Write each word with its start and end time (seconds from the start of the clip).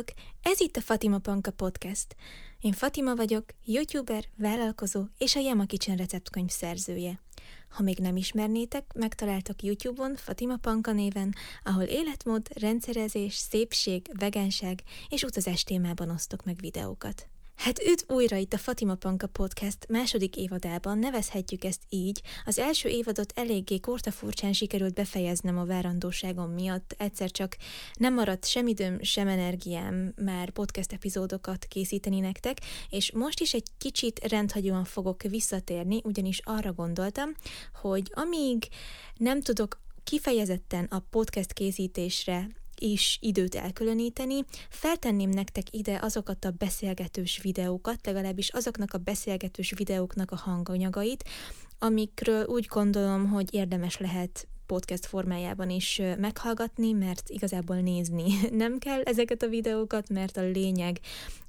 Sziasztok! 0.00 0.26
Ez 0.42 0.60
itt 0.60 0.76
a 0.76 0.80
Fatima 0.80 1.18
Panka 1.18 1.50
Podcast. 1.50 2.16
Én 2.60 2.72
Fatima 2.72 3.14
vagyok, 3.14 3.44
youtuber, 3.64 4.24
vállalkozó 4.36 5.04
és 5.18 5.36
a 5.36 5.40
Yama 5.40 5.64
Kitchen 5.64 5.96
receptkönyv 5.96 6.48
szerzője. 6.48 7.20
Ha 7.70 7.82
még 7.82 7.98
nem 7.98 8.16
ismernétek, 8.16 8.92
megtaláltok 8.94 9.62
YouTube-on 9.62 10.16
Fatima 10.16 10.56
Panka 10.56 10.92
néven, 10.92 11.34
ahol 11.64 11.82
életmód, 11.82 12.48
rendszerezés, 12.54 13.34
szépség, 13.34 14.06
vegánság 14.18 14.82
és 15.08 15.22
utazás 15.22 15.62
témában 15.62 16.10
osztok 16.10 16.44
meg 16.44 16.56
videókat. 16.60 17.29
Hát 17.60 17.82
üdv 17.82 18.12
újra 18.12 18.36
itt 18.36 18.52
a 18.52 18.58
Fatima 18.58 18.94
Panka 18.94 19.26
Podcast 19.26 19.86
második 19.88 20.36
évadában, 20.36 20.98
nevezhetjük 20.98 21.64
ezt 21.64 21.82
így. 21.88 22.20
Az 22.44 22.58
első 22.58 22.88
évadot 22.88 23.32
eléggé 23.36 23.78
kortafurcsán 23.78 24.52
sikerült 24.52 24.94
befejeznem 24.94 25.58
a 25.58 25.64
várandóságom 25.64 26.50
miatt, 26.50 26.94
egyszer 26.98 27.30
csak 27.30 27.56
nem 27.94 28.14
maradt 28.14 28.46
sem 28.46 28.66
időm, 28.66 29.02
sem 29.02 29.28
energiám 29.28 30.14
már 30.24 30.50
podcast 30.50 30.92
epizódokat 30.92 31.64
készíteni 31.64 32.20
nektek, 32.20 32.58
és 32.88 33.12
most 33.12 33.40
is 33.40 33.54
egy 33.54 33.66
kicsit 33.78 34.26
rendhagyóan 34.28 34.84
fogok 34.84 35.22
visszatérni, 35.22 36.00
ugyanis 36.04 36.40
arra 36.44 36.72
gondoltam, 36.72 37.30
hogy 37.80 38.10
amíg 38.14 38.68
nem 39.16 39.40
tudok 39.40 39.80
kifejezetten 40.04 40.84
a 40.84 40.98
podcast 41.10 41.52
készítésre 41.52 42.48
is 42.80 43.18
időt 43.20 43.54
elkülöníteni, 43.54 44.44
feltenném 44.68 45.30
nektek 45.30 45.66
ide 45.70 45.98
azokat 46.02 46.44
a 46.44 46.54
beszélgetős 46.58 47.40
videókat, 47.42 48.06
legalábbis 48.06 48.48
azoknak 48.48 48.94
a 48.94 48.98
beszélgetős 48.98 49.72
videóknak 49.76 50.30
a 50.30 50.36
hanganyagait, 50.36 51.24
amikről 51.78 52.44
úgy 52.46 52.66
gondolom, 52.66 53.28
hogy 53.28 53.54
érdemes 53.54 53.98
lehet 53.98 54.48
podcast 54.66 55.06
formájában 55.06 55.70
is 55.70 56.00
meghallgatni, 56.18 56.92
mert 56.92 57.28
igazából 57.28 57.76
nézni 57.76 58.32
nem 58.62 58.78
kell 58.78 59.00
ezeket 59.00 59.42
a 59.42 59.48
videókat, 59.48 60.08
mert 60.08 60.36
a 60.36 60.42
lényeg 60.42 61.00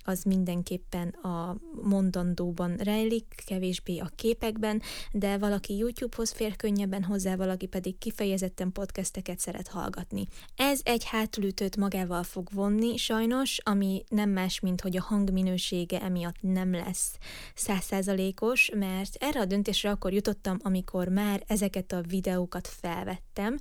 az 0.04 0.24
mindenképpen 0.24 1.08
a 1.08 1.58
mondandóban 1.82 2.76
rejlik, 2.76 3.44
kevésbé 3.46 3.98
a 3.98 4.12
képekben, 4.16 4.82
de 5.12 5.38
valaki 5.38 5.78
YouTube-hoz 5.78 6.32
fér 6.32 6.56
könnyebben 6.56 7.04
hozzá, 7.04 7.36
valaki 7.36 7.66
pedig 7.66 7.98
kifejezetten 7.98 8.72
podcasteket 8.72 9.40
szeret 9.40 9.68
hallgatni. 9.68 10.26
Ez 10.56 10.80
egy 10.84 11.04
hátulütőt 11.06 11.78
magával 11.78 12.24
fog 12.24 12.48
vonni, 12.54 12.98
sajnos, 12.98 13.58
ami 13.64 14.04
nem 14.10 14.30
más, 14.30 14.60
mint 14.60 14.82
hogy 14.82 14.98
a 14.98 15.02
hangminősége 15.02 16.02
emiatt 16.02 16.42
nem 16.42 16.72
lesz 16.72 17.18
százszázalékos, 17.56 18.72
mert 18.76 19.16
erre 19.20 19.40
a 19.40 19.46
döntésre 19.46 19.90
akkor 19.90 20.14
jutottam, 20.14 20.58
amikor 20.62 21.08
már 21.08 21.44
ezeket 21.48 21.92
a 21.92 22.02
videókat 22.02 22.68
felvettem, 22.68 23.58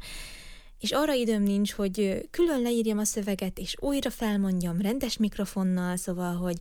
és 0.80 0.92
arra 0.92 1.12
időm 1.12 1.42
nincs, 1.42 1.72
hogy 1.72 2.26
külön 2.30 2.62
leírjam 2.62 2.98
a 2.98 3.04
szöveget, 3.04 3.58
és 3.58 3.76
újra 3.80 4.10
felmondjam 4.10 4.80
rendes 4.80 5.16
mikrofonnal, 5.16 5.96
szóval, 5.96 6.34
hogy 6.34 6.56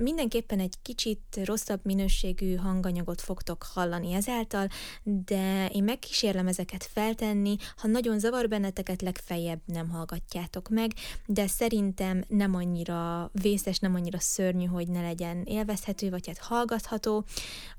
Mindenképpen 0.00 0.60
egy 0.60 0.74
kicsit 0.82 1.40
rosszabb 1.44 1.80
minőségű 1.82 2.54
hanganyagot 2.54 3.20
fogtok 3.20 3.66
hallani 3.74 4.12
ezáltal, 4.12 4.68
de 5.02 5.68
én 5.72 5.84
megkísérlem 5.84 6.46
ezeket 6.46 6.84
feltenni, 6.84 7.56
ha 7.76 7.88
nagyon 7.88 8.18
zavar 8.18 8.48
benneteket, 8.48 9.02
legfeljebb 9.02 9.60
nem 9.64 9.88
hallgatjátok 9.88 10.68
meg, 10.68 10.92
de 11.26 11.46
szerintem 11.46 12.24
nem 12.28 12.54
annyira 12.54 13.30
vészes, 13.32 13.78
nem 13.78 13.94
annyira 13.94 14.20
szörnyű, 14.20 14.64
hogy 14.64 14.88
ne 14.88 15.00
legyen 15.00 15.42
élvezhető, 15.42 16.10
vagy 16.10 16.26
hát 16.26 16.38
hallgatható, 16.38 17.24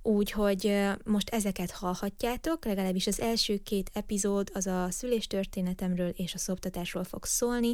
úgyhogy 0.01 0.77
most 1.03 1.29
ezeket 1.29 1.71
hallhatjátok, 1.71 2.65
legalábbis 2.65 3.07
az 3.07 3.19
első 3.19 3.57
két 3.57 3.91
epizód 3.93 4.49
az 4.53 4.67
a 4.67 4.87
szüléstörténetemről 4.91 6.09
és 6.09 6.33
a 6.33 6.37
szoptatásról 6.37 7.03
fog 7.03 7.25
szólni, 7.25 7.73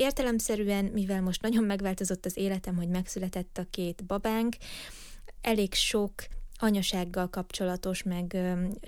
Értelemszerűen, 0.00 0.84
mivel 0.84 1.22
most 1.22 1.42
nagyon 1.42 1.64
megváltozott 1.64 2.24
az 2.24 2.36
életem, 2.36 2.76
hogy 2.76 2.88
megszületett 2.88 3.58
a 3.58 3.66
két 3.70 4.04
babánk, 4.04 4.56
elég 5.40 5.74
sok 5.74 6.12
anyasággal 6.56 7.30
kapcsolatos, 7.30 8.02
meg 8.02 8.36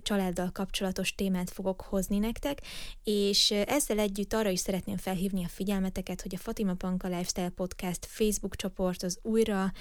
családdal 0.03 0.51
kapcsolatos 0.53 1.15
témát 1.15 1.51
fogok 1.51 1.81
hozni 1.81 2.19
nektek, 2.19 2.61
és 3.05 3.51
ezzel 3.51 3.99
együtt 3.99 4.33
arra 4.33 4.49
is 4.49 4.61
szeretném 4.61 4.97
felhívni 4.97 5.45
a 5.45 5.49
figyelmeteket, 5.49 6.23
hogy 6.23 6.35
a 6.35 6.39
Fatima 6.39 6.75
Panka 6.75 7.09
Lifestyle 7.09 7.49
Podcast 7.49 8.07
Facebook 8.07 8.57
csoport 8.57 9.03
az 9.03 9.19
újra 9.23 9.73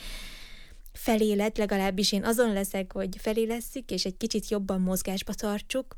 feléled, 0.93 1.57
legalábbis 1.57 2.11
én 2.11 2.23
azon 2.23 2.53
leszek, 2.53 2.93
hogy 2.93 3.17
felélesszik, 3.19 3.91
és 3.91 4.05
egy 4.05 4.17
kicsit 4.17 4.49
jobban 4.49 4.81
mozgásba 4.81 5.33
tartsuk, 5.33 5.97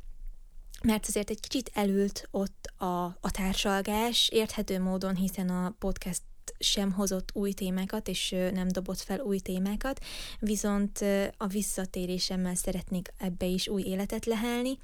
mert 0.83 1.05
azért 1.07 1.29
egy 1.29 1.39
kicsit 1.39 1.71
elült 1.73 2.27
ott 2.31 2.71
a, 2.77 3.03
a 3.05 3.31
társalgás, 3.31 4.29
érthető 4.31 4.79
módon, 4.79 5.15
hiszen 5.15 5.49
a 5.49 5.75
podcast 5.79 6.21
sem 6.59 6.91
hozott 6.91 7.29
új 7.33 7.51
témákat, 7.51 8.07
és 8.07 8.35
nem 8.53 8.67
dobott 8.67 8.99
fel 8.99 9.19
új 9.19 9.39
témákat, 9.39 10.03
viszont 10.39 10.99
a 11.37 11.47
visszatérésemmel 11.47 12.55
szeretnék 12.55 13.13
ebbe 13.17 13.45
is 13.45 13.67
új 13.67 13.81
életet 13.81 14.25
lehelni. 14.25 14.77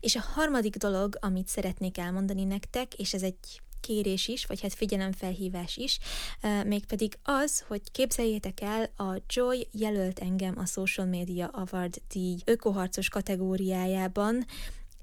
És 0.00 0.16
a 0.16 0.24
harmadik 0.34 0.76
dolog, 0.76 1.16
amit 1.20 1.48
szeretnék 1.48 1.98
elmondani 1.98 2.44
nektek, 2.44 2.94
és 2.94 3.14
ez 3.14 3.22
egy 3.22 3.60
kérés 3.80 4.28
is, 4.28 4.46
vagy 4.46 4.60
hát 4.60 4.74
figyelemfelhívás 4.74 5.76
is, 5.76 5.98
mégpedig 6.64 7.18
az, 7.22 7.64
hogy 7.68 7.80
képzeljétek 7.92 8.60
el, 8.60 8.90
a 8.96 9.22
Joy 9.28 9.68
jelölt 9.72 10.18
engem 10.18 10.58
a 10.58 10.66
Social 10.66 11.06
Media 11.06 11.46
Award 11.46 12.02
díj 12.08 12.36
ökoharcos 12.44 13.08
kategóriájában, 13.08 14.46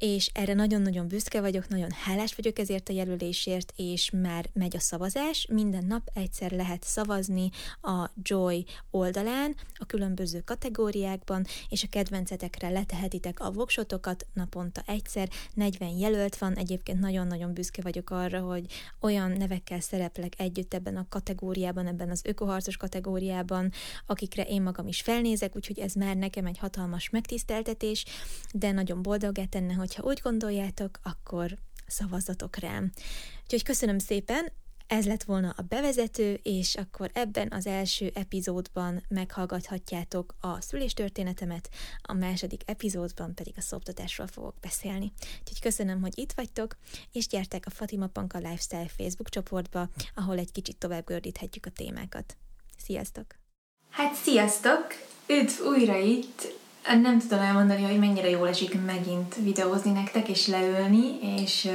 és 0.05 0.29
erre 0.33 0.53
nagyon-nagyon 0.53 1.07
büszke 1.07 1.41
vagyok, 1.41 1.67
nagyon 1.67 1.91
hálás 1.91 2.35
vagyok 2.35 2.59
ezért 2.59 2.89
a 2.89 2.93
jelölésért, 2.93 3.73
és 3.75 4.09
már 4.09 4.49
megy 4.53 4.75
a 4.75 4.79
szavazás. 4.79 5.47
Minden 5.51 5.85
nap 5.85 6.09
egyszer 6.13 6.51
lehet 6.51 6.83
szavazni 6.83 7.49
a 7.81 8.09
Joy 8.21 8.65
oldalán, 8.91 9.55
a 9.73 9.85
különböző 9.85 10.39
kategóriákban, 10.39 11.45
és 11.69 11.83
a 11.83 11.87
kedvencetekre 11.89 12.69
letehetitek 12.69 13.39
a 13.39 13.51
voksotokat 13.51 14.25
naponta 14.33 14.81
egyszer. 14.85 15.29
40 15.53 15.89
jelölt 15.89 16.37
van, 16.37 16.55
egyébként 16.55 16.99
nagyon-nagyon 16.99 17.53
büszke 17.53 17.81
vagyok 17.81 18.09
arra, 18.09 18.39
hogy 18.39 18.65
olyan 18.99 19.31
nevekkel 19.31 19.79
szereplek 19.79 20.33
együtt 20.37 20.73
ebben 20.73 20.97
a 20.97 21.05
kategóriában, 21.09 21.87
ebben 21.87 22.09
az 22.09 22.21
ökoharcos 22.25 22.77
kategóriában, 22.77 23.71
akikre 24.05 24.43
én 24.43 24.61
magam 24.61 24.87
is 24.87 25.01
felnézek, 25.01 25.55
úgyhogy 25.55 25.79
ez 25.79 25.93
már 25.93 26.15
nekem 26.15 26.45
egy 26.45 26.57
hatalmas 26.57 27.09
megtiszteltetés, 27.09 28.05
de 28.53 28.71
nagyon 28.71 29.01
boldogát 29.01 29.49
tenne, 29.49 29.73
hogy 29.73 29.91
hogyha 29.93 30.09
úgy 30.09 30.19
gondoljátok, 30.23 30.99
akkor 31.03 31.57
szavazzatok 31.87 32.55
rám. 32.55 32.91
Úgyhogy 33.43 33.63
köszönöm 33.63 33.99
szépen, 33.99 34.51
ez 34.87 35.05
lett 35.05 35.23
volna 35.23 35.53
a 35.57 35.61
bevezető, 35.61 36.39
és 36.43 36.75
akkor 36.75 37.11
ebben 37.13 37.51
az 37.51 37.67
első 37.67 38.11
epizódban 38.13 39.03
meghallgathatjátok 39.07 40.35
a 40.39 40.61
szüléstörténetemet, 40.61 41.69
a 42.01 42.13
második 42.13 42.61
epizódban 42.65 43.35
pedig 43.35 43.53
a 43.57 43.61
szoptatásról 43.61 44.27
fogok 44.27 44.55
beszélni. 44.61 45.11
Úgyhogy 45.39 45.59
köszönöm, 45.61 46.01
hogy 46.01 46.17
itt 46.19 46.31
vagytok, 46.31 46.77
és 47.11 47.27
gyertek 47.27 47.65
a 47.65 47.69
Fatima 47.69 48.07
Panka 48.07 48.37
Lifestyle 48.37 48.87
Facebook 48.87 49.29
csoportba, 49.29 49.89
ahol 50.15 50.37
egy 50.37 50.51
kicsit 50.51 50.77
tovább 50.77 51.05
gördíthetjük 51.05 51.65
a 51.65 51.69
témákat. 51.69 52.37
Sziasztok! 52.77 53.25
Hát 53.89 54.13
sziasztok! 54.13 54.87
Üdv 55.27 55.65
újra 55.65 55.97
itt! 55.97 56.61
Nem 57.01 57.19
tudom 57.19 57.39
elmondani, 57.39 57.83
hogy 57.83 57.99
mennyire 57.99 58.29
jól 58.29 58.47
esik 58.47 58.77
megint 58.85 59.35
videózni 59.35 59.91
nektek, 59.91 60.27
és 60.27 60.47
leülni, 60.47 61.19
és 61.21 61.69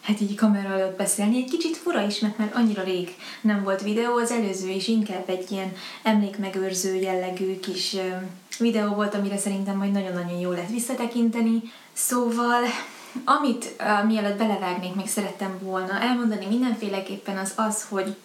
hát 0.00 0.20
így 0.20 0.34
kamera 0.34 0.68
előtt 0.68 0.96
beszélni. 0.96 1.36
Egy 1.36 1.50
kicsit 1.50 1.76
fura 1.76 2.02
is, 2.02 2.18
mert 2.18 2.38
már 2.38 2.50
annyira 2.54 2.82
rég 2.82 3.14
nem 3.40 3.62
volt 3.62 3.82
videó, 3.82 4.16
az 4.16 4.30
előző 4.30 4.68
is 4.68 4.88
inkább 4.88 5.28
egy 5.28 5.52
ilyen 5.52 5.72
emlékmegőrző 6.02 6.94
jellegű 6.94 7.60
kis 7.60 7.96
videó 8.58 8.94
volt, 8.94 9.14
amire 9.14 9.38
szerintem 9.38 9.76
majd 9.76 9.92
nagyon-nagyon 9.92 10.38
jó 10.38 10.50
lehet 10.50 10.70
visszatekinteni. 10.70 11.62
Szóval, 11.92 12.62
amit 13.24 13.74
uh, 13.80 14.06
mielőtt 14.06 14.38
belevágnék, 14.38 14.94
még 14.94 15.08
szerettem 15.08 15.58
volna 15.62 16.00
elmondani 16.00 16.46
mindenféleképpen 16.46 17.36
az 17.36 17.52
az, 17.56 17.86
hogy 17.88 18.16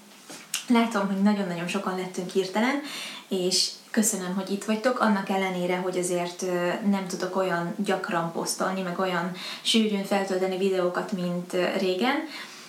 látom, 0.67 1.07
hogy 1.07 1.21
nagyon-nagyon 1.21 1.67
sokan 1.67 1.95
lettünk 1.95 2.31
hirtelen, 2.31 2.81
és 3.27 3.69
köszönöm, 3.91 4.35
hogy 4.35 4.51
itt 4.51 4.63
vagytok, 4.63 4.99
annak 4.99 5.29
ellenére, 5.29 5.77
hogy 5.77 5.97
azért 5.97 6.45
nem 6.89 7.07
tudok 7.07 7.35
olyan 7.35 7.73
gyakran 7.77 8.31
posztolni, 8.31 8.81
meg 8.81 8.99
olyan 8.99 9.31
sűrűn 9.61 10.03
feltölteni 10.03 10.57
videókat, 10.57 11.11
mint 11.11 11.55
régen. 11.79 12.15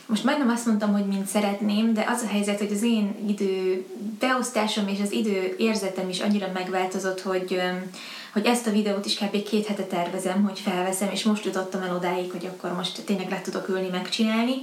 Most 0.06 0.24
majdnem 0.24 0.48
azt 0.48 0.66
mondtam, 0.66 0.92
hogy 0.92 1.06
mint 1.06 1.26
szeretném, 1.26 1.94
de 1.94 2.04
az 2.08 2.22
a 2.22 2.28
helyzet, 2.28 2.58
hogy 2.58 2.72
az 2.72 2.82
én 2.82 3.16
idő 3.28 3.86
beosztásom 4.18 4.88
és 4.88 5.00
az 5.00 5.12
idő 5.12 5.54
érzetem 5.58 6.08
is 6.08 6.20
annyira 6.20 6.50
megváltozott, 6.54 7.20
hogy, 7.20 7.60
hogy 8.32 8.46
ezt 8.46 8.66
a 8.66 8.70
videót 8.70 9.06
is 9.06 9.18
kb. 9.18 9.42
két 9.42 9.66
hete 9.66 9.82
tervezem, 9.82 10.42
hogy 10.42 10.58
felveszem, 10.58 11.08
és 11.12 11.22
most 11.22 11.44
jutottam 11.44 11.82
el 11.82 11.94
odáig, 11.96 12.30
hogy 12.30 12.46
akkor 12.46 12.72
most 12.72 13.02
tényleg 13.04 13.30
le 13.30 13.40
tudok 13.40 13.68
ülni, 13.68 13.88
megcsinálni. 13.88 14.54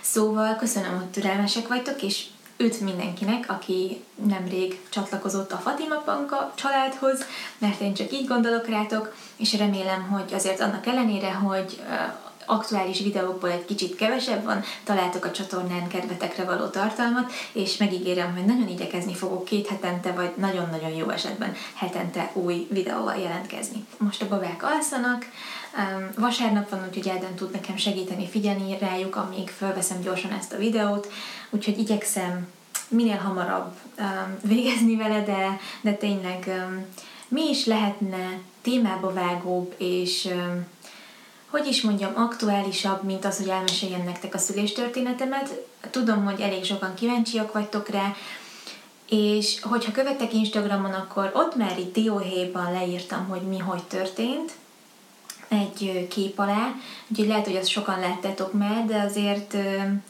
Szóval 0.00 0.56
köszönöm, 0.56 0.96
hogy 0.96 1.06
türelmesek 1.06 1.68
vagytok, 1.68 2.02
és 2.02 2.24
Üdv 2.58 2.82
mindenkinek, 2.82 3.44
aki 3.48 4.04
nemrég 4.14 4.80
csatlakozott 4.88 5.52
a 5.52 5.56
Fatima 5.56 5.96
Panka 5.96 6.52
családhoz, 6.54 7.24
mert 7.58 7.80
én 7.80 7.94
csak 7.94 8.12
így 8.12 8.26
gondolok 8.26 8.68
rátok, 8.68 9.14
és 9.36 9.56
remélem, 9.56 10.02
hogy 10.02 10.34
azért 10.34 10.60
annak 10.60 10.86
ellenére, 10.86 11.32
hogy 11.32 11.80
aktuális 12.46 13.00
videókból 13.00 13.50
egy 13.50 13.64
kicsit 13.64 13.96
kevesebb 13.96 14.44
van, 14.44 14.62
találtok 14.84 15.24
a 15.24 15.30
csatornán 15.30 15.88
kedvetekre 15.88 16.44
való 16.44 16.66
tartalmat, 16.66 17.32
és 17.52 17.76
megígérem, 17.76 18.32
hogy 18.34 18.44
nagyon 18.44 18.68
igyekezni 18.68 19.14
fogok 19.14 19.44
két 19.44 19.66
hetente, 19.66 20.12
vagy 20.12 20.32
nagyon-nagyon 20.36 20.90
jó 20.90 21.10
esetben 21.10 21.54
hetente 21.74 22.30
új 22.32 22.66
videóval 22.70 23.16
jelentkezni. 23.16 23.86
Most 23.98 24.22
a 24.22 24.28
babák 24.28 24.62
alszanak, 24.62 25.26
vasárnap 26.16 26.70
van, 26.70 26.84
úgyhogy 26.88 27.08
Elden 27.08 27.34
tud 27.34 27.50
nekem 27.50 27.76
segíteni 27.76 28.28
figyelni 28.28 28.78
rájuk, 28.78 29.16
amíg 29.16 29.48
felveszem 29.48 30.00
gyorsan 30.00 30.30
ezt 30.30 30.52
a 30.52 30.58
videót, 30.58 31.12
úgyhogy 31.50 31.78
igyekszem 31.78 32.48
minél 32.88 33.16
hamarabb 33.16 33.74
végezni 34.42 34.96
vele, 34.96 35.22
de, 35.22 35.60
de 35.80 35.92
tényleg 35.92 36.68
mi 37.28 37.48
is 37.48 37.64
lehetne 37.64 38.38
témába 38.62 39.12
vágóbb, 39.12 39.74
és 39.78 40.28
hogy 41.50 41.66
is 41.66 41.82
mondjam, 41.82 42.12
aktuálisabb, 42.14 43.02
mint 43.02 43.24
az, 43.24 43.38
hogy 43.38 43.48
elmeséljem 43.48 44.04
nektek 44.04 44.34
a 44.34 44.38
szüléstörténetemet. 44.38 45.66
Tudom, 45.90 46.24
hogy 46.24 46.40
elég 46.40 46.64
sokan 46.64 46.94
kíváncsiak 46.94 47.52
vagytok 47.52 47.88
rá, 47.88 48.14
és 49.08 49.60
hogyha 49.60 49.92
követtek 49.92 50.32
Instagramon, 50.34 50.92
akkor 50.92 51.30
ott 51.34 51.56
már 51.56 51.78
itt 51.78 51.92
dióhéjban 51.92 52.72
leírtam, 52.72 53.28
hogy 53.28 53.42
mi 53.42 53.58
hogy 53.58 53.82
történt, 53.82 54.52
egy 55.48 56.06
kép 56.10 56.38
alá, 56.38 56.74
úgyhogy 57.08 57.26
lehet, 57.26 57.46
hogy 57.46 57.56
azt 57.56 57.68
sokan 57.68 58.00
láttátok 58.00 58.52
már, 58.52 58.84
de 58.84 59.00
azért 59.00 59.56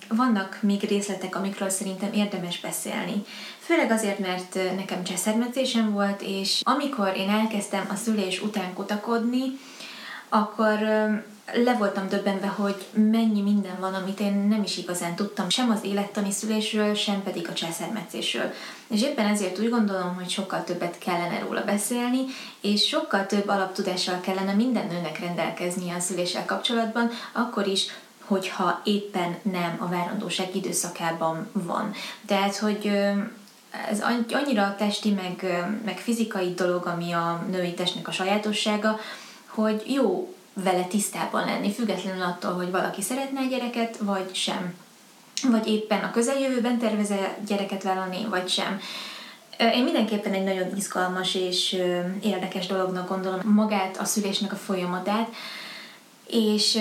vannak 0.09 0.59
még 0.62 0.83
részletek, 0.83 1.37
amikről 1.37 1.69
szerintem 1.69 2.12
érdemes 2.12 2.61
beszélni. 2.61 3.25
Főleg 3.59 3.91
azért, 3.91 4.19
mert 4.19 4.59
nekem 4.77 5.05
cseszermetésem 5.05 5.93
volt, 5.93 6.23
és 6.23 6.61
amikor 6.65 7.12
én 7.17 7.29
elkezdtem 7.29 7.87
a 7.91 7.94
szülés 7.94 8.43
után 8.43 8.73
kutakodni, 8.75 9.43
akkor 10.29 10.79
le 11.52 11.72
voltam 11.72 12.08
döbbenve, 12.08 12.46
hogy 12.46 12.87
mennyi 12.93 13.40
minden 13.40 13.76
van, 13.81 13.94
amit 13.94 14.20
én 14.20 14.32
nem 14.32 14.62
is 14.62 14.76
igazán 14.76 15.14
tudtam, 15.14 15.48
sem 15.48 15.70
az 15.70 15.84
élettani 15.84 16.31
szülésről, 16.31 16.94
sem 16.94 17.22
pedig 17.22 17.48
a 17.48 17.52
császármetszésről. 17.52 18.52
És 18.88 19.02
éppen 19.02 19.26
ezért 19.26 19.58
úgy 19.58 19.70
gondolom, 19.70 20.14
hogy 20.14 20.28
sokkal 20.28 20.64
többet 20.64 20.98
kellene 20.98 21.38
róla 21.38 21.64
beszélni, 21.64 22.25
és 22.60 22.87
sokkal 22.87 23.26
több 23.26 23.48
alaptudással 23.48 24.20
kellene 24.20 24.52
minden 24.52 24.87
nőnek 24.87 25.19
rendelkeznie 25.19 25.94
a 25.94 26.00
szüléssel 26.00 26.44
kapcsolatban, 26.44 27.10
akkor 27.32 27.66
is, 27.66 27.87
hogyha 28.25 28.81
éppen 28.84 29.37
nem 29.43 29.76
a 29.78 29.88
várandóság 29.88 30.56
időszakában 30.56 31.48
van. 31.52 31.93
Tehát, 32.26 32.56
hogy 32.56 32.87
ez 33.90 34.00
annyira 34.32 34.75
testi, 34.78 35.10
meg, 35.10 35.64
meg 35.84 35.98
fizikai 35.98 36.54
dolog, 36.54 36.87
ami 36.87 37.12
a 37.12 37.46
női 37.50 37.75
testnek 37.75 38.08
a 38.08 38.12
sajátossága, 38.12 38.98
hogy 39.46 39.82
jó 39.87 40.36
vele 40.62 40.85
tisztában 40.85 41.44
lenni, 41.44 41.73
függetlenül 41.73 42.23
attól, 42.23 42.53
hogy 42.53 42.70
valaki 42.70 43.03
szeretne 43.03 43.41
egy 43.41 43.49
gyereket, 43.49 43.97
vagy 43.97 44.35
sem. 44.35 44.75
Vagy 45.50 45.67
éppen 45.67 46.05
a 46.05 46.11
közeljövőben 46.11 46.79
terveze 46.79 47.38
gyereket 47.47 47.82
vállalni, 47.82 48.26
vagy 48.31 48.49
sem. 48.49 48.81
Én 49.58 49.85
mindenképpen 49.85 50.32
egy 50.32 50.44
nagyon 50.44 50.76
izgalmas 50.76 51.35
és 51.35 51.82
érdekes 52.23 52.67
dolognak 52.67 53.08
gondolom 53.08 53.41
magát 53.44 53.97
a 53.97 54.05
szülésnek 54.05 54.53
a 54.53 54.56
folyamatát, 54.56 55.29
és 56.26 56.79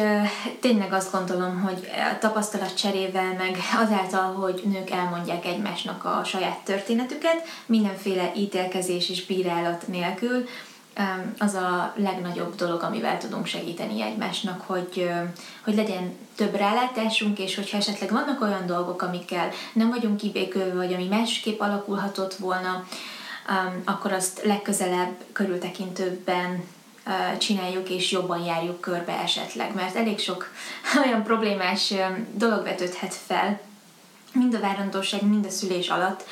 tényleg 0.60 0.94
azt 0.94 1.12
gondolom, 1.12 1.62
hogy 1.62 1.90
a 2.14 2.18
tapasztalat 2.20 2.78
cserével, 2.78 3.34
meg 3.34 3.58
azáltal, 3.84 4.34
hogy 4.34 4.62
nők 4.64 4.90
elmondják 4.90 5.46
egymásnak 5.46 6.06
a 6.06 6.22
saját 6.24 6.58
történetüket, 6.64 7.48
mindenféle 7.66 8.32
ítélkezés 8.36 9.10
és 9.10 9.26
bírálat 9.26 9.88
nélkül, 9.88 10.48
az 11.38 11.54
a 11.54 11.94
legnagyobb 11.96 12.56
dolog, 12.56 12.82
amivel 12.84 13.18
tudunk 13.18 13.46
segíteni 13.46 14.02
egymásnak, 14.02 14.62
hogy, 14.62 15.10
hogy 15.64 15.76
legyen 15.76 16.18
több 16.36 16.56
rálátásunk, 16.56 17.40
és 17.40 17.56
hogyha 17.56 17.78
esetleg 17.78 18.12
vannak 18.12 18.42
olyan 18.42 18.66
dolgok, 18.66 19.02
amikkel 19.02 19.50
nem 19.74 19.90
vagyunk 19.90 20.18
kibékülve, 20.18 20.74
vagy 20.74 20.94
ami 20.94 21.08
másképp 21.08 21.60
alakulhatott 21.60 22.34
volna, 22.34 22.86
akkor 23.84 24.12
azt 24.12 24.42
legközelebb 24.44 25.16
körültekintőbben 25.32 26.64
csináljuk, 27.38 27.90
és 27.90 28.12
jobban 28.12 28.44
járjuk 28.44 28.82
körbe 28.82 29.20
esetleg, 29.20 29.76
mert 29.76 29.96
elég 29.96 30.20
sok 30.20 30.52
olyan 31.06 31.24
problémás 31.24 31.94
dolog 32.34 32.64
vetődhet 32.64 33.14
fel, 33.14 33.60
mind 34.34 34.54
a 34.54 34.60
várandóság, 34.60 35.24
mind 35.24 35.46
a 35.46 35.50
szülés 35.50 35.90
alatt, 35.90 36.24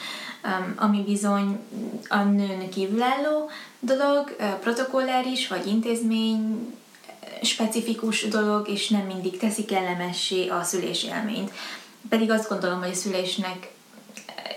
ami 0.75 1.03
bizony 1.03 1.59
a 2.07 2.17
nőn 2.17 2.69
kívülálló 2.69 3.49
dolog, 3.79 4.35
protokolláris 4.61 5.47
vagy 5.47 5.67
intézmény 5.67 6.73
specifikus 7.41 8.27
dolog, 8.27 8.67
és 8.67 8.89
nem 8.89 9.01
mindig 9.01 9.37
teszi 9.37 9.65
kellemessé 9.65 10.47
a 10.47 10.63
szülés 10.63 11.03
élményt. 11.03 11.51
Pedig 12.09 12.31
azt 12.31 12.49
gondolom, 12.49 12.79
hogy 12.79 12.91
a 12.91 12.95
szülésnek 12.95 13.71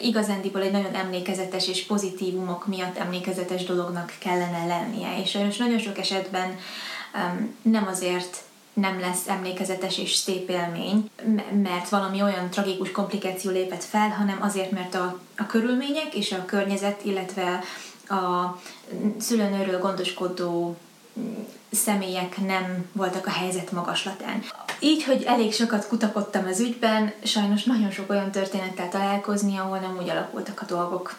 igazándiból 0.00 0.62
egy 0.62 0.73
nagyon 0.73 0.94
emlékezetes 0.94 1.69
és 1.69 1.85
pozitívumok 1.85 2.67
miatt 2.67 2.99
emlékezetes 2.99 3.65
dolognak 3.65 4.12
kellene 4.19 4.67
lennie. 4.67 5.21
És 5.21 5.31
sajnos 5.31 5.56
nagyon 5.56 5.79
sok 5.79 5.99
esetben 5.99 6.59
nem 7.62 7.87
azért 7.87 8.43
nem 8.81 9.00
lesz 9.00 9.28
emlékezetes 9.28 9.99
és 9.99 10.14
szép 10.14 10.49
élmény, 10.50 11.11
mert 11.62 11.88
valami 11.88 12.23
olyan 12.23 12.50
tragikus 12.50 12.90
komplikáció 12.90 13.50
lépett 13.50 13.84
fel, 13.84 14.08
hanem 14.08 14.38
azért, 14.43 14.70
mert 14.70 14.94
a, 14.94 15.20
a 15.37 15.47
körülmények 15.47 16.14
és 16.14 16.33
a 16.33 16.45
környezet, 16.45 17.04
illetve 17.04 17.61
a 18.09 18.56
szülőnőről 19.18 19.78
gondoskodó 19.78 20.76
személyek 21.73 22.37
nem 22.38 22.88
voltak 22.92 23.26
a 23.26 23.30
helyzet 23.30 23.73
magaslatán. 23.73 24.42
Így, 24.80 25.04
hogy 25.04 25.23
elég 25.23 25.54
sokat 25.54 25.87
kutakodtam 25.87 26.47
az 26.47 26.61
ügyben, 26.61 27.12
sajnos 27.23 27.64
nagyon 27.64 27.90
sok 27.90 28.11
olyan 28.11 28.30
történettel 28.30 28.88
találkozni, 28.88 29.56
ahol 29.56 29.78
nem 29.78 29.97
úgy 30.00 30.09
alakultak 30.09 30.61
a 30.61 30.64
dolgok, 30.64 31.16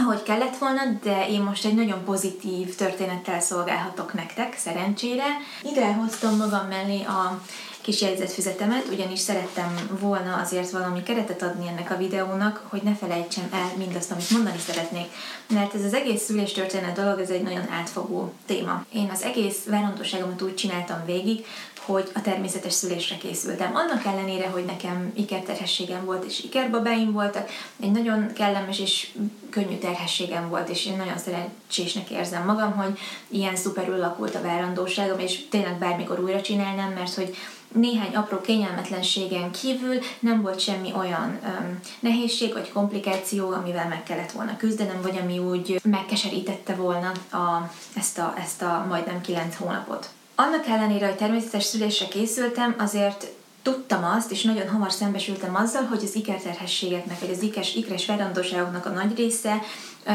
ahogy 0.00 0.22
kellett 0.22 0.56
volna, 0.56 0.80
de 1.02 1.28
én 1.28 1.42
most 1.42 1.64
egy 1.64 1.74
nagyon 1.74 2.04
pozitív 2.04 2.74
történettel 2.74 3.40
szolgálhatok 3.40 4.14
nektek, 4.14 4.58
szerencsére. 4.58 5.24
Ide 5.62 5.92
hoztam 5.92 6.36
magam 6.36 6.66
mellé 6.66 7.02
a 7.02 7.40
kis 7.80 8.00
jegyzetfüzetemet, 8.00 8.86
ugyanis 8.92 9.18
szerettem 9.18 9.98
volna 10.00 10.36
azért 10.36 10.70
valami 10.70 11.02
keretet 11.02 11.42
adni 11.42 11.68
ennek 11.68 11.90
a 11.90 11.96
videónak, 11.96 12.66
hogy 12.68 12.82
ne 12.82 12.94
felejtsem 12.94 13.48
el 13.52 13.72
mindazt, 13.76 14.10
amit 14.10 14.30
mondani 14.30 14.58
szeretnék. 14.58 15.06
Mert 15.48 15.74
ez 15.74 15.84
az 15.84 15.94
egész 15.94 16.22
szüléstörténet 16.22 16.96
dolog, 16.96 17.20
ez 17.20 17.30
egy 17.30 17.42
nagyon 17.42 17.68
átfogó 17.70 18.32
téma. 18.46 18.84
Én 18.92 19.10
az 19.12 19.22
egész 19.22 19.64
várandóságomat 19.64 20.42
úgy 20.42 20.54
csináltam 20.54 21.04
végig, 21.06 21.46
hogy 21.84 22.10
a 22.14 22.20
természetes 22.20 22.72
szülésre 22.72 23.16
készültem. 23.16 23.74
Annak 23.74 24.04
ellenére, 24.04 24.48
hogy 24.48 24.64
nekem 24.64 25.12
ikerterhességem 25.16 26.04
volt 26.04 26.24
és 26.24 26.44
ikerbabáim 26.44 27.12
voltak, 27.12 27.50
egy 27.80 27.90
nagyon 27.90 28.32
kellemes 28.32 28.78
és 28.78 29.08
könnyű 29.50 29.78
terhességem 29.78 30.48
volt, 30.48 30.68
és 30.68 30.86
én 30.86 30.96
nagyon 30.96 31.18
szerencsésnek 31.18 32.10
érzem 32.10 32.44
magam, 32.44 32.72
hogy 32.72 32.98
ilyen 33.28 33.56
szuperül 33.56 33.98
lakult 33.98 34.34
a 34.34 34.42
várandóságom, 34.42 35.18
és 35.18 35.48
tényleg 35.48 35.78
bármikor 35.78 36.20
újra 36.20 36.40
csinálnám, 36.40 36.92
mert 36.92 37.14
hogy 37.14 37.36
néhány 37.72 38.14
apró 38.14 38.40
kényelmetlenségen 38.40 39.50
kívül 39.50 39.98
nem 40.18 40.42
volt 40.42 40.60
semmi 40.60 40.92
olyan 40.98 41.38
um, 41.44 41.80
nehézség 42.00 42.52
vagy 42.52 42.72
komplikáció, 42.72 43.50
amivel 43.50 43.88
meg 43.88 44.02
kellett 44.02 44.32
volna 44.32 44.56
küzdenem, 44.56 45.02
vagy 45.02 45.18
ami 45.22 45.38
úgy 45.38 45.80
megkeserítette 45.84 46.74
volna 46.74 47.12
a, 47.30 47.70
ezt, 47.94 48.18
a, 48.18 48.34
ezt 48.38 48.62
a 48.62 48.84
majdnem 48.88 49.20
kilenc 49.20 49.56
hónapot. 49.56 50.08
Annak 50.40 50.66
ellenére, 50.66 51.06
hogy 51.06 51.16
természetes 51.16 51.64
szülésre 51.64 52.08
készültem, 52.08 52.74
azért 52.78 53.26
tudtam 53.62 54.04
azt, 54.04 54.30
és 54.30 54.42
nagyon 54.42 54.68
hamar 54.68 54.92
szembesültem 54.92 55.54
azzal, 55.54 55.82
hogy 55.82 56.02
az 56.02 56.14
ikerterhességeknek, 56.14 57.20
vagy 57.20 57.30
az 57.30 57.42
ikes, 57.42 57.74
ikres 57.74 58.06
verandóságoknak 58.06 58.86
a 58.86 58.88
nagy 58.88 59.16
része 59.16 59.62
ö, 60.04 60.12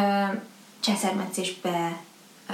császármetszésbe 0.79 1.97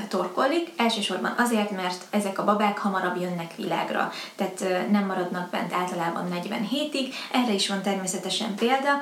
torkollik, 0.08 0.72
elsősorban 0.78 1.34
azért, 1.38 1.72
mert 1.72 2.04
ezek 2.10 2.40
a 2.40 2.44
babák 2.44 2.78
hamarabb 2.78 3.22
jönnek 3.22 3.56
világra, 3.56 4.12
tehát 4.36 4.90
nem 4.92 5.06
maradnak 5.06 5.50
bent 5.50 5.74
általában 5.74 6.28
40 6.28 6.62
hétig, 6.62 7.14
erre 7.32 7.54
is 7.54 7.68
van 7.68 7.82
természetesen 7.82 8.56
példa. 8.56 9.02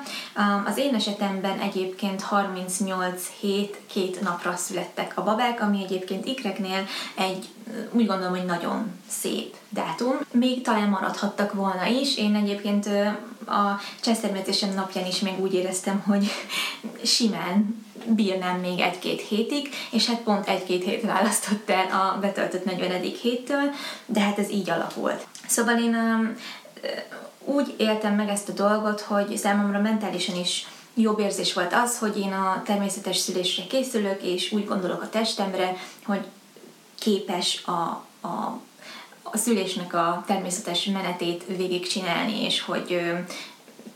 Az 0.65 0.77
én 0.77 0.95
esetemben 0.95 1.59
egyébként 1.59 2.21
38 2.21 3.27
hét, 3.39 3.81
két 3.87 4.21
napra 4.21 4.55
születtek 4.55 5.11
a 5.15 5.23
babák, 5.23 5.61
ami 5.61 5.83
egyébként 5.83 6.25
ikreknél 6.25 6.85
egy, 7.15 7.47
úgy 7.91 8.05
gondolom, 8.05 8.35
hogy 8.35 8.45
nagyon 8.45 8.99
szép 9.07 9.55
dátum. 9.69 10.19
Még 10.31 10.61
talán 10.61 10.89
maradhattak 10.89 11.53
volna 11.53 11.85
is, 11.85 12.17
én 12.17 12.35
egyébként 12.35 12.89
a 13.49 13.79
csesztermetésem 14.01 14.73
napján 14.73 15.05
is 15.05 15.19
még 15.19 15.39
úgy 15.39 15.53
éreztem, 15.53 16.03
hogy 16.07 16.31
simán 17.03 17.85
bírnám 18.05 18.59
még 18.59 18.79
egy-két 18.79 19.21
hétig, 19.21 19.69
és 19.91 20.07
hát 20.07 20.21
pont 20.21 20.47
egy-két 20.47 20.83
hét 20.83 21.01
választott 21.01 21.69
el 21.69 21.85
a 21.91 22.19
betöltött 22.19 22.65
40. 22.65 23.01
héttől, 23.01 23.71
de 24.05 24.19
hát 24.19 24.39
ez 24.39 24.49
így 24.49 24.69
alakult. 24.69 25.27
Szóval 25.47 25.77
én 25.77 25.95
um, 25.95 26.35
úgy 27.45 27.73
éltem 27.77 28.15
meg 28.15 28.29
ezt 28.29 28.49
a 28.49 28.53
dolgot, 28.53 29.01
hogy 29.01 29.37
számomra 29.37 29.79
mentálisan 29.79 30.35
is 30.35 30.67
jobb 30.95 31.19
érzés 31.19 31.53
volt 31.53 31.73
az, 31.73 31.97
hogy 31.97 32.17
én 32.17 32.33
a 32.33 32.61
természetes 32.65 33.17
szülésre 33.17 33.63
készülök, 33.67 34.21
és 34.21 34.51
úgy 34.51 34.65
gondolok 34.65 35.01
a 35.01 35.09
testemre, 35.09 35.75
hogy 36.05 36.25
képes 36.99 37.63
a, 37.65 38.05
a 38.27 38.59
a 39.31 39.37
szülésnek 39.37 39.93
a 39.93 40.23
természetes 40.27 40.85
menetét 40.85 41.43
végigcsinálni, 41.57 42.43
és 42.43 42.61
hogy 42.61 43.01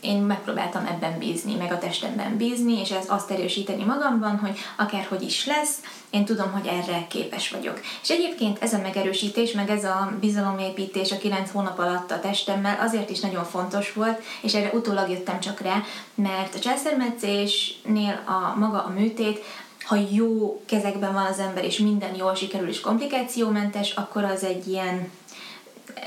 én 0.04 0.16
megpróbáltam 0.16 0.86
ebben 0.86 1.18
bízni, 1.18 1.54
meg 1.54 1.72
a 1.72 1.78
testemben 1.78 2.36
bízni, 2.36 2.80
és 2.80 2.90
ez 2.90 3.04
azt 3.08 3.30
erősíteni 3.30 3.84
magamban, 3.84 4.38
hogy 4.38 4.58
akárhogy 4.76 5.22
is 5.22 5.46
lesz, 5.46 5.78
én 6.10 6.24
tudom, 6.24 6.52
hogy 6.52 6.66
erre 6.66 7.06
képes 7.08 7.50
vagyok. 7.50 7.80
És 8.02 8.10
egyébként 8.10 8.62
ez 8.62 8.72
a 8.72 8.80
megerősítés, 8.80 9.52
meg 9.52 9.70
ez 9.70 9.84
a 9.84 10.12
bizalomépítés 10.20 11.12
a 11.12 11.18
kilenc 11.18 11.50
hónap 11.50 11.78
alatt 11.78 12.10
a 12.10 12.20
testemmel 12.20 12.78
azért 12.80 13.10
is 13.10 13.20
nagyon 13.20 13.44
fontos 13.44 13.92
volt, 13.92 14.22
és 14.40 14.54
erre 14.54 14.70
utólag 14.72 15.10
jöttem 15.10 15.40
csak 15.40 15.60
rá, 15.60 15.82
mert 16.14 16.54
a 16.54 16.58
császármetszésnél 16.58 18.22
a 18.26 18.58
maga 18.58 18.84
a 18.84 18.92
műtét 18.96 19.44
ha 19.84 19.96
jó 20.10 20.62
kezekben 20.66 21.12
van 21.12 21.26
az 21.26 21.38
ember, 21.38 21.64
és 21.64 21.78
minden 21.78 22.14
jól 22.14 22.34
sikerül 22.34 22.68
és 22.68 22.80
komplikációmentes, 22.80 23.90
akkor 23.90 24.24
az 24.24 24.44
egy 24.44 24.68
ilyen 24.68 25.10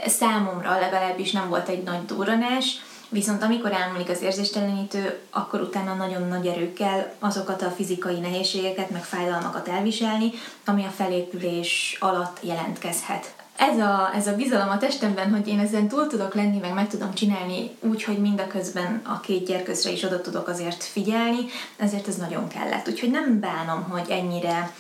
számomra 0.05 0.79
legalábbis 0.79 1.31
nem 1.31 1.50
volt 1.50 1.69
egy 1.69 1.84
nagy 1.84 2.05
durranás, 2.05 2.79
Viszont 3.10 3.43
amikor 3.43 3.72
elmúlik 3.72 4.10
az 4.10 4.22
érzéstelenítő, 4.22 5.19
akkor 5.29 5.62
utána 5.62 5.93
nagyon 5.93 6.27
nagy 6.27 6.48
erőkkel 6.48 7.13
azokat 7.19 7.62
a 7.62 7.69
fizikai 7.69 8.19
nehézségeket, 8.19 8.89
meg 8.89 9.03
fájdalmakat 9.03 9.67
elviselni, 9.67 10.31
ami 10.65 10.84
a 10.86 10.89
felépülés 10.89 11.98
alatt 12.00 12.38
jelentkezhet. 12.41 13.36
Ez 13.57 13.79
a, 13.79 14.11
ez 14.15 14.27
a 14.27 14.35
bizalom 14.35 14.69
a 14.69 14.77
testemben, 14.77 15.31
hogy 15.31 15.47
én 15.47 15.59
ezen 15.59 15.87
túl 15.87 16.07
tudok 16.07 16.33
lenni, 16.33 16.57
meg 16.57 16.73
meg 16.73 16.87
tudom 16.87 17.13
csinálni 17.13 17.69
úgy, 17.79 18.03
hogy 18.03 18.17
mindaközben 18.17 19.01
a 19.05 19.19
két 19.19 19.45
gyerkőzre 19.45 19.91
is 19.91 20.03
oda 20.03 20.21
tudok 20.21 20.47
azért 20.47 20.83
figyelni, 20.83 21.45
ezért 21.77 22.07
ez 22.07 22.15
nagyon 22.15 22.47
kellett. 22.47 22.87
Úgyhogy 22.87 23.11
nem 23.11 23.39
bánom, 23.39 23.83
hogy 23.83 24.09
ennyire 24.09 24.71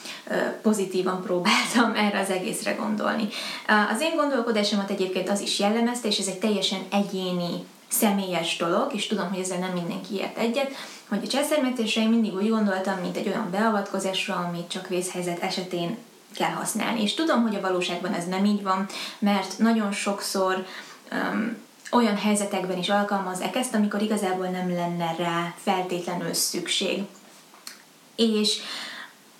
pozitívan 0.61 1.21
próbáltam 1.21 1.95
erre 2.05 2.19
az 2.19 2.29
egészre 2.29 2.71
gondolni. 2.71 3.27
Az 3.93 4.01
én 4.01 4.15
gondolkodásomat 4.15 4.89
egyébként 4.89 5.29
az 5.29 5.41
is 5.41 5.59
jellemezte, 5.59 6.07
és 6.07 6.19
ez 6.19 6.27
egy 6.27 6.39
teljesen 6.39 6.79
egyéni 6.91 7.65
személyes 7.87 8.57
dolog, 8.57 8.93
és 8.93 9.07
tudom, 9.07 9.29
hogy 9.29 9.39
ezzel 9.39 9.59
nem 9.59 9.71
mindenki 9.71 10.15
ért 10.15 10.37
egyet, 10.37 10.71
hogy 11.09 11.21
a 11.23 11.27
császármetésre 11.27 12.01
én 12.01 12.09
mindig 12.09 12.33
úgy 12.35 12.49
gondoltam, 12.49 12.99
mint 13.01 13.17
egy 13.17 13.27
olyan 13.27 13.47
beavatkozásra, 13.51 14.35
amit 14.35 14.69
csak 14.69 14.87
vészhelyzet 14.87 15.43
esetén 15.43 15.97
kell 16.37 16.51
használni. 16.51 17.01
És 17.01 17.13
tudom, 17.13 17.41
hogy 17.41 17.55
a 17.55 17.61
valóságban 17.61 18.13
ez 18.13 18.27
nem 18.27 18.45
így 18.45 18.63
van, 18.63 18.85
mert 19.19 19.57
nagyon 19.57 19.91
sokszor 19.91 20.65
um, 21.11 21.57
olyan 21.91 22.17
helyzetekben 22.17 22.77
is 22.77 22.89
alkalmazzák 22.89 23.55
ezt, 23.55 23.73
amikor 23.73 24.01
igazából 24.01 24.47
nem 24.47 24.69
lenne 24.69 25.15
rá 25.17 25.53
feltétlenül 25.63 26.33
szükség. 26.33 27.03
És 28.15 28.59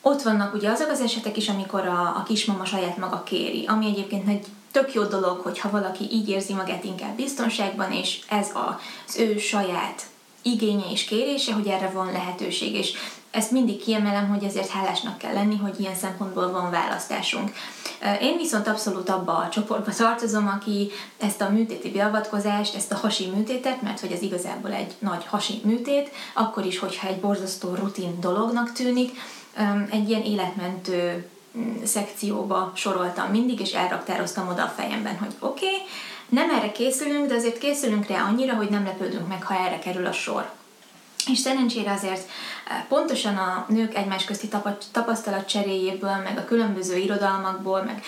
ott 0.02 0.22
vannak 0.22 0.54
ugye 0.54 0.70
azok 0.70 0.90
az 0.90 1.02
esetek 1.02 1.38
is, 1.38 1.50
amikor 1.50 1.88
a, 1.88 2.02
a 2.02 2.24
kismama 2.28 2.66
saját 2.66 2.98
maga 2.98 3.24
kéri, 3.24 3.66
ami 3.66 3.86
egyébként 3.86 4.28
egy 4.28 4.46
tök 4.72 4.94
jó 4.94 5.04
dolog, 5.04 5.40
hogyha 5.40 5.70
valaki 5.70 6.04
így 6.12 6.30
érzi 6.30 6.54
magát 6.54 6.84
inkább 6.84 7.16
biztonságban, 7.16 7.92
és 7.92 8.20
ez 8.30 8.48
az 8.54 9.18
ő 9.18 9.38
saját 9.38 10.02
igénye 10.42 10.92
és 10.92 11.04
kérése, 11.04 11.54
hogy 11.54 11.68
erre 11.68 11.90
van 11.90 12.12
lehetőség, 12.12 12.74
és 12.76 12.94
ezt 13.38 13.52
mindig 13.52 13.84
kiemelem, 13.84 14.28
hogy 14.28 14.44
ezért 14.44 14.70
hálásnak 14.70 15.18
kell 15.18 15.34
lenni, 15.34 15.58
hogy 15.58 15.80
ilyen 15.80 15.96
szempontból 15.96 16.52
van 16.52 16.72
választásunk. 16.72 17.52
Én 18.22 18.38
viszont 18.38 18.68
abszolút 18.68 19.10
abba 19.10 19.36
a 19.38 19.50
csoportba 19.50 19.94
tartozom, 19.94 20.48
aki 20.48 20.92
ezt 21.18 21.42
a 21.42 21.50
műtéti 21.50 21.92
beavatkozást, 21.92 22.76
ezt 22.76 22.92
a 22.92 22.96
hasi 22.96 23.26
műtétet, 23.26 23.82
mert 23.82 24.00
hogy 24.00 24.12
ez 24.12 24.22
igazából 24.22 24.72
egy 24.72 24.96
nagy 25.00 25.26
hasi 25.26 25.62
műtét, 25.64 26.12
akkor 26.34 26.66
is, 26.66 26.80
hogyha 26.80 27.08
egy 27.08 27.20
borzasztó 27.20 27.76
rutin 27.76 28.20
dolognak 28.20 28.72
tűnik, 28.72 29.12
egy 29.90 30.10
ilyen 30.10 30.24
életmentő 30.24 31.30
szekcióba 31.84 32.72
soroltam 32.76 33.30
mindig, 33.30 33.60
és 33.60 33.72
elraktároztam 33.72 34.48
oda 34.48 34.64
a 34.64 34.74
fejemben, 34.78 35.18
hogy 35.18 35.36
oké, 35.40 35.66
okay, 35.66 35.78
nem 36.30 36.50
erre 36.50 36.72
készülünk, 36.72 37.28
de 37.28 37.36
azért 37.36 37.58
készülünk 37.58 38.08
rá 38.08 38.28
annyira, 38.28 38.54
hogy 38.54 38.70
nem 38.70 38.86
lepődünk 38.86 39.28
meg, 39.28 39.44
ha 39.44 39.54
erre 39.54 39.80
kerül 39.80 40.06
a 40.06 40.12
sor. 40.12 40.50
És 41.28 41.38
szerencsére 41.38 41.92
azért 41.92 42.30
e, 42.68 42.86
pontosan 42.90 43.38
a 43.38 43.66
nők 43.68 43.96
egymás 43.96 44.26
közti 44.26 44.50
tapasztalat 44.92 45.48
cseréjéből, 45.48 46.16
meg 46.24 46.38
a 46.38 46.46
különböző 46.46 46.98
irodalmakból, 46.98 47.84
meg 47.84 48.04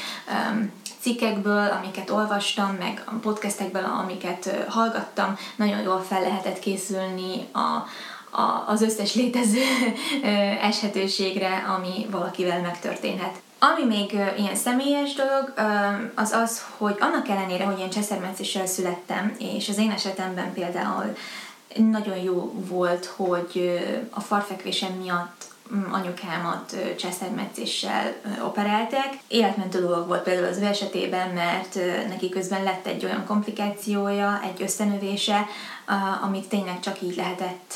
cikkekből, 1.00 1.68
amiket 1.80 2.10
olvastam, 2.10 2.76
meg 2.80 3.04
a 3.06 3.14
podcastekből, 3.22 3.84
amiket 3.84 4.66
hallgattam, 4.68 5.38
nagyon 5.56 5.82
jól 5.82 6.02
fel 6.02 6.22
lehetett 6.22 6.60
készülni 6.60 7.48
a, 7.52 7.88
a, 8.42 8.64
az 8.68 8.82
összes 8.82 9.16
létező 9.16 9.62
eshetőségre, 10.62 11.66
ami 11.78 12.08
valakivel 12.12 12.62
megtörténhet. 12.62 13.42
Ami 13.60 13.96
még 13.96 14.12
ilyen 14.38 14.56
személyes 14.56 15.14
dolog, 15.14 15.54
az 16.16 16.32
az, 16.32 16.66
hogy 16.78 16.96
annak 17.00 17.28
ellenére, 17.28 17.66
hogy 17.66 17.80
én 17.80 17.90
cseszermetszéssel 17.90 18.66
születtem, 18.66 19.36
és 19.40 19.70
az 19.70 19.78
én 19.78 19.92
esetemben 19.92 20.54
például 20.54 21.16
nagyon 21.76 22.18
jó 22.18 22.54
volt, 22.68 23.06
hogy 23.06 23.80
a 24.10 24.20
farfekvésem 24.20 24.94
miatt 24.94 25.46
mm, 25.76 25.92
anyukámat 25.92 26.76
cseszermetszéssel 26.98 28.16
operálták. 28.44 29.18
Életmentő 29.28 29.80
dolog 29.80 30.08
volt 30.08 30.24
például 30.24 30.48
az 30.48 30.58
ő 30.58 30.66
esetében, 30.66 31.30
mert 31.30 31.76
neki 32.08 32.30
közben 32.30 32.64
lett 32.64 32.86
egy 32.86 33.06
olyan 33.06 33.26
komplikációja, 33.26 34.42
egy 34.44 34.62
összenövése, 34.62 35.46
amit 36.22 36.50
tényleg 36.50 36.80
csak 36.80 37.02
így 37.02 37.16
lehetett 37.16 37.74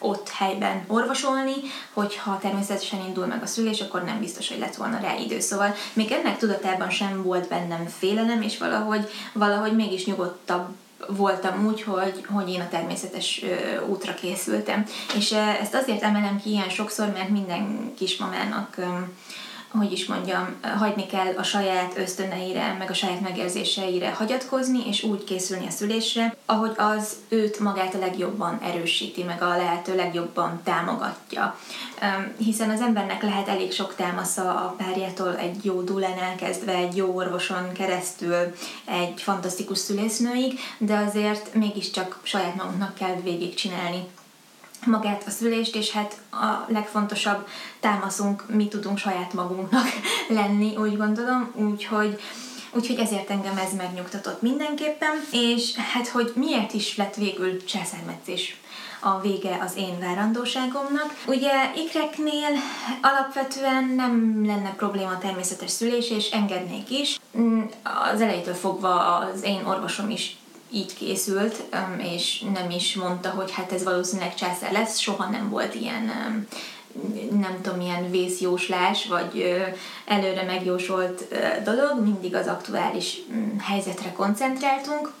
ott 0.00 0.28
helyben 0.28 0.84
orvosolni, 0.86 1.54
hogyha 1.92 2.38
természetesen 2.38 3.04
indul 3.06 3.26
meg 3.26 3.42
a 3.42 3.46
szülés, 3.46 3.80
akkor 3.80 4.02
nem 4.02 4.20
biztos, 4.20 4.48
hogy 4.48 4.58
lett 4.58 4.76
volna 4.76 5.00
rá 5.00 5.16
idő. 5.16 5.40
Szóval 5.40 5.74
még 5.92 6.12
ennek 6.12 6.38
tudatában 6.38 6.90
sem 6.90 7.22
volt 7.22 7.48
bennem 7.48 7.86
félelem, 7.86 8.42
és 8.42 8.58
valahogy, 8.58 9.10
valahogy 9.32 9.74
mégis 9.74 10.06
nyugodtabb 10.06 10.68
voltam 11.08 11.66
úgy, 11.66 11.82
hogy, 11.82 12.24
hogy 12.28 12.48
én 12.48 12.60
a 12.60 12.68
természetes 12.68 13.42
ö, 13.42 13.84
útra 13.86 14.14
készültem. 14.14 14.84
És 15.16 15.32
ezt 15.32 15.74
azért 15.74 16.02
emelem 16.02 16.40
ki 16.40 16.50
ilyen 16.50 16.68
sokszor, 16.68 17.12
mert 17.12 17.28
minden 17.28 17.92
kismamának 17.96 18.74
ö, 18.76 18.84
hogy 19.78 19.92
is 19.92 20.06
mondjam, 20.06 20.56
hagyni 20.78 21.06
kell 21.06 21.34
a 21.36 21.42
saját 21.42 21.96
ösztöneire, 21.96 22.76
meg 22.78 22.90
a 22.90 22.94
saját 22.94 23.20
megérzéseire 23.20 24.10
hagyatkozni, 24.10 24.86
és 24.88 25.02
úgy 25.02 25.24
készülni 25.24 25.66
a 25.66 25.70
szülésre, 25.70 26.36
ahogy 26.46 26.72
az 26.76 27.16
őt 27.28 27.58
magát 27.58 27.94
a 27.94 27.98
legjobban 27.98 28.58
erősíti, 28.62 29.22
meg 29.22 29.42
a 29.42 29.56
lehető 29.56 29.96
legjobban 29.96 30.60
támogatja. 30.64 31.58
Hiszen 32.38 32.70
az 32.70 32.80
embernek 32.80 33.22
lehet 33.22 33.48
elég 33.48 33.72
sok 33.72 33.94
támasza 33.94 34.54
a 34.54 34.74
párjától 34.78 35.36
egy 35.36 35.64
jó 35.64 35.82
dulán 35.82 36.18
elkezdve, 36.18 36.74
egy 36.74 36.96
jó 36.96 37.14
orvoson 37.14 37.72
keresztül, 37.72 38.54
egy 38.84 39.22
fantasztikus 39.22 39.78
szülésznőig, 39.78 40.58
de 40.78 40.96
azért 40.96 41.54
mégiscsak 41.54 42.20
saját 42.22 42.56
magunknak 42.56 42.94
kell 42.94 43.14
végigcsinálni 43.22 44.08
magát 44.86 45.24
a 45.26 45.30
szülést, 45.30 45.76
és 45.76 45.90
hát 45.90 46.20
a 46.30 46.64
legfontosabb 46.66 47.46
támaszunk 47.80 48.44
mi 48.48 48.68
tudunk 48.68 48.98
saját 48.98 49.32
magunknak 49.32 49.86
lenni, 50.38 50.76
úgy 50.76 50.96
gondolom, 50.96 51.52
úgyhogy 51.54 52.20
Úgyhogy 52.72 52.98
ezért 52.98 53.30
engem 53.30 53.56
ez 53.56 53.74
megnyugtatott 53.76 54.42
mindenképpen, 54.42 55.10
és 55.32 55.74
hát, 55.76 56.08
hogy 56.08 56.32
miért 56.34 56.72
is 56.72 56.96
lett 56.96 57.14
végül 57.14 57.64
császármetszés 57.64 58.60
a 59.00 59.20
vége 59.20 59.58
az 59.60 59.76
én 59.76 59.98
várandóságomnak. 59.98 61.22
Ugye 61.26 61.52
ikreknél 61.74 62.48
alapvetően 63.02 63.84
nem 63.84 64.44
lenne 64.46 64.74
probléma 64.74 65.18
természetes 65.18 65.70
szülés, 65.70 66.10
és 66.10 66.30
engednék 66.30 66.90
is. 66.90 67.20
Mm, 67.38 67.60
az 68.12 68.20
elejétől 68.20 68.54
fogva 68.54 69.16
az 69.16 69.42
én 69.42 69.64
orvosom 69.64 70.10
is 70.10 70.36
így 70.72 70.94
készült, 70.94 71.62
és 71.98 72.44
nem 72.54 72.70
is 72.70 72.94
mondta, 72.94 73.30
hogy 73.30 73.50
hát 73.50 73.72
ez 73.72 73.84
valószínűleg 73.84 74.34
császár 74.34 74.72
lesz, 74.72 74.98
soha 74.98 75.30
nem 75.30 75.50
volt 75.50 75.74
ilyen 75.74 76.10
nem 77.30 77.58
tudom, 77.62 77.80
ilyen 77.80 78.10
vészjóslás, 78.10 79.06
vagy 79.06 79.54
előre 80.04 80.42
megjósolt 80.42 81.24
dolog, 81.64 82.00
mindig 82.02 82.34
az 82.34 82.46
aktuális 82.46 83.16
mm, 83.32 83.58
helyzetre 83.58 84.12
koncentráltunk. 84.12 85.12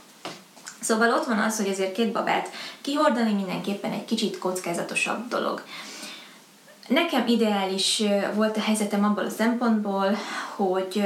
Szóval 0.80 1.12
ott 1.12 1.26
van 1.26 1.38
az, 1.38 1.56
hogy 1.56 1.68
azért 1.68 1.92
két 1.92 2.12
babát 2.12 2.50
kihordani 2.80 3.32
mindenképpen 3.32 3.92
egy 3.92 4.04
kicsit 4.04 4.38
kockázatosabb 4.38 5.28
dolog. 5.28 5.62
Nekem 6.88 7.26
ideális 7.26 8.02
volt 8.34 8.56
a 8.56 8.60
helyzetem 8.60 9.04
abból 9.04 9.24
a 9.24 9.30
szempontból, 9.30 10.16
hogy 10.56 11.02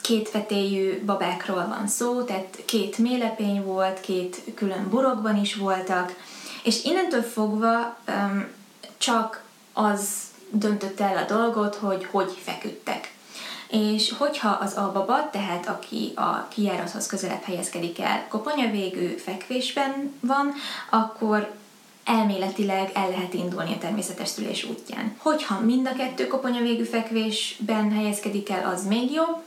két 0.00 0.30
vetélyű 0.30 1.04
babákról 1.04 1.66
van 1.68 1.88
szó, 1.88 2.22
tehát 2.22 2.62
két 2.64 2.98
mélepény 2.98 3.62
volt, 3.62 4.00
két 4.00 4.42
külön 4.54 4.88
burokban 4.90 5.36
is 5.36 5.54
voltak, 5.54 6.14
és 6.62 6.84
innentől 6.84 7.22
fogva 7.22 7.96
csak 8.98 9.42
az 9.72 10.08
döntött 10.50 11.00
el 11.00 11.16
a 11.16 11.34
dolgot, 11.34 11.74
hogy 11.74 12.06
hogy 12.10 12.38
feküdtek. 12.44 13.12
És 13.68 14.12
hogyha 14.18 14.48
az 14.48 14.74
albaba, 14.74 15.30
tehát 15.30 15.68
aki 15.68 16.12
a 16.14 16.48
kijárathoz 16.48 17.06
közelebb 17.06 17.42
helyezkedik 17.42 18.00
el, 18.00 18.26
koponyavégű 18.28 19.06
fekvésben 19.06 20.12
van, 20.20 20.52
akkor 20.90 21.52
elméletileg 22.04 22.90
el 22.94 23.08
lehet 23.08 23.34
indulni 23.34 23.72
a 23.72 23.78
természetes 23.78 24.28
szülés 24.28 24.64
útján. 24.64 25.16
Hogyha 25.18 25.60
mind 25.60 25.86
a 25.86 25.96
kettő 25.96 26.26
koponyavégű 26.26 26.84
fekvésben 26.84 27.92
helyezkedik 27.92 28.50
el, 28.50 28.72
az 28.74 28.86
még 28.86 29.12
jobb, 29.12 29.42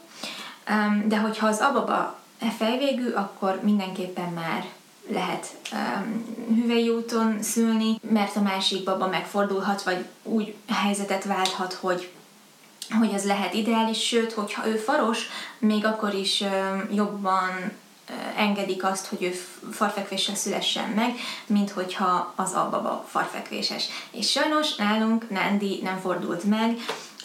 De 1.06 1.18
hogyha 1.18 1.48
az 1.48 1.60
ababa 1.60 2.20
fejvégű, 2.58 3.10
akkor 3.10 3.60
mindenképpen 3.64 4.30
már 4.34 4.66
lehet 5.10 5.48
um, 5.72 6.36
hüvei 6.56 6.90
úton 6.90 7.42
szülni, 7.42 8.00
mert 8.10 8.36
a 8.36 8.42
másik 8.42 8.84
baba 8.84 9.08
megfordulhat, 9.08 9.84
vagy 9.84 10.06
úgy 10.24 10.56
helyzetet 10.68 11.24
válthat, 11.24 11.74
hogy 11.74 12.12
hogy 13.00 13.14
az 13.14 13.26
lehet 13.26 13.54
ideális, 13.54 14.08
sőt, 14.08 14.34
hogyha 14.34 14.68
ő 14.68 14.76
faros, 14.76 15.28
még 15.60 15.86
akkor 15.86 16.14
is 16.14 16.42
um, 16.42 16.90
jobban 16.94 17.50
uh, 18.10 18.42
engedik 18.42 18.84
azt, 18.84 19.06
hogy 19.08 19.24
ő 19.24 19.32
farfekvéssel 19.72 20.36
szülessen 20.36 20.90
meg, 20.90 21.14
mint 21.46 21.72
hogyha 21.72 22.34
az 22.36 22.54
albaba 22.54 23.06
farfekvéses. 23.08 23.88
És 24.12 24.32
sajnos 24.32 24.76
nálunk 24.76 25.30
Nandi 25.30 25.80
nem 25.84 26.00
fordult 26.00 26.44
meg, 26.44 26.78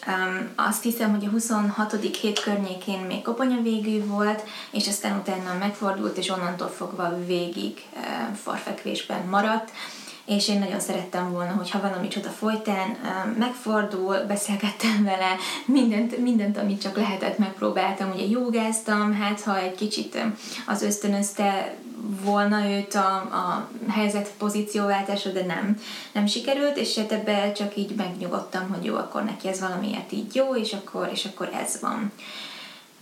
Um, 0.07 0.49
azt 0.55 0.83
hiszem, 0.83 1.11
hogy 1.11 1.25
a 1.25 1.29
26. 1.29 1.97
hét 2.21 2.39
környékén 2.39 2.99
még 2.99 3.21
koponya 3.21 3.61
végű 3.61 4.05
volt, 4.05 4.43
és 4.71 4.87
aztán 4.87 5.19
utána 5.19 5.57
megfordult, 5.59 6.17
és 6.17 6.29
onnantól 6.29 6.67
fogva 6.67 7.25
végig 7.25 7.85
uh, 7.95 8.35
farfekvésben 8.35 9.25
maradt 9.25 9.71
és 10.25 10.47
én 10.47 10.59
nagyon 10.59 10.79
szerettem 10.79 11.31
volna, 11.31 11.51
hogyha 11.51 11.81
valami 11.81 12.07
csoda 12.07 12.29
folytán 12.29 12.97
megfordul, 13.37 14.17
beszélgettem 14.27 15.03
vele, 15.03 15.35
mindent, 15.65 16.17
mindent, 16.17 16.57
amit 16.57 16.81
csak 16.81 16.97
lehetett, 16.97 17.37
megpróbáltam, 17.37 18.11
ugye 18.11 18.25
jogáztam, 18.25 19.13
hát 19.13 19.41
ha 19.41 19.57
egy 19.57 19.75
kicsit 19.75 20.17
az 20.67 20.81
ösztönözte 20.81 21.75
volna 22.03 22.69
őt 22.69 22.93
a, 22.93 23.15
a 23.15 23.69
helyzet 23.89 24.31
pozícióváltásra, 24.37 25.31
de 25.31 25.45
nem, 25.45 25.77
nem 26.11 26.25
sikerült, 26.25 26.77
és 26.77 26.97
hát 26.97 27.11
ebbe 27.11 27.51
csak 27.51 27.77
így 27.77 27.95
megnyugodtam, 27.95 28.69
hogy 28.69 28.85
jó, 28.85 28.95
akkor 28.95 29.23
neki 29.23 29.47
ez 29.47 29.59
valamiért 29.59 30.11
így 30.11 30.35
jó, 30.35 30.55
és 30.55 30.73
akkor, 30.73 31.09
és 31.11 31.25
akkor 31.25 31.49
ez 31.53 31.79
van. 31.81 32.11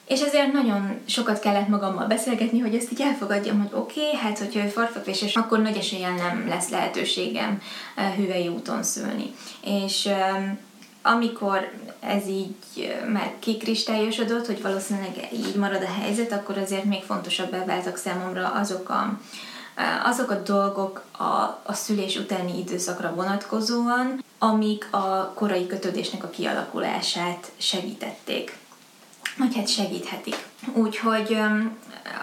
És 0.07 0.21
ezért 0.21 0.51
nagyon 0.51 0.99
sokat 1.05 1.39
kellett 1.39 1.67
magammal 1.67 2.07
beszélgetni, 2.07 2.59
hogy 2.59 2.75
ezt 2.75 2.91
így 2.91 3.01
elfogadjam, 3.01 3.59
hogy 3.61 3.79
oké, 3.79 4.05
okay, 4.05 4.19
hát 4.19 4.37
hogyha 4.37 4.63
ő 4.63 4.67
farfekvéses, 4.67 5.35
akkor 5.35 5.59
nagy 5.61 5.77
esélyen 5.77 6.13
nem 6.13 6.47
lesz 6.47 6.69
lehetőségem 6.69 7.61
hüvei 8.15 8.47
úton 8.47 8.83
szülni. 8.83 9.33
És 9.63 10.09
amikor 11.01 11.71
ez 11.99 12.27
így 12.27 12.55
már 13.11 13.33
kikristályosodott, 13.39 14.45
hogy 14.45 14.61
valószínűleg 14.61 15.29
így 15.33 15.55
marad 15.55 15.81
a 15.81 16.01
helyzet, 16.01 16.31
akkor 16.31 16.57
azért 16.57 16.83
még 16.83 17.03
fontosabbá 17.03 17.65
váltak 17.65 17.97
számomra 17.97 18.47
azok 18.47 18.89
a, 18.89 19.19
azok 20.03 20.29
a 20.29 20.41
dolgok 20.41 21.03
a, 21.11 21.61
a 21.63 21.73
szülés 21.73 22.15
utáni 22.15 22.59
időszakra 22.59 23.13
vonatkozóan, 23.15 24.23
amik 24.39 24.87
a 24.91 25.31
korai 25.35 25.67
kötődésnek 25.67 26.23
a 26.23 26.29
kialakulását 26.29 27.51
segítették 27.57 28.59
vagy 29.37 29.55
hát 29.55 29.67
segíthetik. 29.67 30.35
Úgyhogy 30.73 31.37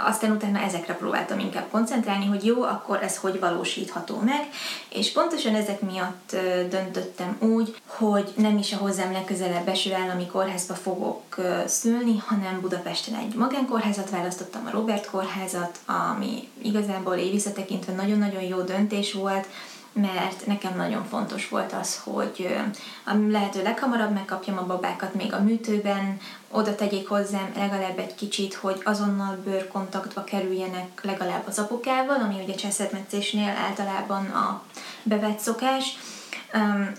aztán 0.07 0.31
utána 0.31 0.59
ezekre 0.59 0.95
próbáltam 0.95 1.39
inkább 1.39 1.67
koncentrálni, 1.71 2.27
hogy 2.27 2.45
jó, 2.45 2.63
akkor 2.63 3.03
ez 3.03 3.17
hogy 3.17 3.41
valósítható 3.41 4.21
meg, 4.25 4.49
és 4.89 5.13
pontosan 5.13 5.55
ezek 5.55 5.81
miatt 5.81 6.37
döntöttem 6.71 7.37
úgy, 7.41 7.77
hogy 7.87 8.33
nem 8.37 8.59
is 8.59 8.73
a 8.73 8.77
hozzám 8.77 9.13
legközelebb 9.13 9.69
eső 9.69 9.93
állami 9.95 10.27
kórházba 10.27 10.75
fogok 10.75 11.37
szülni, 11.67 12.23
hanem 12.27 12.61
Budapesten 12.61 13.15
egy 13.15 13.35
magánkórházat 13.35 14.11
választottam, 14.11 14.67
a 14.67 14.71
Robert 14.71 15.11
kórházat, 15.11 15.79
ami 15.87 16.49
igazából 16.63 17.17
így 17.17 17.33
visszatekintve 17.33 17.93
nagyon-nagyon 17.93 18.43
jó 18.43 18.61
döntés 18.61 19.13
volt, 19.13 19.47
mert 19.93 20.47
nekem 20.47 20.77
nagyon 20.77 21.05
fontos 21.05 21.49
volt 21.49 21.73
az, 21.73 22.01
hogy 22.05 22.57
a 23.05 23.13
lehető 23.29 23.63
leghamarabb 23.63 24.13
megkapjam 24.13 24.59
a 24.59 24.67
babákat 24.67 25.15
még 25.15 25.33
a 25.33 25.43
műtőben, 25.43 26.21
oda 26.51 26.75
tegyék 26.75 27.09
hozzám 27.09 27.53
legalább 27.57 27.99
egy 27.99 28.15
kicsit, 28.15 28.55
hogy 28.55 28.81
azonnal 28.85 29.37
bőrkontaktba 29.45 30.25
kerüljenek 30.25 31.01
legalább 31.03 31.47
az 31.47 31.59
apukával, 31.59 32.21
ami 32.21 32.43
ugye 32.43 32.55
cseszetmetszésnél 32.55 33.49
általában 33.49 34.25
a 34.27 34.63
bevett 35.03 35.39
szokás, 35.39 35.99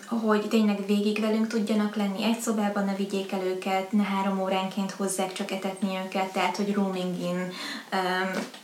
hogy 0.08 0.48
tényleg 0.50 0.86
végig 0.86 1.20
velünk 1.20 1.48
tudjanak 1.48 1.96
lenni 1.96 2.24
egy 2.24 2.40
szobában, 2.40 2.86
ne 2.86 2.96
vigyék 2.96 3.32
el 3.32 3.44
őket, 3.44 3.92
ne 3.92 4.04
három 4.04 4.42
óránként 4.42 4.92
hozzák 4.92 5.34
csak 5.34 5.52
etetni 5.52 5.98
őket, 6.06 6.32
tehát 6.32 6.56
hogy 6.56 6.74
roaming 6.74 7.20
in 7.20 7.52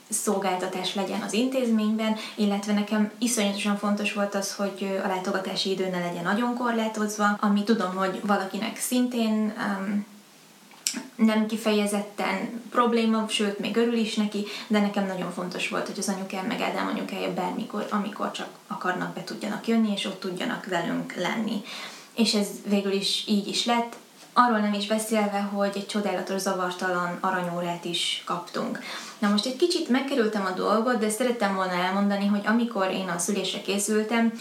szolgáltatás 0.10 0.96
legyen 0.96 1.22
az 1.22 1.34
intézményben, 1.34 2.16
illetve 2.36 2.74
nekem 2.74 3.12
iszonyatosan 3.18 3.78
fontos 3.78 4.14
volt 4.14 4.36
az, 4.36 4.56
hogy 4.56 5.00
a 5.04 5.08
látogatási 5.08 5.70
idő 5.72 5.90
ne 5.90 6.00
legyen 6.00 6.24
nagyon 6.24 6.56
korlátozva, 6.56 7.38
ami 7.40 7.64
tudom, 7.64 7.96
hogy 7.96 8.22
valakinek 8.24 8.78
szintén 8.78 9.54
nem 11.16 11.46
kifejezetten 11.46 12.62
probléma, 12.70 13.26
sőt, 13.28 13.60
még 13.60 13.78
örül 13.78 13.98
is 13.98 14.16
neki, 14.16 14.46
de 14.68 14.80
nekem 14.80 15.06
nagyon 15.06 15.32
fontos 15.32 15.70
volt, 15.70 15.88
hogy 15.88 16.00
az 16.00 16.10
anyukám 16.10 16.46
meg 16.46 16.62
Ádám 16.62 16.88
anyukája 16.88 17.34
bármikor, 17.34 17.88
amikor 17.90 18.32
csak 18.32 18.48
akarnak, 18.68 19.14
be 19.14 19.24
tudjanak 19.24 19.68
jönni, 19.68 19.92
és 19.92 20.06
ott 20.06 20.20
tudjanak 20.20 20.66
velünk 20.66 21.14
lenni. 21.16 21.62
És 22.16 22.34
ez 22.34 22.48
végül 22.68 22.92
is 22.92 23.24
így 23.28 23.48
is 23.48 23.66
lett, 23.66 23.96
arról 24.38 24.60
nem 24.60 24.74
is 24.74 24.88
beszélve, 24.88 25.40
hogy 25.40 25.72
egy 25.76 25.86
csodálatos, 25.86 26.42
zavartalan 26.42 27.18
aranyórát 27.22 27.86
is 27.86 28.24
kaptunk. 28.26 28.80
Na 29.20 29.30
most 29.30 29.46
egy 29.46 29.56
kicsit 29.56 29.90
megkerültem 29.90 30.46
a 30.46 30.56
dolgot, 30.56 31.00
de 31.00 31.10
szerettem 31.10 31.56
volna 31.56 31.74
elmondani, 31.74 32.26
hogy 32.26 32.42
amikor 32.46 32.92
én 32.92 33.08
a 33.08 33.18
szülésre 33.18 33.62
készültem, 33.62 34.40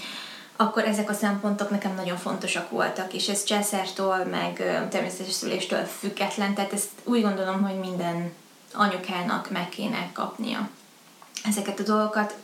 akkor 0.57 0.85
ezek 0.85 1.11
a 1.11 1.15
szempontok 1.15 1.71
nekem 1.71 1.95
nagyon 1.95 2.17
fontosak 2.17 2.71
voltak, 2.71 3.13
és 3.13 3.29
ez 3.29 3.45
császártól, 3.45 4.25
meg 4.25 4.57
természetes 4.91 5.33
szüléstől 5.33 5.85
független, 5.85 6.55
tehát 6.55 6.73
ezt 6.73 6.89
úgy 7.05 7.23
gondolom, 7.23 7.63
hogy 7.63 7.79
minden 7.79 8.33
anyukának 8.73 9.51
meg 9.51 9.69
kéne 9.69 10.11
kapnia 10.13 10.69
ezeket 11.45 11.81
a 11.81 11.83
dolgokat. 11.83 12.35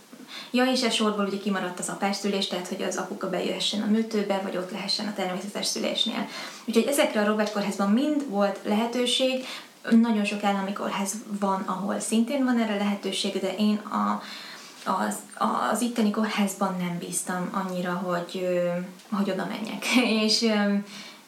Ja, 0.50 0.64
és 0.64 0.82
ez 0.82 0.92
sorból 0.92 1.24
ugye 1.24 1.38
kimaradt 1.38 1.78
az 1.78 1.88
apásszülés, 1.88 2.46
tehát 2.46 2.68
hogy 2.68 2.82
az 2.82 2.96
apuka 2.96 3.30
bejöhessen 3.30 3.82
a 3.82 3.90
műtőbe, 3.90 4.40
vagy 4.42 4.56
ott 4.56 4.70
lehessen 4.70 5.06
a 5.06 5.14
természetes 5.14 5.66
szülésnél. 5.66 6.28
Úgyhogy 6.64 6.86
ezekre 6.86 7.20
a 7.20 7.26
Robert 7.26 7.52
kórházban 7.52 7.90
mind 7.90 8.28
volt 8.28 8.58
lehetőség, 8.62 9.46
nagyon 9.90 10.24
sok 10.24 10.44
állami 10.44 10.72
kórház 10.72 11.12
van, 11.40 11.62
ahol 11.66 12.00
szintén 12.00 12.44
van 12.44 12.58
erre 12.58 12.76
lehetőség, 12.76 13.40
de 13.40 13.54
én 13.54 13.76
a 13.76 14.22
az, 14.84 15.14
az 15.70 15.80
itteni 15.80 16.10
kórházban 16.10 16.76
nem 16.78 16.98
bíztam 16.98 17.50
annyira, 17.52 17.92
hogy, 17.92 18.48
hogy 19.10 19.30
oda 19.30 19.46
menjek. 19.46 19.84
és, 20.24 20.52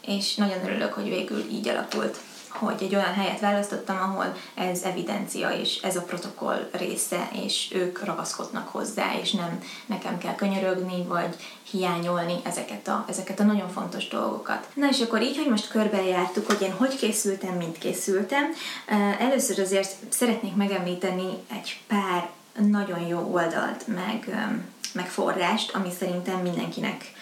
és 0.06 0.34
nagyon 0.34 0.64
örülök, 0.64 0.92
hogy 0.92 1.08
végül 1.08 1.44
így 1.50 1.68
alakult 1.68 2.20
hogy 2.52 2.82
egy 2.82 2.94
olyan 2.94 3.14
helyet 3.14 3.40
választottam, 3.40 3.96
ahol 3.96 4.34
ez 4.54 4.82
evidencia, 4.82 5.50
és 5.50 5.76
ez 5.82 5.96
a 5.96 6.02
protokoll 6.02 6.68
része, 6.72 7.28
és 7.44 7.70
ők 7.74 8.04
ragaszkodnak 8.04 8.68
hozzá, 8.68 9.18
és 9.22 9.30
nem 9.30 9.62
nekem 9.86 10.18
kell 10.18 10.34
könyörögni, 10.34 11.04
vagy 11.06 11.36
hiányolni 11.70 12.34
ezeket 12.42 12.88
a, 12.88 13.04
ezeket 13.08 13.40
a 13.40 13.44
nagyon 13.44 13.68
fontos 13.68 14.08
dolgokat. 14.08 14.68
Na 14.74 14.88
és 14.88 15.00
akkor 15.00 15.22
így, 15.22 15.36
hogy 15.36 15.48
most 15.48 15.68
körbejártuk, 15.68 16.46
hogy 16.46 16.62
én 16.62 16.72
hogy 16.72 16.96
készültem, 16.96 17.54
mint 17.54 17.78
készültem. 17.78 18.44
Először 19.18 19.58
azért 19.58 19.94
szeretnék 20.08 20.54
megemlíteni 20.54 21.28
egy 21.50 21.80
pár 21.86 22.30
nagyon 22.70 23.06
jó 23.06 23.18
oldalt, 23.32 23.86
meg, 23.86 24.48
meg 24.92 25.08
forrást, 25.08 25.74
ami 25.74 25.90
szerintem 25.98 26.38
mindenkinek 26.38 27.12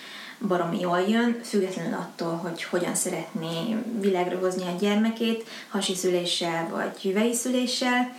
baromi 0.49 0.81
jól 0.81 1.01
jön, 1.01 1.40
függetlenül 1.45 1.95
attól, 1.95 2.37
hogy 2.37 2.62
hogyan 2.62 2.95
szeretné 2.95 3.77
világra 4.01 4.38
hozni 4.38 4.62
a 4.62 4.77
gyermekét, 4.81 5.49
hasi 5.69 5.95
szüléssel 5.95 6.69
vagy 6.71 7.03
hüvei 7.03 7.35
szüléssel. 7.35 8.16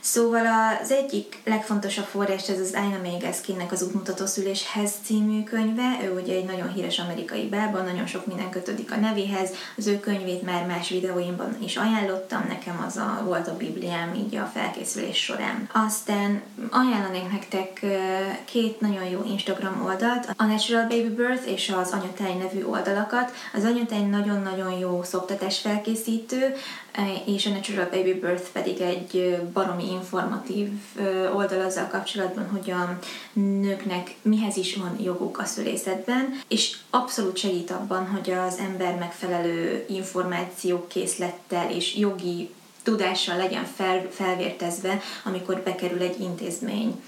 Szóval 0.00 0.46
az 0.82 0.90
egyik 0.90 1.40
legfontosabb 1.44 2.04
forrás 2.04 2.48
ez 2.48 2.60
az 2.60 2.72
Aina 2.74 2.98
Megaskinnek 3.02 3.72
az 3.72 3.82
Útmutató 3.82 4.26
szüléshez 4.26 4.92
című 5.04 5.42
könyve. 5.44 5.98
Ő 6.04 6.20
ugye 6.20 6.34
egy 6.34 6.44
nagyon 6.44 6.72
híres 6.72 6.98
amerikai 6.98 7.48
bába, 7.48 7.78
nagyon 7.78 8.06
sok 8.06 8.26
minden 8.26 8.50
kötődik 8.50 8.92
a 8.92 8.96
nevéhez. 8.96 9.50
Az 9.76 9.86
ő 9.86 10.00
könyvét 10.00 10.42
már 10.42 10.66
más 10.66 10.88
videóimban 10.88 11.56
is 11.62 11.76
ajánlottam, 11.76 12.44
nekem 12.48 12.84
az 12.86 12.96
a, 12.96 13.22
volt 13.24 13.48
a 13.48 13.56
bibliám 13.56 14.14
így 14.14 14.36
a 14.36 14.50
felkészülés 14.54 15.16
során. 15.16 15.68
Aztán 15.72 16.42
ajánlanék 16.70 17.30
nektek 17.32 17.86
két 18.44 18.80
nagyon 18.80 19.04
jó 19.04 19.24
Instagram 19.24 19.82
oldalt, 19.84 20.28
a 20.36 20.44
Natural 20.44 20.82
Baby 20.82 21.08
Birth 21.08 21.50
és 21.50 21.74
az 21.76 21.90
Anyatáj 21.90 22.34
nevű 22.34 22.64
oldalakat. 22.64 23.32
Az 23.54 23.64
Anyatáj 23.64 24.02
nagyon-nagyon 24.02 24.78
jó 24.78 25.02
szoptatás 25.02 25.58
felkészítő, 25.58 26.54
és 27.26 27.46
a 27.46 27.50
Natural 27.50 27.88
Baby 27.90 28.14
Birth 28.14 28.48
pedig 28.52 28.80
egy 28.80 29.38
baromi 29.52 29.90
informatív 29.90 30.68
oldal 31.34 31.60
azzal 31.60 31.86
kapcsolatban, 31.86 32.48
hogy 32.50 32.70
a 32.70 32.98
nőknek 33.32 34.14
mihez 34.22 34.56
is 34.56 34.76
van 34.76 34.96
joguk 35.02 35.38
a 35.38 35.44
szülészetben, 35.44 36.40
és 36.48 36.76
abszolút 36.90 37.36
segít 37.36 37.70
abban, 37.70 38.06
hogy 38.06 38.30
az 38.30 38.58
ember 38.58 38.94
megfelelő 38.98 39.84
információkészlettel 39.88 41.70
és 41.70 41.96
jogi 41.96 42.50
tudással 42.82 43.36
legyen 43.36 43.64
fel, 43.64 44.08
felvértezve, 44.10 45.00
amikor 45.24 45.60
bekerül 45.60 46.00
egy 46.00 46.20
intézmény. 46.20 47.02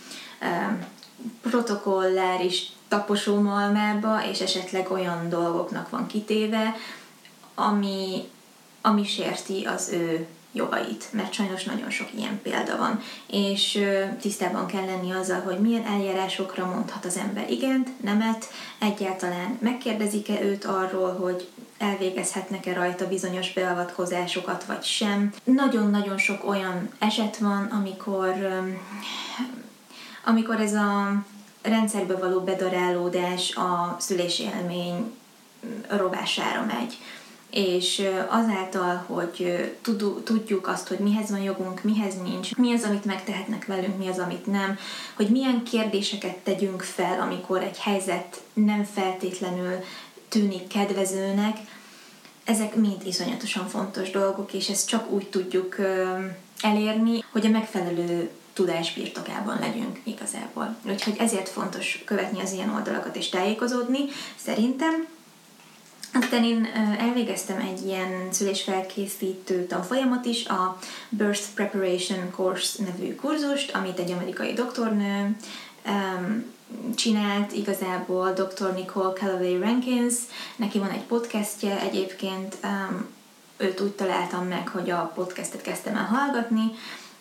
Protokolláris 1.42 2.72
taposómalmába, 2.88 4.28
és 4.30 4.40
esetleg 4.40 4.90
olyan 4.90 5.28
dolgoknak 5.28 5.90
van 5.90 6.06
kitéve, 6.06 6.76
ami 7.54 8.28
ami 8.80 9.04
sérti 9.04 9.64
az 9.64 9.90
ő 9.92 10.26
jogait, 10.52 11.08
mert 11.12 11.32
sajnos 11.32 11.64
nagyon 11.64 11.90
sok 11.90 12.08
ilyen 12.16 12.40
példa 12.42 12.76
van, 12.76 13.00
és 13.26 13.84
tisztában 14.20 14.66
kell 14.66 14.84
lenni 14.84 15.12
azzal, 15.12 15.40
hogy 15.40 15.58
milyen 15.58 15.86
eljárásokra 15.86 16.66
mondhat 16.66 17.04
az 17.04 17.16
ember 17.16 17.50
igent, 17.50 18.02
nemet, 18.02 18.46
egyáltalán 18.78 19.58
megkérdezik-e 19.60 20.42
őt 20.42 20.64
arról, 20.64 21.12
hogy 21.12 21.48
elvégezhetnek-e 21.78 22.72
rajta 22.72 23.08
bizonyos 23.08 23.52
beavatkozásokat, 23.52 24.64
vagy 24.64 24.84
sem. 24.84 25.32
Nagyon-nagyon 25.44 26.18
sok 26.18 26.48
olyan 26.48 26.90
eset 26.98 27.36
van, 27.36 27.64
amikor, 27.64 28.34
amikor 30.24 30.60
ez 30.60 30.74
a 30.74 31.22
rendszerbe 31.62 32.16
való 32.16 32.40
bedarálódás 32.40 33.54
a 33.54 33.96
szülési 33.98 34.42
élmény 34.42 35.12
robására 35.88 36.64
megy 36.64 36.98
és 37.50 38.02
azáltal, 38.28 39.04
hogy 39.06 39.70
tudjuk 40.24 40.68
azt, 40.68 40.88
hogy 40.88 40.98
mihez 40.98 41.30
van 41.30 41.40
jogunk, 41.40 41.82
mihez 41.82 42.14
nincs, 42.22 42.56
mi 42.56 42.72
az, 42.72 42.82
amit 42.82 43.04
megtehetnek 43.04 43.66
velünk, 43.66 43.98
mi 43.98 44.08
az, 44.08 44.18
amit 44.18 44.46
nem, 44.46 44.78
hogy 45.16 45.28
milyen 45.28 45.62
kérdéseket 45.64 46.36
tegyünk 46.36 46.82
fel, 46.82 47.20
amikor 47.20 47.62
egy 47.62 47.78
helyzet 47.78 48.40
nem 48.52 48.84
feltétlenül 48.84 49.74
tűnik 50.28 50.66
kedvezőnek, 50.66 51.56
ezek 52.44 52.74
mind 52.74 53.06
iszonyatosan 53.06 53.68
fontos 53.68 54.10
dolgok, 54.10 54.52
és 54.52 54.68
ezt 54.68 54.88
csak 54.88 55.10
úgy 55.10 55.26
tudjuk 55.26 55.76
elérni, 56.60 57.24
hogy 57.32 57.46
a 57.46 57.50
megfelelő 57.50 58.30
tudás 58.52 58.94
birtokában 58.94 59.58
legyünk 59.58 60.00
igazából. 60.02 60.76
Úgyhogy 60.88 61.16
ezért 61.18 61.48
fontos 61.48 62.02
követni 62.04 62.40
az 62.40 62.52
ilyen 62.52 62.74
oldalakat 62.74 63.16
és 63.16 63.28
tájékozódni, 63.28 63.98
szerintem. 64.44 65.06
Aztán 66.12 66.44
én 66.44 66.68
elvégeztem 66.98 67.60
egy 67.60 67.86
ilyen 67.86 68.28
szülésfelkészítő 68.30 69.66
tanfolyamot 69.66 70.24
is, 70.24 70.46
a 70.46 70.78
Birth 71.08 71.42
Preparation 71.54 72.30
Course 72.30 72.82
nevű 72.82 73.14
kurzust, 73.14 73.74
amit 73.74 73.98
egy 73.98 74.10
amerikai 74.10 74.52
doktornő 74.52 75.36
um, 75.86 76.44
csinált, 76.94 77.52
igazából 77.52 78.32
dr. 78.32 78.72
Nicole 78.74 79.12
Callaway 79.12 79.58
Rankins, 79.58 80.14
neki 80.56 80.78
van 80.78 80.90
egy 80.90 81.02
podcastje 81.02 81.80
egyébként, 81.80 82.56
um, 82.62 83.06
őt 83.56 83.80
úgy 83.80 83.90
találtam 83.90 84.46
meg, 84.46 84.68
hogy 84.68 84.90
a 84.90 85.12
podcastet 85.14 85.62
kezdtem 85.62 85.96
el 85.96 86.04
hallgatni, 86.04 86.72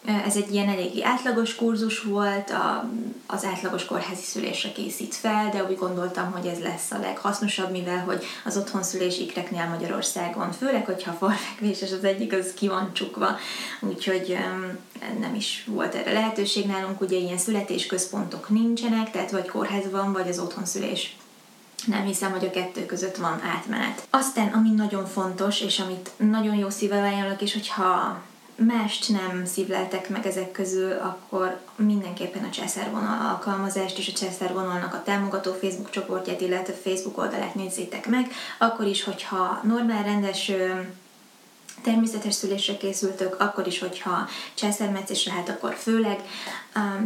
ez 0.06 0.36
egy 0.36 0.54
ilyen 0.54 0.70
eléggé 0.70 1.04
átlagos 1.04 1.56
kurzus 1.56 2.02
volt, 2.02 2.50
a, 2.50 2.90
az 3.28 3.46
átlagos 3.46 3.86
kórházi 3.86 4.24
szülésre 4.24 4.72
készít 4.72 5.16
fel, 5.16 5.50
de 5.50 5.64
úgy 5.64 5.78
gondoltam, 5.78 6.32
hogy 6.32 6.46
ez 6.46 6.60
lesz 6.60 6.92
a 6.92 7.00
leghasznosabb, 7.00 7.72
mivel 7.72 8.04
hogy 8.04 8.24
az 8.46 8.58
otthonszülés 8.58 9.20
ikreknél 9.20 9.68
Magyarországon, 9.68 10.52
főleg, 10.52 10.86
hogyha 10.86 11.12
falfekvéses 11.12 11.92
az 11.92 12.04
egyik, 12.04 12.34
az 12.34 12.54
ki 12.54 12.68
van 12.68 12.94
csukva, 12.94 13.38
úgyhogy 13.80 14.38
nem 15.20 15.36
is 15.36 15.64
volt 15.68 15.96
erre 15.96 16.14
lehetőség 16.14 16.66
nálunk, 16.66 17.02
ugye 17.02 17.18
ilyen 17.18 17.38
születésközpontok 17.38 18.50
nincsenek, 18.50 19.12
tehát 19.12 19.32
vagy 19.32 19.48
kórház 19.48 19.92
van, 19.92 20.14
vagy 20.14 20.28
az 20.28 20.40
otthonszülés 20.40 21.18
nem 21.86 22.06
hiszem, 22.06 22.32
hogy 22.32 22.46
a 22.46 22.50
kettő 22.50 22.86
között 22.86 23.16
van 23.16 23.42
átmenet. 23.56 24.08
Aztán, 24.10 24.48
ami 24.48 24.70
nagyon 24.70 25.06
fontos, 25.06 25.62
és 25.62 25.80
amit 25.80 26.12
nagyon 26.18 26.56
jó 26.56 26.70
szívvel 26.70 27.04
ajánlok, 27.04 27.42
és 27.42 27.54
hogyha 27.54 28.22
mást 28.68 29.10
nem 29.10 29.46
szívleltek 29.46 30.10
meg 30.10 30.26
ezek 30.26 30.52
közül, 30.52 30.92
akkor 30.92 31.60
mindenképpen 31.76 32.44
a 32.44 32.50
császárvonal 32.50 33.28
alkalmazást 33.30 33.98
és 33.98 34.08
a 34.08 34.18
császárvonalnak 34.18 34.94
a 34.94 35.04
támogató 35.04 35.52
Facebook 35.52 35.90
csoportját, 35.90 36.42
illetve 36.42 36.74
Facebook 36.74 37.18
oldalát 37.18 37.56
nézzétek 37.56 38.08
meg, 38.08 38.32
akkor 38.58 38.86
is, 38.86 39.04
hogyha 39.04 39.62
normál, 39.64 40.04
rendes 40.04 40.52
természetes 41.82 42.34
szülésre 42.34 42.78
készültök, 42.78 43.40
akkor 43.40 43.68
is, 43.68 43.80
hogyha 43.80 44.28
császármetszésre, 44.54 45.32
hát 45.32 45.50
akkor 45.50 45.74
főleg 45.74 46.20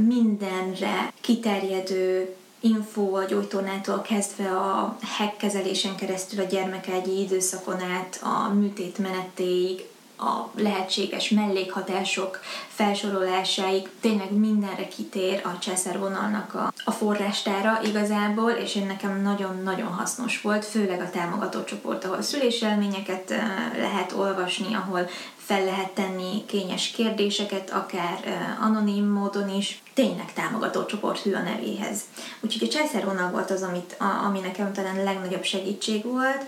mindenre 0.05 1.13
kiterjedő 1.21 2.35
info 2.59 3.15
a 3.15 3.25
gyógytornától 3.25 4.01
kezdve 4.01 4.49
a 4.57 4.97
kezelésen 5.37 5.95
keresztül 5.95 6.39
a 6.39 6.47
gyermekágyi 6.47 7.19
időszakon 7.19 7.81
át 7.81 8.19
a 8.23 8.53
műtét 8.53 8.97
menetéig, 8.97 9.85
a 10.23 10.51
lehetséges 10.55 11.29
mellékhatások 11.29 12.39
felsorolásáig 12.67 13.89
tényleg 14.01 14.31
mindenre 14.31 14.87
kitér 14.87 15.41
a 15.43 15.59
császárvonalnak 15.59 16.53
a, 16.53 16.73
a 16.85 16.91
forrástára 16.91 17.79
igazából, 17.83 18.51
és 18.51 18.75
én 18.75 18.85
nekem 18.85 19.21
nagyon-nagyon 19.21 19.91
hasznos 19.91 20.41
volt, 20.41 20.65
főleg 20.65 21.01
a 21.01 21.09
támogató 21.09 21.63
csoport, 21.63 22.05
ahol 22.05 22.21
szüléselményeket 22.21 23.31
eh, 23.31 23.41
lehet 23.77 24.11
olvasni, 24.11 24.73
ahol 24.73 25.09
fel 25.45 25.63
lehet 25.65 25.89
tenni 25.89 26.45
kényes 26.45 26.91
kérdéseket, 26.91 27.69
akár 27.69 28.19
anonim 28.61 29.05
módon 29.05 29.49
is. 29.49 29.81
Tényleg 29.93 30.33
támogató 30.33 30.85
csoport 30.85 31.19
hű 31.19 31.33
a 31.33 31.41
nevéhez. 31.41 32.01
Úgyhogy 32.39 32.67
a 32.67 32.71
császárvonal 32.71 33.31
volt 33.31 33.51
az, 33.51 33.61
amit, 33.61 33.95
a, 33.99 34.25
ami 34.25 34.39
nekem 34.39 34.73
talán 34.73 34.99
a 34.99 35.03
legnagyobb 35.03 35.43
segítség 35.43 36.03
volt, 36.03 36.45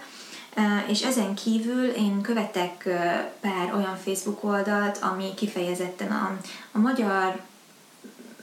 és 0.88 1.02
ezen 1.02 1.36
kívül 1.36 1.86
én 1.86 2.22
követek 2.22 2.84
pár 3.40 3.74
olyan 3.74 3.98
Facebook 4.04 4.44
oldalt, 4.44 4.98
ami 4.98 5.34
kifejezetten 5.36 6.12
a, 6.12 6.38
a 6.72 6.78
magyar 6.78 7.42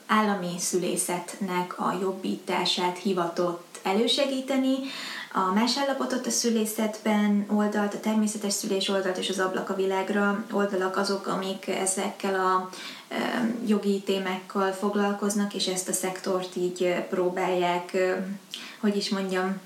állami 0.06 0.54
szülészetnek 0.58 1.78
a 1.78 1.96
jobbítását 2.00 2.98
hivatott 2.98 3.78
elősegíteni, 3.82 4.74
a 5.34 5.52
más 5.54 5.78
állapotot 5.78 6.26
a 6.26 6.30
szülészetben 6.30 7.46
oldalt, 7.48 7.94
a 7.94 8.00
természetes 8.00 8.52
szülés 8.52 8.88
oldalt 8.88 9.16
és 9.16 9.28
az 9.28 9.38
ablak 9.38 9.70
a 9.70 9.74
világra 9.74 10.44
oldalak 10.50 10.96
azok, 10.96 11.26
amik 11.26 11.68
ezekkel 11.68 12.34
a 12.34 12.70
jogi 13.66 14.00
témákkal 14.00 14.72
foglalkoznak, 14.72 15.54
és 15.54 15.66
ezt 15.66 15.88
a 15.88 15.92
szektort 15.92 16.56
így 16.56 16.94
próbálják, 17.10 17.96
hogy 18.80 18.96
is 18.96 19.08
mondjam, 19.08 19.60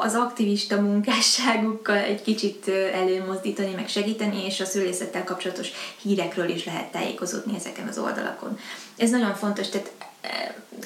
az 0.00 0.14
aktivista 0.14 0.80
munkásságukkal 0.80 1.96
egy 1.96 2.22
kicsit 2.22 2.68
előmozdítani, 2.92 3.74
meg 3.74 3.88
segíteni, 3.88 4.44
és 4.44 4.60
a 4.60 4.64
szülészettel 4.64 5.24
kapcsolatos 5.24 5.68
hírekről 6.02 6.48
is 6.48 6.64
lehet 6.64 6.90
tájékozódni 6.92 7.56
ezeken 7.56 7.88
az 7.88 7.98
oldalakon. 7.98 8.58
Ez 8.96 9.10
nagyon 9.10 9.34
fontos, 9.34 9.68
tehát 9.68 9.92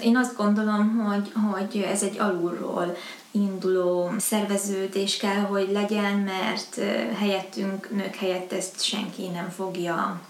én 0.02 0.16
azt 0.16 0.36
gondolom, 0.36 0.98
hogy, 0.98 1.32
hogy 1.50 1.82
ez 1.82 2.02
egy 2.02 2.18
alulról 2.18 2.96
induló 3.30 4.10
szerveződés 4.18 5.16
kell, 5.16 5.40
hogy 5.40 5.70
legyen, 5.72 6.14
mert 6.14 6.80
helyettünk, 7.18 7.90
nők 7.90 8.14
helyett 8.14 8.52
ezt 8.52 8.84
senki 8.84 9.28
nem 9.28 9.50
fogja 9.50 10.20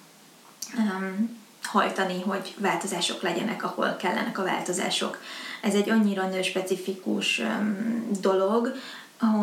um, 0.79 1.41
hajtani, 1.63 2.23
hogy 2.23 2.55
változások 2.59 3.23
legyenek, 3.23 3.65
ahol 3.65 3.97
kellenek 3.97 4.39
a 4.39 4.43
változások 4.43 5.19
ez 5.63 5.75
egy 5.75 5.91
annyira 5.91 6.29
nőspecifikus 6.29 7.43
dolog, 8.21 8.73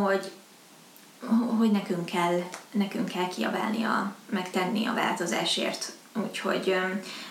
hogy 0.03 0.31
hogy 1.57 1.71
nekünk 1.71 2.05
kell, 2.05 2.43
nekünk 2.71 3.07
kell 3.07 3.27
kiabálni, 3.27 3.83
a, 3.83 4.13
megtenni 4.29 4.85
a 4.85 4.93
változásért. 4.93 5.91
Úgyhogy, 6.25 6.75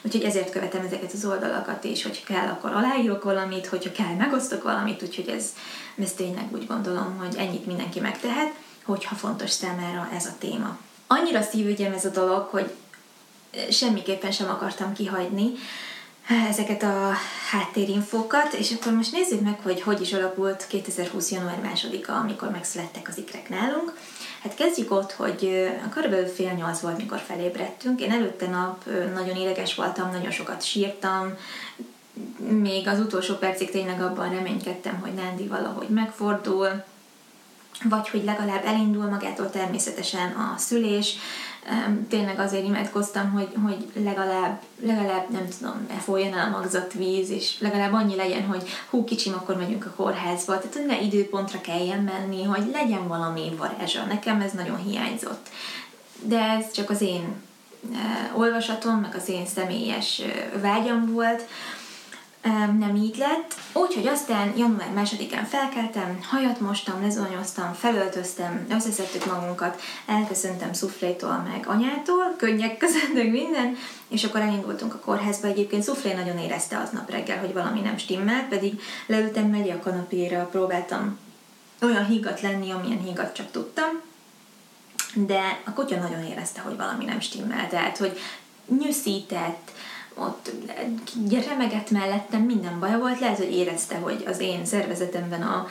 úgyhogy 0.03 0.23
ezért 0.23 0.51
követem 0.51 0.85
ezeket 0.87 1.13
az 1.13 1.25
oldalakat, 1.25 1.85
és 1.85 2.03
hogy 2.03 2.25
kell, 2.25 2.49
akkor 2.49 2.73
aláírok 2.73 3.25
valamit, 3.25 3.67
hogyha 3.67 3.93
kell, 3.93 4.15
megosztok 4.15 4.63
valamit, 4.63 5.03
úgyhogy 5.03 5.29
ez, 5.29 5.55
ez 6.03 6.13
tényleg 6.13 6.49
úgy 6.53 6.67
gondolom, 6.67 7.17
hogy 7.19 7.35
ennyit 7.39 7.67
mindenki 7.67 8.01
megtehet, 8.01 8.53
hogyha 8.85 9.15
fontos 9.15 9.51
számára 9.51 10.09
ez 10.15 10.27
a 10.27 10.35
téma. 10.39 10.79
Annyira 11.07 11.43
szívügyem 11.43 11.93
ez 11.93 12.05
a 12.05 12.11
dolog, 12.11 12.49
hogy 12.51 12.75
semmiképpen 13.71 14.31
sem 14.31 14.49
akartam 14.49 14.93
kihagyni, 14.93 15.53
ezeket 16.49 16.83
a 16.83 17.13
háttérinfókat, 17.51 18.53
és 18.53 18.73
akkor 18.73 18.93
most 18.93 19.13
nézzük 19.13 19.41
meg, 19.41 19.59
hogy 19.63 19.81
hogy 19.81 20.01
is 20.01 20.13
alakult 20.13 20.67
2020. 20.67 21.31
január 21.31 21.71
2-a, 21.75 22.11
amikor 22.11 22.51
megszülettek 22.51 23.09
az 23.09 23.19
ikrek 23.19 23.49
nálunk. 23.49 23.97
Hát 24.43 24.55
kezdjük 24.55 24.93
ott, 24.93 25.13
hogy 25.13 25.71
körülbelül 25.91 26.27
fél 26.27 26.53
nyolc 26.53 26.81
volt, 26.81 26.97
mikor 26.97 27.19
felébredtünk. 27.27 28.01
Én 28.01 28.13
előtte 28.13 28.47
nap 28.47 28.85
nagyon 29.15 29.37
éleges 29.37 29.75
voltam, 29.75 30.11
nagyon 30.11 30.31
sokat 30.31 30.63
sírtam, 30.63 31.37
még 32.37 32.89
az 32.89 32.99
utolsó 32.99 33.35
percig 33.35 33.71
tényleg 33.71 34.03
abban 34.03 34.31
reménykedtem, 34.31 34.99
hogy 35.01 35.15
Nandi 35.15 35.47
valahogy 35.47 35.89
megfordul, 35.89 36.85
vagy 37.85 38.09
hogy 38.09 38.25
legalább 38.25 38.65
elindul 38.65 39.05
magától 39.05 39.51
természetesen 39.51 40.33
a 40.33 40.55
szülés, 40.59 41.17
tényleg 42.09 42.39
azért 42.39 42.65
imádkoztam, 42.65 43.31
hogy, 43.31 43.49
hogy 43.65 44.05
legalább, 44.05 44.63
legalább 44.81 45.31
nem 45.31 45.49
tudom, 45.59 45.87
folyjon 46.01 46.39
el 46.39 46.47
a 46.47 46.59
magzat 46.59 46.93
víz, 46.93 47.31
és 47.31 47.59
legalább 47.59 47.93
annyi 47.93 48.17
legyen, 48.17 48.47
hogy 48.47 48.69
hú, 48.91 49.05
kicsim, 49.05 49.33
akkor 49.33 49.57
megyünk 49.57 49.87
a 49.87 49.93
kórházba. 49.97 50.59
Tehát, 50.59 50.75
hogy 50.77 50.87
ne 50.87 51.01
időpontra 51.01 51.61
kelljen 51.61 52.01
menni, 52.03 52.45
hogy 52.45 52.71
legyen 52.73 53.09
valami 53.09 53.55
varázsa. 53.57 54.05
Nekem 54.05 54.41
ez 54.41 54.53
nagyon 54.53 54.77
hiányzott. 54.77 55.49
De 56.23 56.41
ez 56.41 56.73
csak 56.73 56.91
az 56.91 57.01
én 57.01 57.35
olvasatom, 58.35 58.95
meg 58.95 59.15
az 59.15 59.29
én 59.29 59.47
személyes 59.47 60.23
vágyam 60.61 61.13
volt. 61.13 61.43
Nem 62.79 62.97
így 62.97 63.17
lett. 63.17 63.55
Úgyhogy 63.73 64.07
aztán 64.07 64.57
január 64.57 64.91
másodikán 64.91 65.45
felkeltem, 65.45 66.19
hajat 66.23 66.61
mostam, 66.61 67.03
lezonyoztam, 67.03 67.73
felöltöztem, 67.73 68.67
összeszedtük 68.71 69.27
magunkat, 69.27 69.81
elköszöntem 70.07 70.73
szuflétól 70.73 71.47
meg 71.53 71.67
anyától, 71.67 72.35
könnyek 72.37 72.77
között, 72.77 73.15
meg 73.15 73.31
minden, 73.31 73.77
és 74.09 74.25
akkor 74.25 74.41
elindultunk 74.41 74.95
a 74.95 74.99
kórházba. 74.99 75.47
Egyébként 75.49 75.83
Szuflé 75.83 76.13
nagyon 76.13 76.39
érezte 76.39 76.79
aznap 76.79 77.11
reggel, 77.11 77.39
hogy 77.39 77.53
valami 77.53 77.81
nem 77.81 77.99
stimmel, 77.99 78.47
pedig 78.49 78.81
leültem 79.07 79.47
mellé 79.47 79.71
a 79.71 79.79
kanapéra, 79.79 80.49
próbáltam 80.51 81.19
olyan 81.83 82.07
hígat 82.07 82.41
lenni, 82.41 82.71
amilyen 82.71 83.03
hígat 83.03 83.35
csak 83.35 83.51
tudtam, 83.51 84.01
de 85.15 85.61
a 85.65 85.73
kutya 85.73 85.97
nagyon 85.97 86.25
érezte, 86.25 86.61
hogy 86.61 86.77
valami 86.77 87.05
nem 87.05 87.21
stimmel, 87.21 87.69
tehát, 87.69 87.97
hogy 87.97 88.19
nyűszített, 88.79 89.73
ott 90.21 90.51
remegett 91.47 91.91
mellettem, 91.91 92.43
minden 92.43 92.79
baj 92.81 92.99
volt, 92.99 93.21
lehet, 93.21 93.37
hogy 93.37 93.53
érezte, 93.53 93.97
hogy 93.97 94.25
az 94.27 94.41
én 94.41 94.65
szervezetemben 94.65 95.43
a, 95.43 95.67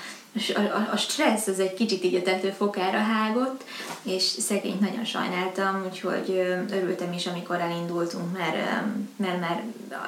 a, 0.56 0.92
a 0.92 0.98
stressz 0.98 1.48
az 1.48 1.60
egy 1.60 1.74
kicsit 1.74 2.04
így 2.04 2.16
a 2.16 2.22
tetőfokára 2.22 2.98
hágott, 2.98 3.64
és 4.04 4.24
szegényt 4.24 4.80
nagyon 4.80 5.06
sajnáltam, 5.06 5.84
úgyhogy 5.86 6.30
örültem 6.72 7.14
is, 7.14 7.28
amikor 7.28 7.60
elindultunk, 7.60 8.38
mert, 8.38 8.86
mert 9.16 9.40
mert 9.40 9.62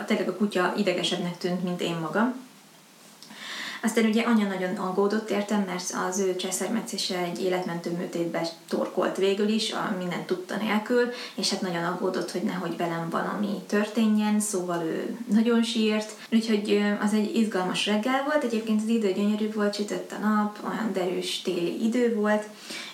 tényleg 0.05 0.29
a 0.29 0.35
kutya 0.35 0.73
idegesebbnek 0.77 1.37
tűnt, 1.37 1.63
mint 1.63 1.81
én 1.81 1.95
magam 2.01 2.47
aztán 3.81 4.05
ugye 4.05 4.21
anya 4.21 4.47
nagyon 4.47 4.75
aggódott 4.75 5.29
értem, 5.29 5.63
mert 5.65 5.93
az 6.09 6.19
ő 6.19 6.35
császármetszése 6.35 7.17
egy 7.17 7.41
életmentő 7.43 7.91
műtétbe 7.91 8.47
torkolt 8.67 9.17
végül 9.17 9.47
is, 9.47 9.71
a 9.71 9.95
mindent 9.97 10.25
tudta 10.25 10.55
nélkül, 10.55 11.11
és 11.35 11.49
hát 11.49 11.61
nagyon 11.61 11.83
aggódott, 11.83 12.31
hogy 12.31 12.41
nehogy 12.41 12.77
velem 12.77 13.09
valami 13.09 13.61
történjen, 13.67 14.39
szóval 14.39 14.83
ő 14.83 15.17
nagyon 15.31 15.63
sírt. 15.63 16.11
Úgyhogy 16.31 16.81
az 17.01 17.13
egy 17.13 17.35
izgalmas 17.35 17.85
reggel 17.85 18.23
volt, 18.23 18.43
egyébként 18.43 18.81
az 18.81 18.87
idő 18.87 19.11
gyönyörű 19.11 19.51
volt, 19.53 19.75
sütött 19.75 20.11
a 20.11 20.27
nap, 20.27 20.57
olyan 20.69 20.93
derűs 20.93 21.41
téli 21.41 21.85
idő 21.85 22.15
volt, 22.15 22.43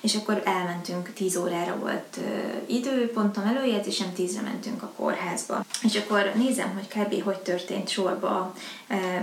és 0.02 0.16
akkor 0.16 0.42
elmentünk, 0.46 1.14
10 1.14 1.36
órára 1.38 1.78
volt 1.80 2.20
időpontom 2.66 3.44
előjegyzésem, 3.44 4.08
10-re 4.18 4.42
mentünk 4.42 4.84
a 4.84 4.92
kórházba. 4.96 5.66
És 5.84 5.96
akkor 5.96 6.32
nézem, 6.36 6.74
hogy 6.74 6.88
kb. 6.88 7.24
hogy 7.24 7.38
történt 7.38 7.90
sorba 7.90 8.54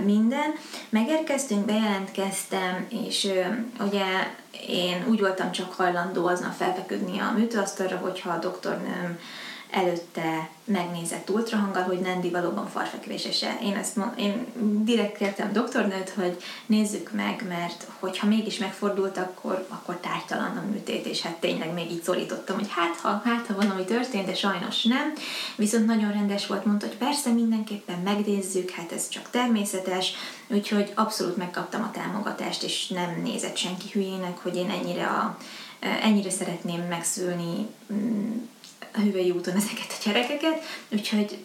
minden. 0.03 0.53
Megérkeztünk, 0.89 1.52
bejelentkeztem, 1.61 2.87
és 2.89 3.31
ugye 3.79 4.05
én 4.67 5.05
úgy 5.07 5.19
voltam 5.19 5.51
csak 5.51 5.73
hajlandó 5.73 6.27
aznap 6.27 6.53
felfeküdni 6.53 7.19
a 7.19 7.33
műtőasztalra, 7.37 7.97
hogyha 7.97 8.29
a 8.29 8.39
doktornőm 8.39 9.19
előtte 9.73 10.49
megnézett 10.63 11.29
ultrahanggal, 11.29 11.83
hogy 11.83 11.99
Nandi 11.99 12.29
valóban 12.29 12.67
farfekvésese. 12.67 13.57
Én 13.63 13.75
ezt 13.75 13.97
én 14.15 14.45
direkt 14.83 15.17
kértem 15.17 15.53
doktornőt, 15.53 16.09
hogy 16.09 16.37
nézzük 16.65 17.11
meg, 17.11 17.45
mert 17.47 17.87
hogyha 17.99 18.27
mégis 18.27 18.57
megfordult, 18.57 19.17
akkor, 19.17 19.65
akkor 19.69 19.95
tártalan 19.95 20.57
a 20.57 20.71
műtét, 20.71 21.05
és 21.05 21.21
hát 21.21 21.39
tényleg 21.39 21.73
még 21.73 21.91
így 21.91 22.03
szorítottam, 22.03 22.55
hogy 22.55 22.69
hát 22.69 22.95
ha, 22.95 23.21
hát 23.25 23.45
ha 23.47 23.55
van, 23.55 23.69
ami 23.69 23.83
történt, 23.83 24.25
de 24.25 24.35
sajnos 24.35 24.83
nem. 24.83 25.13
Viszont 25.55 25.85
nagyon 25.85 26.11
rendes 26.11 26.47
volt, 26.47 26.65
mondta, 26.65 26.87
hogy 26.87 26.97
persze 26.97 27.29
mindenképpen 27.29 27.99
megnézzük, 27.99 28.69
hát 28.69 28.91
ez 28.91 29.09
csak 29.09 29.29
természetes, 29.29 30.13
úgyhogy 30.47 30.91
abszolút 30.95 31.37
megkaptam 31.37 31.83
a 31.83 31.91
támogatást, 31.91 32.63
és 32.63 32.87
nem 32.87 33.21
nézett 33.23 33.57
senki 33.57 33.89
hülyének, 33.91 34.37
hogy 34.37 34.55
én 34.55 34.69
ennyire 34.69 35.05
a, 35.05 35.37
ennyire 35.79 36.29
szeretném 36.29 36.81
megszülni 36.81 37.67
mm, 37.93 38.31
a 38.93 38.99
hüvei 38.99 39.31
úton 39.31 39.55
ezeket 39.55 39.91
a 39.99 40.03
gyerekeket, 40.05 40.63
úgyhogy, 40.89 41.37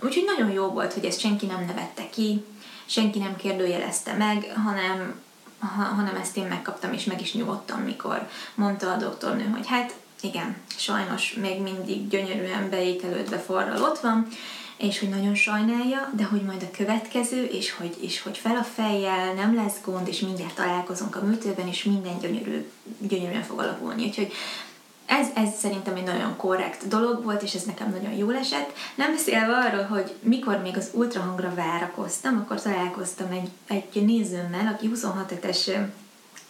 úgyhogy 0.00 0.24
nagyon 0.36 0.52
jó 0.52 0.66
volt, 0.66 0.92
hogy 0.92 1.04
ezt 1.04 1.20
senki 1.20 1.46
nem 1.46 1.64
nevette 1.64 2.08
ki, 2.10 2.44
senki 2.86 3.18
nem 3.18 3.36
kérdőjelezte 3.36 4.12
meg, 4.12 4.52
hanem, 4.64 5.20
ha, 5.58 5.82
hanem 5.82 6.16
ezt 6.16 6.36
én 6.36 6.46
megkaptam, 6.46 6.92
és 6.92 7.04
meg 7.04 7.20
is 7.20 7.34
nyugodtam, 7.34 7.80
mikor 7.80 8.28
mondta 8.54 8.92
a 8.92 8.96
doktornő, 8.96 9.44
hogy 9.44 9.66
hát 9.66 9.94
igen, 10.20 10.56
sajnos 10.76 11.34
még 11.34 11.60
mindig 11.60 12.08
gyönyörűen 12.08 12.70
beékelődve 12.70 13.38
forral 13.38 13.82
ott 13.82 13.98
van, 13.98 14.28
és 14.76 14.98
hogy 14.98 15.08
nagyon 15.08 15.34
sajnálja, 15.34 16.10
de 16.16 16.24
hogy 16.24 16.42
majd 16.42 16.62
a 16.62 16.76
következő, 16.76 17.44
és 17.44 17.72
hogy, 17.72 17.96
és 18.00 18.22
hogy 18.22 18.38
fel 18.38 18.56
a 18.56 18.62
fejjel 18.62 19.34
nem 19.34 19.54
lesz 19.54 19.76
gond, 19.84 20.08
és 20.08 20.20
mindjárt 20.20 20.54
találkozunk 20.54 21.16
a 21.16 21.24
műtőben, 21.24 21.68
és 21.68 21.84
minden 21.84 22.18
gyönyörű, 22.18 22.70
gyönyörűen 22.98 23.42
fog 23.42 23.58
alakulni. 23.58 24.04
Úgyhogy 24.04 24.32
ez, 25.12 25.26
ez 25.34 25.48
szerintem 25.58 25.94
egy 25.94 26.04
nagyon 26.04 26.36
korrekt 26.36 26.88
dolog 26.88 27.24
volt, 27.24 27.42
és 27.42 27.54
ez 27.54 27.62
nekem 27.62 27.90
nagyon 27.90 28.12
jól 28.12 28.36
esett. 28.36 28.72
Nem 28.94 29.12
beszélve 29.12 29.56
arról, 29.56 29.82
hogy 29.82 30.14
mikor 30.20 30.58
még 30.58 30.76
az 30.76 30.90
ultrahangra 30.92 31.54
várakoztam, 31.54 32.36
akkor 32.36 32.62
találkoztam 32.62 33.30
egy, 33.30 33.50
egy 33.66 34.04
nézőmmel, 34.04 34.72
aki 34.74 34.86
26 34.86 35.30
hetes 35.30 35.70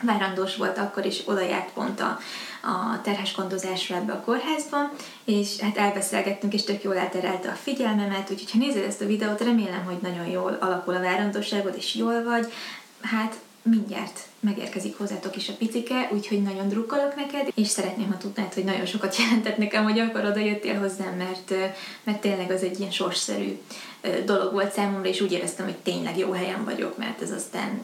várandós 0.02 0.56
volt 0.56 0.78
akkor, 0.78 1.06
is 1.06 1.22
oda 1.24 1.40
járt 1.40 1.72
pont 1.72 2.00
a, 2.00 2.18
a 2.62 3.00
terhes 3.02 3.34
gondozásra 3.36 3.96
ebbe 3.96 4.12
a 4.12 4.20
kórházba, 4.20 4.90
és 5.24 5.58
hát 5.60 5.76
elbeszélgettünk, 5.76 6.54
és 6.54 6.64
tök 6.64 6.82
jól 6.82 6.96
elterelte 6.96 7.48
a 7.48 7.58
figyelmemet, 7.62 8.30
úgyhogy 8.30 8.50
ha 8.50 8.58
nézed 8.58 8.84
ezt 8.84 9.00
a 9.00 9.06
videót, 9.06 9.40
remélem, 9.40 9.84
hogy 9.84 9.98
nagyon 10.02 10.26
jól 10.26 10.58
alakul 10.60 10.94
a 10.94 11.00
várandóságod, 11.00 11.74
és 11.76 11.94
jól 11.94 12.22
vagy. 12.22 12.52
Hát 13.00 13.36
mindjárt 13.62 14.20
megérkezik 14.40 14.96
hozzátok 14.96 15.36
is 15.36 15.48
a 15.48 15.56
picike, 15.58 16.08
úgyhogy 16.12 16.42
nagyon 16.42 16.68
drukkolok 16.68 17.14
neked, 17.16 17.48
és 17.54 17.68
szeretném, 17.68 18.10
ha 18.10 18.16
tudnád, 18.16 18.54
hogy 18.54 18.64
nagyon 18.64 18.86
sokat 18.86 19.16
jelentett 19.16 19.56
nekem, 19.56 19.84
hogy 19.84 19.98
akkor 19.98 20.24
oda 20.24 20.38
jöttél 20.38 20.78
hozzám, 20.78 21.16
mert, 21.16 21.54
mert 22.04 22.20
tényleg 22.20 22.50
az 22.50 22.62
egy 22.62 22.78
ilyen 22.78 22.90
sorsszerű 22.90 23.58
dolog 24.24 24.52
volt 24.52 24.72
számomra, 24.72 25.08
és 25.08 25.20
úgy 25.20 25.32
éreztem, 25.32 25.64
hogy 25.64 25.76
tényleg 25.76 26.18
jó 26.18 26.32
helyen 26.32 26.64
vagyok, 26.64 26.98
mert 26.98 27.22
ez 27.22 27.30
aztán 27.30 27.80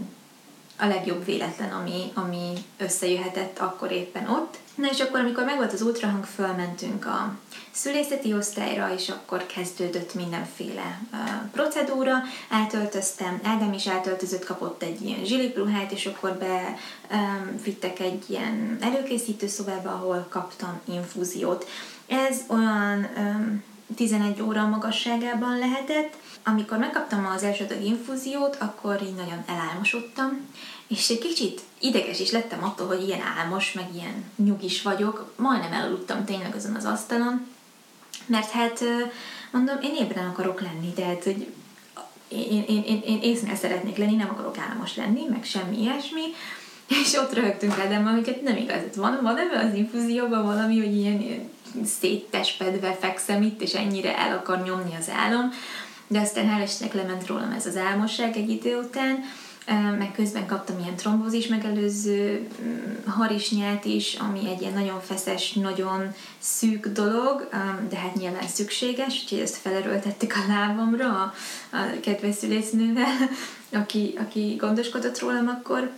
a 0.79 0.87
legjobb 0.87 1.25
véletlen, 1.25 1.73
ami, 1.73 2.13
ami 2.15 2.53
összejöhetett 2.77 3.59
akkor 3.59 3.91
éppen 3.91 4.29
ott. 4.29 4.57
Na 4.75 4.89
és 4.91 5.01
akkor, 5.01 5.21
amikor 5.21 5.45
megvolt 5.45 5.73
az 5.73 5.83
ultrahang, 5.83 6.25
fölmentünk 6.25 7.07
a 7.07 7.37
szülészeti 7.71 8.35
osztályra, 8.35 8.95
és 8.95 9.09
akkor 9.09 9.47
kezdődött 9.47 10.15
mindenféle 10.15 11.01
uh, 11.13 11.19
procedúra. 11.53 12.23
Átöltöztem, 12.49 13.41
Ádám 13.43 13.73
is 13.73 13.87
átöltözött, 13.87 14.45
kapott 14.45 14.83
egy 14.83 15.03
ilyen 15.03 15.25
zsilipruhát, 15.25 15.93
és 15.93 16.07
akkor 16.07 16.33
be 16.33 16.77
um, 17.11 17.61
vittek 17.65 18.01
egy 18.01 18.25
ilyen 18.27 18.79
előkészítő 18.81 19.47
szobába, 19.47 19.91
ahol 19.91 20.27
kaptam 20.29 20.81
infúziót. 20.85 21.69
Ez 22.07 22.41
olyan 22.49 23.09
um, 23.17 23.63
11 23.97 24.43
óra 24.43 24.67
magasságában 24.67 25.59
lehetett. 25.59 26.17
Amikor 26.49 26.79
megkaptam 26.79 27.27
az 27.27 27.43
első 27.43 27.67
infúziót, 27.83 28.57
akkor 28.61 29.03
így 29.03 29.15
nagyon 29.15 29.45
elálmosodtam, 29.47 30.41
és 30.87 31.09
egy 31.09 31.19
kicsit 31.19 31.61
ideges 31.79 32.21
is 32.21 32.31
lettem 32.31 32.65
attól, 32.65 32.87
hogy 32.87 33.03
ilyen 33.03 33.21
álmos, 33.39 33.73
meg 33.73 33.89
ilyen 33.95 34.25
nyugis 34.37 34.83
vagyok. 34.83 35.33
Majdnem 35.37 35.73
elaludtam 35.73 36.25
tényleg 36.25 36.55
azon 36.55 36.75
az 36.75 36.85
asztalon, 36.85 37.47
mert 38.27 38.51
hát 38.51 38.81
mondom, 39.51 39.77
én 39.83 39.95
ébren 39.95 40.29
akarok 40.29 40.61
lenni, 40.61 40.93
tehát 40.93 41.25
hogy 41.25 41.47
én, 42.29 42.65
én, 42.69 42.83
én, 42.83 43.03
én 43.07 43.21
észnél 43.23 43.55
szeretnék 43.55 43.97
lenni, 43.97 44.15
nem 44.15 44.31
akarok 44.31 44.59
álmos 44.59 44.97
lenni, 44.97 45.27
meg 45.31 45.45
semmi 45.45 45.81
ilyesmi, 45.81 46.23
és 47.03 47.15
ott 47.15 47.35
röhögtünk 47.35 47.79
Ádámmal, 47.79 48.13
hogy 48.13 48.41
nem 48.45 48.57
igaz, 48.57 48.81
van, 48.97 49.19
van 49.23 49.39
ebben 49.39 49.67
az 49.67 49.75
infúzióban 49.75 50.45
valami, 50.45 50.79
hogy 50.79 50.97
ilyen, 50.97 51.21
ilyen 51.21 51.51
széttespedve 51.85 52.97
fekszem 53.01 53.43
itt, 53.43 53.63
és 53.63 53.75
ennyire 53.75 54.19
el 54.19 54.37
akar 54.37 54.63
nyomni 54.63 54.95
az 54.99 55.11
álom, 55.11 55.53
de 56.09 56.21
aztán 56.21 56.49
hál' 56.49 56.65
Istennek 56.65 56.95
lement 56.95 57.27
rólam 57.27 57.53
ez 57.53 57.67
az 57.67 57.77
álmosság 57.77 58.37
egy 58.37 58.51
idő 58.51 58.79
után, 58.79 59.25
meg 59.99 60.13
közben 60.17 60.47
kaptam 60.47 60.79
ilyen 60.79 60.97
trombózis 60.97 61.47
megelőző 61.47 62.49
mm, 62.63 63.07
harisnyát 63.07 63.85
is, 63.85 64.15
ami 64.15 64.49
egy 64.49 64.61
ilyen 64.61 64.73
nagyon 64.73 65.01
feszes, 65.01 65.53
nagyon 65.53 66.15
szűk 66.39 66.87
dolog, 66.87 67.49
de 67.89 67.97
hát 67.97 68.15
nyilván 68.15 68.49
szükséges, 68.49 69.23
úgyhogy 69.23 69.39
ezt 69.39 69.57
felerőltettük 69.57 70.33
a 70.33 70.53
lábamra 70.53 71.09
a, 71.09 71.35
a 71.77 72.01
kedves 72.01 72.35
szülésznővel, 72.35 73.17
aki, 73.73 74.15
aki 74.19 74.55
gondoskodott 74.59 75.19
rólam 75.19 75.49
akkor, 75.49 75.91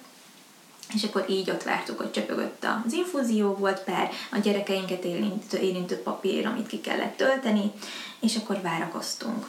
és 0.94 1.04
akkor 1.04 1.24
így 1.28 1.50
ott 1.50 1.62
vártuk, 1.62 1.98
hogy 1.98 2.10
csöpögött 2.10 2.66
az 2.86 2.92
infúzió, 2.92 3.54
volt 3.54 3.80
pár 3.80 4.10
a 4.32 4.38
gyerekeinket 4.38 5.04
érintő, 5.04 5.58
érintő 5.58 5.96
papír, 5.96 6.46
amit 6.46 6.66
ki 6.66 6.80
kellett 6.80 7.16
tölteni, 7.16 7.72
és 8.20 8.36
akkor 8.36 8.60
várakoztunk. 8.62 9.46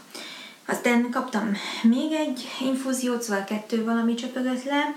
Aztán 0.72 1.10
kaptam 1.12 1.52
még 1.84 2.12
egy 2.12 2.48
infúziót, 2.62 3.22
szóval 3.22 3.44
kettő 3.44 3.84
valami 3.84 4.14
csöpögött 4.14 4.64
le, 4.64 4.96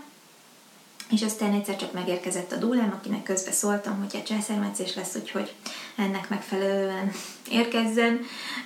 és 1.10 1.22
aztán 1.22 1.52
egyszer 1.52 1.76
csak 1.76 1.92
megérkezett 1.92 2.52
a 2.52 2.56
dúlám, 2.56 2.94
akinek 2.98 3.22
közbe 3.22 3.52
szóltam, 3.52 3.98
hogy 3.98 4.14
egy 4.14 4.24
császármetszés 4.24 4.94
lesz, 4.94 5.16
úgyhogy 5.16 5.54
ennek 5.96 6.28
megfelelően 6.28 7.12
érkezzen, 7.50 8.20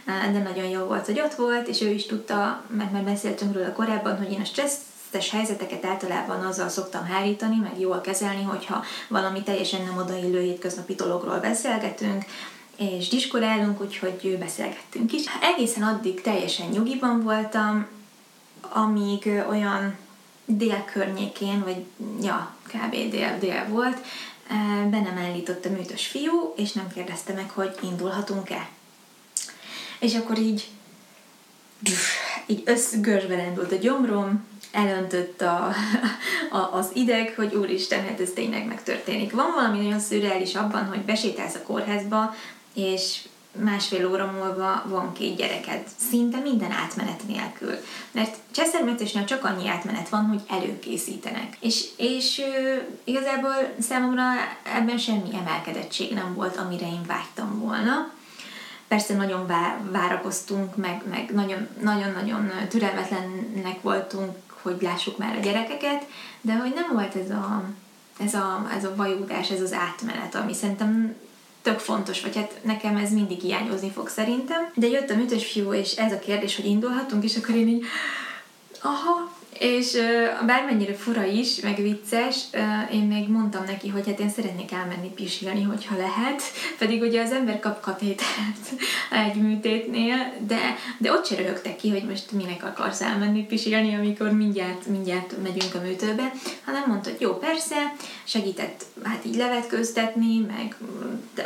de 0.05 0.38
nagyon 0.38 0.68
jó 0.68 0.85
volt, 0.85 1.07
hogy 1.07 1.21
ott 1.21 1.35
volt, 1.35 1.68
és 1.68 1.81
ő 1.81 1.90
is 1.90 2.07
tudta, 2.07 2.62
mert 2.66 2.92
már 2.92 3.03
beszéltünk 3.03 3.55
róla 3.55 3.73
korábban, 3.73 4.16
hogy 4.18 4.33
én 4.33 4.40
a 4.40 4.44
stresszes 4.44 5.31
helyzeteket 5.31 5.85
általában 5.85 6.47
azzal 6.47 6.68
szoktam 6.68 7.05
hárítani, 7.05 7.57
meg 7.57 7.81
jól 7.81 8.01
kezelni, 8.01 8.42
hogyha 8.42 8.85
valami 9.09 9.42
teljesen 9.42 9.85
nem 9.85 9.97
odaillő 9.97 10.40
hétköznapi 10.40 10.94
dologról 10.94 11.38
beszélgetünk, 11.38 12.25
és 12.79 13.09
diskorálunk, 13.09 13.81
úgyhogy 13.81 14.37
beszélgettünk 14.38 15.12
is. 15.12 15.23
Egészen 15.43 15.83
addig 15.83 16.21
teljesen 16.21 16.69
nyugiban 16.69 17.23
voltam, 17.23 17.87
amíg 18.61 19.27
olyan 19.49 19.97
dél 20.45 20.85
környékén, 20.93 21.62
vagy 21.64 21.85
ja, 22.23 22.55
kb. 22.67 22.91
dél-dél 22.91 23.67
volt, 23.69 23.99
be 24.91 25.01
nem 25.01 25.19
állított 25.19 25.64
a 25.64 25.71
műtös 25.71 26.07
fiú, 26.07 26.53
és 26.57 26.73
nem 26.73 26.88
kérdezte 26.95 27.33
meg, 27.33 27.51
hogy 27.51 27.77
indulhatunk-e. 27.83 28.69
És 29.99 30.14
akkor 30.14 30.38
így 30.38 30.69
így 32.47 32.62
összgörzsbe 32.64 33.37
rendült 33.37 33.73
a 33.73 33.77
gyomrom, 33.77 34.47
elöntött 34.73 35.41
a, 35.41 35.73
a, 36.59 36.77
az 36.77 36.91
ideg, 36.93 37.33
hogy 37.37 37.55
úristen, 37.55 38.05
hát 38.05 38.21
ez 38.21 38.31
tényleg 38.35 38.67
megtörténik. 38.67 39.33
Van 39.33 39.53
valami 39.55 39.79
nagyon 39.79 40.01
szürreális 40.01 40.55
abban, 40.55 40.85
hogy 40.85 41.01
besétálsz 41.01 41.55
a 41.55 41.62
kórházba, 41.62 42.35
és 42.79 43.29
másfél 43.64 44.11
óra 44.11 44.33
múlva 44.38 44.83
van 44.87 45.12
két 45.12 45.37
gyereked, 45.37 45.83
szinte 46.11 46.38
minden 46.38 46.71
átmenet 46.71 47.27
nélkül. 47.27 47.75
Mert 48.11 48.37
cseszermetésnél 48.51 49.25
csak 49.25 49.45
annyi 49.45 49.69
átmenet 49.69 50.09
van, 50.09 50.25
hogy 50.25 50.41
előkészítenek. 50.49 51.57
És, 51.61 51.85
és 51.97 52.38
ö, 52.38 52.77
igazából 53.05 53.75
számomra 53.81 54.23
ebben 54.62 54.99
semmi 54.99 55.35
emelkedettség 55.35 56.12
nem 56.14 56.35
volt, 56.35 56.57
amire 56.57 56.87
én 56.87 57.03
vágytam 57.07 57.59
volna. 57.59 58.11
Persze 58.88 59.14
nagyon 59.14 59.47
várakoztunk, 59.91 60.77
meg, 60.77 61.03
meg 61.35 61.59
nagyon-nagyon 61.81 62.53
türelmetlennek 62.69 63.83
voltunk, 63.83 64.37
hogy 64.62 64.77
lássuk 64.81 65.19
már 65.19 65.37
a 65.37 65.41
gyerekeket, 65.41 66.07
de 66.41 66.55
hogy 66.55 66.73
nem 66.75 66.91
volt 66.93 67.14
ez 67.14 67.31
a, 67.31 67.62
ez 68.19 68.35
a, 68.35 68.69
ez 68.77 68.85
a 68.85 68.95
vajúdás, 68.95 69.51
ez 69.51 69.61
az 69.61 69.73
átmenet, 69.73 70.35
ami 70.35 70.55
szerintem 70.55 71.17
tök 71.62 71.79
fontos, 71.79 72.21
vagy 72.21 72.37
hát 72.37 72.61
nekem 72.62 72.97
ez 72.97 73.12
mindig 73.12 73.40
hiányozni 73.40 73.90
fog 73.90 74.09
szerintem. 74.09 74.71
De 74.75 74.87
jött 74.87 75.11
a 75.11 75.14
műtős 75.14 75.47
fiú, 75.47 75.73
és 75.73 75.97
ez 75.97 76.12
a 76.12 76.18
kérdés, 76.18 76.57
hogy 76.57 76.64
indulhatunk, 76.64 77.25
és 77.25 77.37
akkor 77.37 77.55
én 77.55 77.68
így, 77.68 77.85
aha, 78.83 79.37
és 79.59 79.92
uh, 79.92 80.47
bármennyire 80.47 80.94
fura 80.94 81.25
is, 81.25 81.61
meg 81.61 81.77
vicces, 81.77 82.37
én 82.92 83.03
még 83.03 83.29
mondtam 83.29 83.64
neki, 83.64 83.88
hogy 83.88 84.07
hát 84.07 84.21
én 84.21 84.31
szeretnék 84.31 84.73
elmenni 84.73 85.09
pisilni, 85.09 85.62
hogyha 85.62 85.97
lehet, 85.97 86.42
pedig 86.79 87.03
ugye 87.03 87.23
az 87.23 87.33
ember 87.33 87.59
kap 87.59 87.81
katétert 87.81 88.73
egy 89.11 89.35
műtétnél, 89.35 90.33
de, 90.47 90.77
de 90.99 91.12
ott 91.12 91.27
se 91.27 91.37
röhögtek 91.37 91.77
ki, 91.77 91.90
hogy 91.90 92.05
most 92.05 92.33
minek 92.33 92.64
akarsz 92.64 93.01
elmenni 93.01 93.47
pisilni, 93.47 93.94
amikor 93.94 94.31
mindjárt, 94.31 94.87
mindjárt 94.87 95.42
megyünk 95.42 95.75
a 95.75 95.81
műtőbe, 95.81 96.33
hanem 96.64 96.83
mondta, 96.87 97.11
hogy 97.11 97.21
jó, 97.21 97.33
persze, 97.33 97.94
segített 98.25 98.85
hát 99.03 99.25
így 99.25 99.37
levetkőztetni, 99.37 100.38
meg 100.38 100.77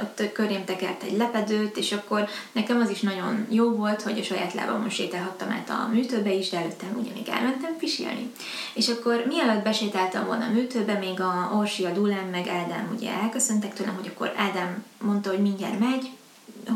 ott 0.03 0.33
körém 0.33 0.64
tekert 0.64 1.03
egy 1.03 1.16
lepedőt, 1.16 1.77
és 1.77 1.92
akkor 1.92 2.29
nekem 2.53 2.81
az 2.81 2.90
is 2.90 3.01
nagyon 3.01 3.46
jó 3.51 3.70
volt, 3.70 4.03
hogy 4.03 4.18
a 4.18 4.22
saját 4.22 4.55
lábamon 4.55 4.90
sétálhattam 4.90 5.51
át 5.51 5.70
a 5.70 5.88
műtőbe 5.92 6.33
is, 6.33 6.48
de 6.48 6.57
előtte 6.57 6.87
ugyanígy 6.96 7.29
elmentem 7.29 7.77
pisilni, 7.79 8.01
mesélni. 8.03 8.31
És 8.75 8.88
akkor 8.88 9.25
mielőtt 9.29 9.62
besétáltam 9.62 10.27
volna 10.27 10.45
a 10.45 10.51
műtőbe, 10.51 10.95
még 10.95 11.21
a 11.21 11.53
Orsi, 11.57 11.85
a 11.85 11.91
Dulem, 11.91 12.29
meg 12.31 12.49
Ádám 12.49 12.93
ugye 12.97 13.11
elköszöntek 13.23 13.75
tőlem, 13.75 13.95
hogy 13.95 14.12
akkor 14.15 14.33
Ádám 14.37 14.85
mondta, 15.01 15.31
hogy 15.31 15.43
mindjárt 15.43 15.79
megy, 15.79 16.11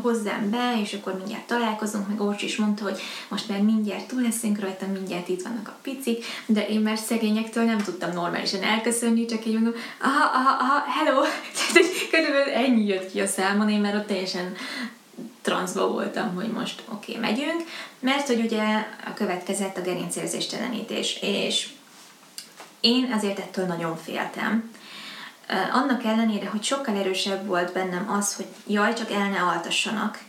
hozzám 0.01 0.49
be, 0.49 0.79
és 0.81 0.93
akkor 0.93 1.15
mindjárt 1.17 1.47
találkozunk, 1.47 2.07
meg 2.07 2.21
Orsi 2.21 2.45
is 2.45 2.55
mondta, 2.55 2.83
hogy 2.83 2.99
most 3.27 3.49
már 3.49 3.61
mindjárt 3.61 4.07
túl 4.07 4.21
leszünk 4.21 4.59
rajta, 4.59 4.85
mindjárt 4.87 5.27
itt 5.27 5.41
vannak 5.41 5.67
a 5.67 5.77
picik, 5.81 6.25
de 6.45 6.67
én 6.67 6.79
már 6.79 6.97
szegényektől 6.97 7.63
nem 7.63 7.77
tudtam 7.77 8.13
normálisan 8.13 8.63
elköszönni, 8.63 9.25
csak 9.25 9.45
így 9.45 9.53
mondom, 9.53 9.73
aha, 10.01 10.25
aha, 10.33 10.57
aha, 10.59 10.83
hello, 10.89 11.21
tehát 11.73 12.09
körülbelül 12.11 12.53
ennyi 12.53 12.85
jött 12.85 13.11
ki 13.11 13.19
a 13.19 13.27
számon, 13.27 13.69
én 13.69 13.81
már 13.81 13.95
ott 13.95 14.07
teljesen 14.07 14.55
transzba 15.47 15.87
voltam, 15.87 16.35
hogy 16.35 16.51
most 16.51 16.83
oké, 16.91 17.15
okay, 17.17 17.29
megyünk, 17.29 17.63
mert 17.99 18.27
hogy 18.27 18.39
ugye 18.39 18.87
következett 19.15 19.77
a 19.77 19.81
gerincérzéstelenítés, 19.81 21.17
és 21.21 21.69
én 22.79 23.11
azért 23.11 23.39
ettől 23.39 23.65
nagyon 23.65 23.97
féltem. 23.97 24.71
Annak 25.73 26.03
ellenére, 26.03 26.49
hogy 26.49 26.63
sokkal 26.63 26.95
erősebb 26.95 27.45
volt 27.45 27.73
bennem 27.73 28.11
az, 28.11 28.35
hogy 28.35 28.45
jaj, 28.67 28.93
csak 28.93 29.11
el 29.11 29.29
ne 29.29 29.41
altassanak, 29.41 30.19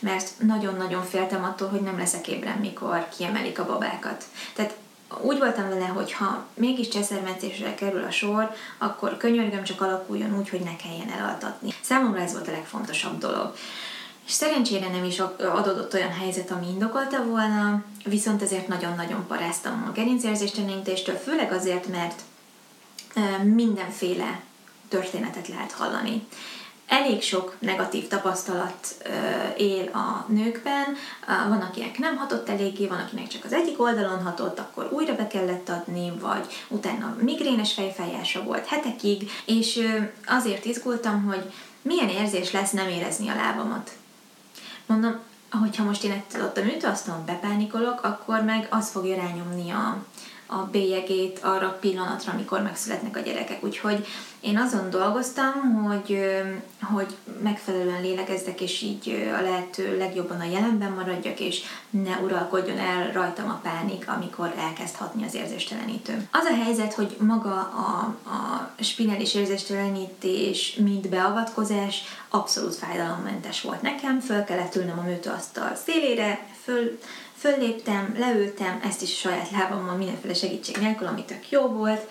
mert 0.00 0.30
nagyon-nagyon 0.38 1.04
féltem 1.04 1.44
attól, 1.44 1.68
hogy 1.68 1.80
nem 1.80 1.98
leszek 1.98 2.28
ébren, 2.28 2.58
mikor 2.58 3.08
kiemelik 3.16 3.58
a 3.58 3.66
babákat. 3.66 4.24
Tehát 4.54 4.74
úgy 5.20 5.38
voltam 5.38 5.68
vele, 5.68 5.86
hogy 5.86 6.12
ha 6.12 6.44
mégis 6.54 6.88
cseszermetésre 6.88 7.74
kerül 7.74 8.04
a 8.04 8.10
sor, 8.10 8.54
akkor 8.78 9.16
könyörgöm 9.16 9.64
csak 9.64 9.80
alakuljon 9.80 10.38
úgy, 10.38 10.48
hogy 10.48 10.60
ne 10.60 10.76
kelljen 10.76 11.10
elaltatni. 11.18 11.74
Számomra 11.80 12.20
ez 12.20 12.32
volt 12.32 12.48
a 12.48 12.52
legfontosabb 12.52 13.18
dolog. 13.18 13.54
És 14.26 14.32
szerencsére 14.32 14.88
nem 14.88 15.04
is 15.04 15.20
adódott 15.38 15.94
olyan 15.94 16.12
helyzet, 16.12 16.50
ami 16.50 16.66
indokolta 16.68 17.24
volna, 17.24 17.84
viszont 18.04 18.42
ezért 18.42 18.68
nagyon-nagyon 18.68 19.26
paráztam 19.26 19.84
a 19.88 19.92
gerincérzéstelenítéstől, 19.92 21.16
főleg 21.16 21.52
azért, 21.52 21.86
mert 21.86 22.20
mindenféle 23.42 24.40
történetet 24.88 25.48
lehet 25.48 25.72
hallani. 25.72 26.26
Elég 26.86 27.22
sok 27.22 27.56
negatív 27.58 28.08
tapasztalat 28.08 28.96
él 29.56 29.88
a 29.88 30.26
nőkben, 30.28 30.96
van, 31.26 31.60
akinek 31.60 31.98
nem 31.98 32.16
hatott 32.16 32.48
eléggé, 32.48 32.86
van, 32.86 32.98
akinek 32.98 33.26
csak 33.26 33.44
az 33.44 33.52
egyik 33.52 33.80
oldalon 33.80 34.22
hatott, 34.22 34.58
akkor 34.58 34.88
újra 34.92 35.14
be 35.14 35.26
kellett 35.26 35.68
adni, 35.68 36.12
vagy 36.20 36.46
utána 36.68 37.16
migrénes 37.20 37.72
fejfájása 37.72 38.42
volt 38.42 38.66
hetekig, 38.66 39.30
és 39.44 39.88
azért 40.26 40.64
izgultam, 40.64 41.24
hogy 41.24 41.52
milyen 41.82 42.08
érzés 42.08 42.52
lesz 42.52 42.70
nem 42.70 42.88
érezni 42.88 43.28
a 43.28 43.34
lábamat 43.34 43.90
Mondom, 44.92 45.18
hogyha 45.50 45.84
most 45.84 46.04
én 46.04 46.22
ott 46.40 46.56
a 46.56 46.62
műtőasztalon 46.62 47.24
bepánikolok, 47.24 48.02
akkor 48.02 48.42
meg 48.42 48.66
az 48.70 48.90
fogja 48.90 49.16
rányomni 49.16 49.70
a, 49.70 50.04
a 50.52 50.68
bélyegét 50.70 51.38
arra 51.42 51.66
a 51.66 51.78
pillanatra, 51.80 52.32
amikor 52.32 52.62
megszületnek 52.62 53.16
a 53.16 53.20
gyerekek. 53.20 53.64
Úgyhogy 53.64 54.06
én 54.40 54.58
azon 54.58 54.90
dolgoztam, 54.90 55.82
hogy, 55.84 56.18
hogy 56.80 57.16
megfelelően 57.42 58.02
lélegezzek, 58.02 58.60
és 58.60 58.82
így 58.82 59.30
a 59.38 59.42
lehető 59.42 59.98
legjobban 59.98 60.40
a 60.40 60.50
jelenben 60.50 60.92
maradjak, 60.92 61.40
és 61.40 61.62
ne 61.90 62.16
uralkodjon 62.16 62.78
el 62.78 63.12
rajtam 63.12 63.48
a 63.48 63.60
pánik, 63.62 64.08
amikor 64.08 64.54
elkezd 64.58 64.94
hatni 64.94 65.24
az 65.24 65.34
érzéstelenítő. 65.34 66.28
Az 66.32 66.44
a 66.44 66.62
helyzet, 66.64 66.94
hogy 66.94 67.16
maga 67.20 67.54
a, 67.54 68.16
a 68.30 68.82
spinális 68.82 69.34
érzéstelenítés, 69.34 70.74
mint 70.74 71.08
beavatkozás, 71.08 72.02
abszolút 72.28 72.74
fájdalommentes 72.74 73.60
volt 73.60 73.82
nekem, 73.82 74.20
föl 74.20 74.44
kellett 74.44 74.76
ülnöm 74.76 74.98
a 74.98 75.02
műtőasztal 75.02 75.74
szélére, 75.84 76.46
föl, 76.64 76.98
fölléptem, 77.42 78.14
leültem, 78.18 78.80
ezt 78.84 79.02
is 79.02 79.18
saját 79.18 79.50
lábammal 79.50 79.96
mindenféle 79.96 80.34
segítség 80.34 80.76
nélkül, 80.76 81.06
ami 81.06 81.24
tök 81.24 81.50
jó 81.50 81.66
volt, 81.66 82.10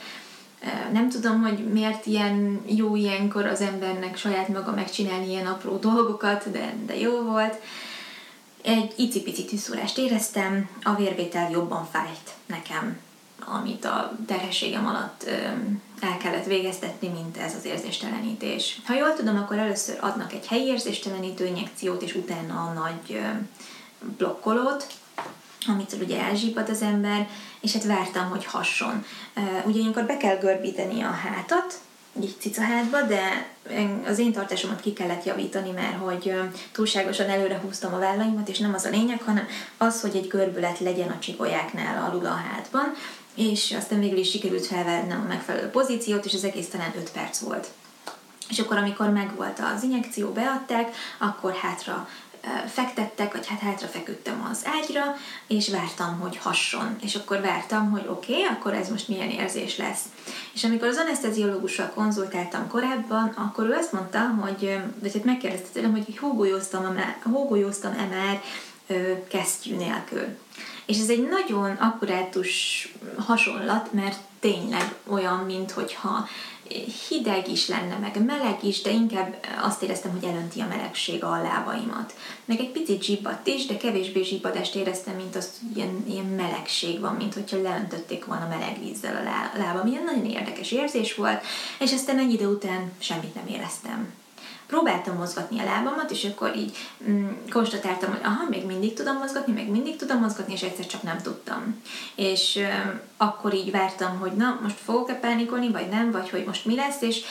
nem 0.92 1.10
tudom, 1.10 1.42
hogy 1.42 1.72
miért 1.72 2.06
ilyen 2.06 2.62
jó 2.66 2.96
ilyenkor 2.96 3.46
az 3.46 3.62
embernek 3.62 4.18
saját 4.18 4.48
maga 4.48 4.72
megcsinálni 4.72 5.30
ilyen 5.30 5.48
apró 5.48 5.78
dolgokat, 5.78 6.52
de, 6.52 6.74
de 6.86 6.98
jó 6.98 7.22
volt. 7.22 7.56
Egy 8.62 8.94
icipici 8.98 9.46
tűszúrást 9.46 9.98
éreztem, 9.98 10.70
a 10.84 10.96
vérvétel 10.96 11.52
jobban 11.52 11.88
fájt 11.92 12.30
nekem, 12.46 12.98
amit 13.46 13.86
a 13.86 14.18
terhességem 14.28 14.88
alatt 14.88 15.30
el 16.02 16.18
kellett 16.18 16.46
végeztetni, 16.46 17.08
mint 17.08 17.38
ez 17.38 17.56
az 17.56 17.66
érzéstelenítés. 17.66 18.80
Ha 18.86 18.94
jól 18.94 19.14
tudom, 19.14 19.38
akkor 19.38 19.58
először 19.58 19.98
adnak 20.02 20.34
egy 20.34 20.48
helyi 20.48 20.66
érzéstelenítő 20.66 21.46
injekciót, 21.46 22.02
és 22.02 22.16
utána 22.16 22.54
a 22.54 22.74
nagy 22.74 23.22
blokkolót, 24.18 24.88
amit 25.68 25.96
ugye 26.02 26.22
elzsípad 26.22 26.70
az 26.70 26.82
ember, 26.82 27.30
és 27.62 27.74
hát 27.74 27.86
vártam, 27.86 28.30
hogy 28.30 28.46
hasson. 28.46 29.06
Ugye 29.66 29.80
ilyenkor 29.80 30.04
be 30.04 30.18
kell 30.18 30.38
görbíteni 30.38 31.02
a 31.02 31.12
hátat, 31.12 31.80
így 32.22 32.36
cicahátba, 32.40 33.02
de 33.02 33.48
az 34.08 34.20
én 34.20 34.32
tartásomat 34.32 34.82
ki 34.82 34.94
kellett 34.94 35.24
javítani, 35.24 35.72
mert 35.72 35.98
hogy 35.98 36.34
túlságosan 36.72 37.30
előre 37.30 37.60
húztam 37.60 37.94
a 37.94 38.00
vállaimat, 38.00 38.50
és 38.50 38.58
nem 38.58 38.74
az 38.74 38.86
a 38.86 38.90
lényeg, 38.90 39.22
hanem 39.22 39.48
az, 39.78 40.02
hogy 40.02 40.16
egy 40.16 40.28
görbület 40.28 40.80
legyen 40.80 41.10
a 41.10 41.20
csigolyáknál 41.20 42.10
alul 42.10 42.26
a 42.26 42.42
hátban, 42.52 42.94
és 43.36 43.76
aztán 43.78 44.00
végül 44.00 44.18
is 44.18 44.30
sikerült 44.30 44.66
felvennem 44.66 45.22
a 45.22 45.28
megfelelő 45.28 45.68
pozíciót, 45.68 46.26
és 46.26 46.34
az 46.34 46.44
egész 46.44 46.70
talán 46.70 46.94
5 46.98 47.12
perc 47.12 47.40
volt. 47.40 47.68
És 48.50 48.60
akkor, 48.60 48.78
amikor 48.78 49.10
megvolt 49.10 49.60
az 49.76 49.84
injekció, 49.84 50.32
beadták, 50.32 50.96
akkor 51.18 51.54
hátra 51.54 52.08
fektettek, 52.68 53.34
vagy 53.34 53.48
hát 53.48 53.60
ágyra, 54.92 55.16
és 55.48 55.70
vártam, 55.70 56.20
hogy 56.20 56.38
hasson. 56.38 56.96
És 57.02 57.16
akkor 57.16 57.42
vártam, 57.42 57.92
hogy 57.92 58.06
oké, 58.08 58.32
okay, 58.32 58.46
akkor 58.46 58.74
ez 58.74 58.90
most 58.90 59.08
milyen 59.08 59.30
érzés 59.30 59.78
lesz. 59.78 60.02
És 60.54 60.64
amikor 60.64 60.88
az 60.88 60.98
anesteziológussal 60.98 61.92
konzultáltam 61.96 62.68
korábban, 62.68 63.28
akkor 63.28 63.66
ő 63.66 63.74
azt 63.74 63.92
mondta, 63.92 64.20
hogy, 64.20 64.80
vagy 65.02 65.14
hát 65.14 65.24
megkérdezte 65.24 65.68
tőlem, 65.74 65.92
hogy 65.92 66.18
hógolyóztam-e 67.24 68.04
már 68.04 68.42
kesztyű 69.28 69.76
nélkül. 69.76 70.26
És 70.86 71.00
ez 71.00 71.10
egy 71.10 71.28
nagyon 71.28 71.72
akkurátus 71.72 72.88
hasonlat, 73.18 73.94
mert 73.94 74.20
tényleg 74.40 74.94
olyan, 75.08 75.38
mint 75.38 75.72
hogyha 75.72 76.28
hideg 77.10 77.50
is 77.52 77.68
lenne, 77.68 77.98
meg 77.98 78.24
meleg 78.26 78.64
is, 78.64 78.82
de 78.82 78.92
inkább 78.92 79.46
azt 79.62 79.84
éreztem, 79.84 80.12
hogy 80.12 80.30
elönti 80.30 80.60
a 80.60 80.68
melegség 80.68 81.24
a 81.24 81.42
lábaimat. 81.42 82.14
Meg 82.46 82.60
egy 82.60 82.72
picit 82.72 83.04
zsibbadt 83.04 83.48
is, 83.48 83.66
de 83.66 83.78
kevésbé 83.78 84.24
zsibbadást 84.24 84.76
éreztem, 84.76 85.16
mint 85.16 85.36
az 85.36 85.50
ilyen, 85.76 86.06
ilyen 86.10 86.26
melegség 86.26 87.00
van, 87.00 87.16
mint 87.16 87.34
hogyha 87.34 87.62
leöntötték 87.62 88.26
volna 88.26 88.48
meleg 88.48 88.80
vízzel 88.80 89.16
a 89.16 89.58
lábam. 89.58 89.88
Ilyen 89.88 90.04
nagyon 90.04 90.26
érdekes 90.26 90.72
érzés 90.72 91.16
volt, 91.16 91.44
és 91.80 91.94
aztán 91.94 92.18
egy 92.18 92.34
idő 92.34 92.48
után 92.48 92.92
semmit 93.00 93.36
nem 93.36 93.48
éreztem 93.48 94.21
próbáltam 94.72 95.18
mozgatni 95.18 95.60
a 95.60 95.64
lábamat, 95.64 96.12
és 96.12 96.24
akkor 96.24 96.56
így 96.56 96.78
mm, 97.10 97.30
konstatáltam, 97.50 98.10
hogy 98.12 98.20
aha, 98.24 98.50
még 98.50 98.66
mindig 98.66 98.94
tudom 98.94 99.18
mozgatni, 99.18 99.54
még 99.54 99.70
mindig 99.70 99.96
tudom 99.96 100.20
mozgatni, 100.20 100.54
és 100.54 100.62
egyszer 100.62 100.86
csak 100.86 101.02
nem 101.02 101.18
tudtam. 101.18 101.82
És 102.16 102.56
ö, 102.56 102.68
akkor 103.18 103.54
így 103.54 103.72
vártam, 103.72 104.20
hogy 104.20 104.32
na, 104.32 104.60
most 104.62 104.78
fogok-e 104.84 105.14
pánikolni, 105.14 105.72
vagy 105.72 105.90
nem, 105.90 106.12
vagy 106.12 106.30
hogy 106.30 106.44
most 106.46 106.66
mi 106.66 106.76
lesz, 106.76 107.02
és 107.02 107.22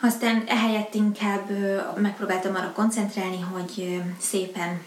aztán 0.00 0.44
ehelyett 0.46 0.94
inkább 0.94 1.50
ö, 1.50 1.78
megpróbáltam 1.96 2.54
arra 2.54 2.72
koncentrálni, 2.72 3.40
hogy 3.40 3.72
ö, 3.78 4.10
szépen 4.20 4.80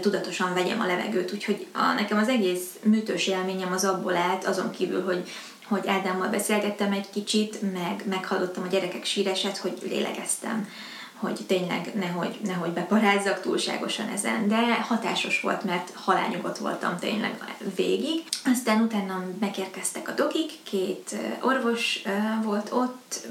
tudatosan 0.00 0.54
vegyem 0.54 0.80
a 0.80 0.86
levegőt, 0.86 1.32
úgyhogy 1.32 1.66
a, 1.72 1.92
nekem 1.92 2.18
az 2.18 2.28
egész 2.28 2.64
műtős 2.82 3.26
élményem 3.26 3.72
az 3.72 3.84
abból 3.84 4.16
állt, 4.16 4.44
azon 4.44 4.70
kívül, 4.70 5.04
hogy 5.04 5.28
hogy 5.68 5.86
Ádámmal 5.86 6.28
beszélgettem 6.28 6.92
egy 6.92 7.10
kicsit, 7.10 7.72
meg 7.72 8.02
meghallottam 8.08 8.62
a 8.62 8.70
gyerekek 8.70 9.04
sírását, 9.04 9.56
hogy 9.56 9.78
lélegeztem 9.82 10.68
hogy 11.16 11.40
tényleg 11.46 11.92
nehogy, 11.94 12.38
nehogy 12.44 12.70
beparázzak 12.70 13.40
túlságosan 13.40 14.08
ezen, 14.08 14.48
de 14.48 14.74
hatásos 14.74 15.40
volt, 15.40 15.64
mert 15.64 15.92
halálnyugodt 15.94 16.58
voltam 16.58 16.98
tényleg 16.98 17.56
végig. 17.76 18.22
Aztán 18.44 18.82
utána 18.82 19.24
megérkeztek 19.40 20.08
a 20.08 20.12
dokik, 20.12 20.52
két 20.62 21.16
orvos 21.40 22.02
volt 22.42 22.72
ott, 22.72 23.26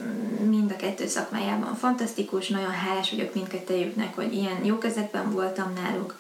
mind 0.49 0.71
a 0.71 0.75
kettő 0.75 1.07
szakmájában 1.07 1.75
fantasztikus, 1.75 2.47
nagyon 2.47 2.71
hálás 2.71 3.09
vagyok 3.09 3.33
mindkettőjüknek, 3.33 4.15
hogy 4.15 4.33
ilyen 4.33 4.65
jó 4.65 4.77
kezekben 4.77 5.31
voltam 5.31 5.73
náluk. 5.83 6.19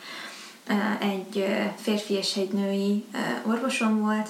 Egy 0.99 1.45
férfi 1.75 2.13
és 2.13 2.35
egy 2.35 2.51
női 2.51 3.05
orvosom 3.43 4.01
volt, 4.01 4.29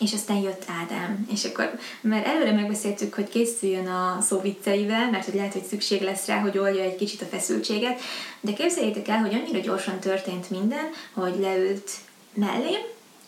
és 0.00 0.12
aztán 0.12 0.36
jött 0.36 0.64
Ádám, 0.80 1.26
és 1.32 1.44
akkor 1.44 1.78
mert 2.00 2.26
előre 2.26 2.52
megbeszéltük, 2.52 3.14
hogy 3.14 3.28
készüljön 3.28 3.86
a 3.86 4.18
szó 4.20 4.40
vicceivel, 4.40 5.10
mert 5.10 5.24
hogy 5.24 5.34
lehet, 5.34 5.52
hogy 5.52 5.64
szükség 5.64 6.02
lesz 6.02 6.26
rá, 6.26 6.38
hogy 6.38 6.58
oldja 6.58 6.82
egy 6.82 6.96
kicsit 6.96 7.22
a 7.22 7.26
feszültséget, 7.26 8.00
de 8.40 8.52
képzeljétek 8.52 9.08
el, 9.08 9.18
hogy 9.18 9.34
annyira 9.34 9.58
gyorsan 9.58 9.98
történt 9.98 10.50
minden, 10.50 10.90
hogy 11.12 11.34
leült 11.40 11.90
mellém, 12.34 12.80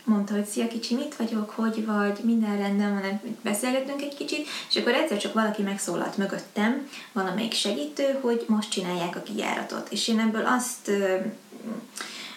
mondta, 0.05 0.35
hogy 0.35 0.45
szia 0.45 0.69
kicsi, 0.69 0.95
mit 0.95 1.17
vagyok, 1.17 1.51
hogy 1.51 1.87
vagy, 1.87 2.19
minden 2.23 2.59
rendben 2.59 2.93
van, 2.93 3.21
beszélgetünk 3.43 4.03
egy 4.03 4.15
kicsit, 4.15 4.47
és 4.71 4.77
akkor 4.77 4.93
egyszer 4.93 5.19
csak 5.19 5.35
valaki 5.35 5.63
megszólalt 5.63 6.17
mögöttem, 6.17 6.89
valamelyik 7.13 7.53
segítő, 7.53 8.19
hogy 8.21 8.45
most 8.49 8.71
csinálják 8.71 9.17
a 9.17 9.23
kijáratot. 9.23 9.89
És 9.91 10.09
én 10.09 10.19
ebből 10.19 10.47
azt 10.47 10.91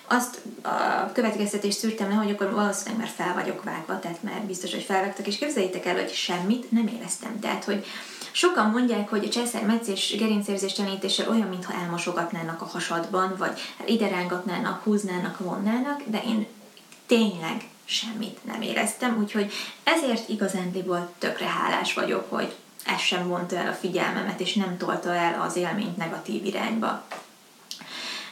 azt 0.07 0.41
a 0.61 1.11
következtetést 1.11 1.77
szűrtem 1.77 2.09
le, 2.09 2.15
hogy 2.15 2.29
akkor 2.29 2.51
valószínűleg 2.53 2.99
már 2.99 3.13
fel 3.15 3.33
vagyok 3.33 3.63
vágva, 3.63 3.99
tehát 3.99 4.23
már 4.23 4.41
biztos, 4.41 4.71
hogy 4.71 4.83
felvágtak, 4.83 5.27
és 5.27 5.37
képzeljétek 5.37 5.85
el, 5.85 5.95
hogy 5.95 6.13
semmit 6.13 6.71
nem 6.71 6.87
éreztem. 6.87 7.39
Tehát, 7.39 7.63
hogy 7.63 7.85
sokan 8.31 8.69
mondják, 8.69 9.09
hogy 9.09 9.25
a 9.25 9.29
császár 9.29 9.65
meccés 9.65 10.15
gerincérzéstelenítéssel 10.17 11.29
olyan, 11.29 11.47
mintha 11.47 11.73
elmosogatnának 11.73 12.61
a 12.61 12.65
hasadban, 12.65 13.35
vagy 13.37 13.59
ide 13.85 14.07
rángatnának, 14.07 14.83
húznának, 14.83 15.39
vonnának, 15.39 16.01
de 16.05 16.21
én 16.25 16.47
tényleg 17.05 17.67
semmit 17.85 18.45
nem 18.45 18.61
éreztem, 18.61 19.17
úgyhogy 19.19 19.51
ezért 19.83 20.29
igazándiból 20.29 21.13
tökre 21.17 21.47
hálás 21.47 21.93
vagyok, 21.93 22.29
hogy 22.29 22.55
ez 22.85 22.99
sem 22.99 23.27
vonta 23.27 23.55
el 23.55 23.67
a 23.67 23.73
figyelmemet, 23.73 24.39
és 24.39 24.53
nem 24.53 24.77
tolta 24.77 25.13
el 25.15 25.41
az 25.41 25.55
élményt 25.55 25.97
negatív 25.97 26.45
irányba. 26.45 27.03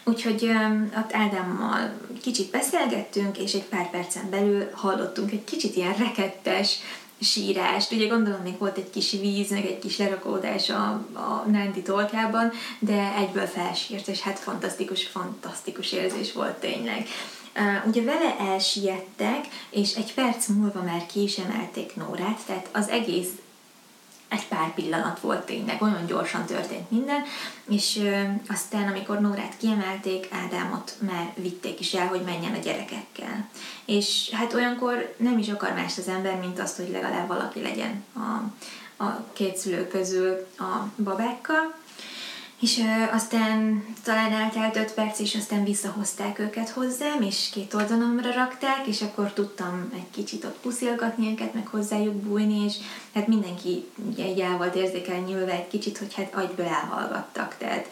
Úgyhogy 0.03 0.51
ott 0.97 1.13
Ádámmal 1.13 1.91
kicsit 2.21 2.51
beszélgettünk, 2.51 3.37
és 3.37 3.53
egy 3.53 3.63
pár 3.63 3.89
percen 3.89 4.29
belül 4.29 4.69
hallottunk 4.73 5.31
egy 5.31 5.43
kicsit 5.43 5.75
ilyen 5.75 5.93
rekettes 5.93 6.79
sírást. 7.19 7.91
Ugye 7.91 8.07
gondolom 8.07 8.41
még 8.41 8.57
volt 8.57 8.77
egy 8.77 8.89
kis 8.89 9.11
víz, 9.11 9.49
meg 9.49 9.65
egy 9.65 9.79
kis 9.79 9.97
lerakódás 9.97 10.69
a, 10.69 10.83
a 11.13 11.45
Nándi 11.51 11.81
tolkában, 11.81 12.51
de 12.79 13.13
egyből 13.17 13.45
felsírt, 13.45 14.07
és 14.07 14.19
hát 14.19 14.39
fantasztikus, 14.39 15.07
fantasztikus 15.07 15.91
érzés 15.91 16.33
volt 16.33 16.53
tényleg. 16.53 17.07
Uh, 17.55 17.87
ugye 17.87 18.03
vele 18.03 18.35
elsiettek, 18.39 19.47
és 19.69 19.93
egy 19.93 20.13
perc 20.13 20.47
múlva 20.47 20.81
már 20.81 21.05
ki 21.05 21.21
is 21.21 21.37
emelték 21.37 21.95
Nórát, 21.95 22.39
tehát 22.45 22.69
az 22.71 22.89
egész 22.89 23.29
egy 24.33 24.47
pár 24.47 24.73
pillanat 24.73 25.19
volt 25.19 25.45
tényleg, 25.45 25.81
olyan 25.81 26.05
gyorsan 26.05 26.45
történt 26.45 26.91
minden, 26.91 27.23
és 27.69 27.97
ö, 27.97 28.21
aztán, 28.47 28.87
amikor 28.87 29.19
Nórát 29.19 29.57
kiemelték, 29.57 30.27
Ádámot 30.31 30.95
már 30.99 31.33
vitték 31.35 31.79
is 31.79 31.93
el, 31.93 32.07
hogy 32.07 32.21
menjen 32.21 32.53
a 32.53 32.63
gyerekekkel. 32.63 33.49
És 33.85 34.29
hát 34.31 34.53
olyankor 34.53 35.15
nem 35.17 35.37
is 35.37 35.49
akar 35.49 35.73
más 35.73 35.97
az 35.97 36.07
ember, 36.07 36.39
mint 36.39 36.59
azt, 36.59 36.77
hogy 36.77 36.89
legalább 36.91 37.27
valaki 37.27 37.61
legyen 37.61 38.03
a, 38.13 38.43
a 39.03 39.25
két 39.33 39.57
szülő 39.57 39.87
közül 39.87 40.47
a 40.57 41.01
babákkal, 41.03 41.75
és 42.63 42.77
ö, 42.77 43.15
aztán 43.15 43.85
talán 44.03 44.31
eltelt 44.31 44.75
öt 44.75 44.93
perc, 44.93 45.19
és 45.19 45.35
aztán 45.35 45.63
visszahozták 45.63 46.39
őket 46.39 46.69
hozzám, 46.69 47.21
és 47.21 47.49
két 47.51 47.73
oldalamra 47.73 48.33
rakták, 48.33 48.87
és 48.87 49.01
akkor 49.01 49.33
tudtam 49.33 49.89
egy 49.93 50.09
kicsit 50.11 50.43
ott 50.43 50.57
puszilgatni 50.61 51.31
őket, 51.31 51.53
meg 51.53 51.67
hozzájuk 51.67 52.15
bújni, 52.15 52.63
és 52.63 52.73
hát 53.13 53.27
mindenki 53.27 53.85
ugye 54.11 54.23
egy 54.23 54.39
el 54.39 54.57
volt 54.57 54.75
érzékelnyülve 54.75 55.51
egy 55.51 55.67
kicsit, 55.67 55.97
hogy 55.97 56.13
hát 56.13 56.35
agyből 56.35 56.65
elhallgattak, 56.65 57.55
tehát 57.57 57.89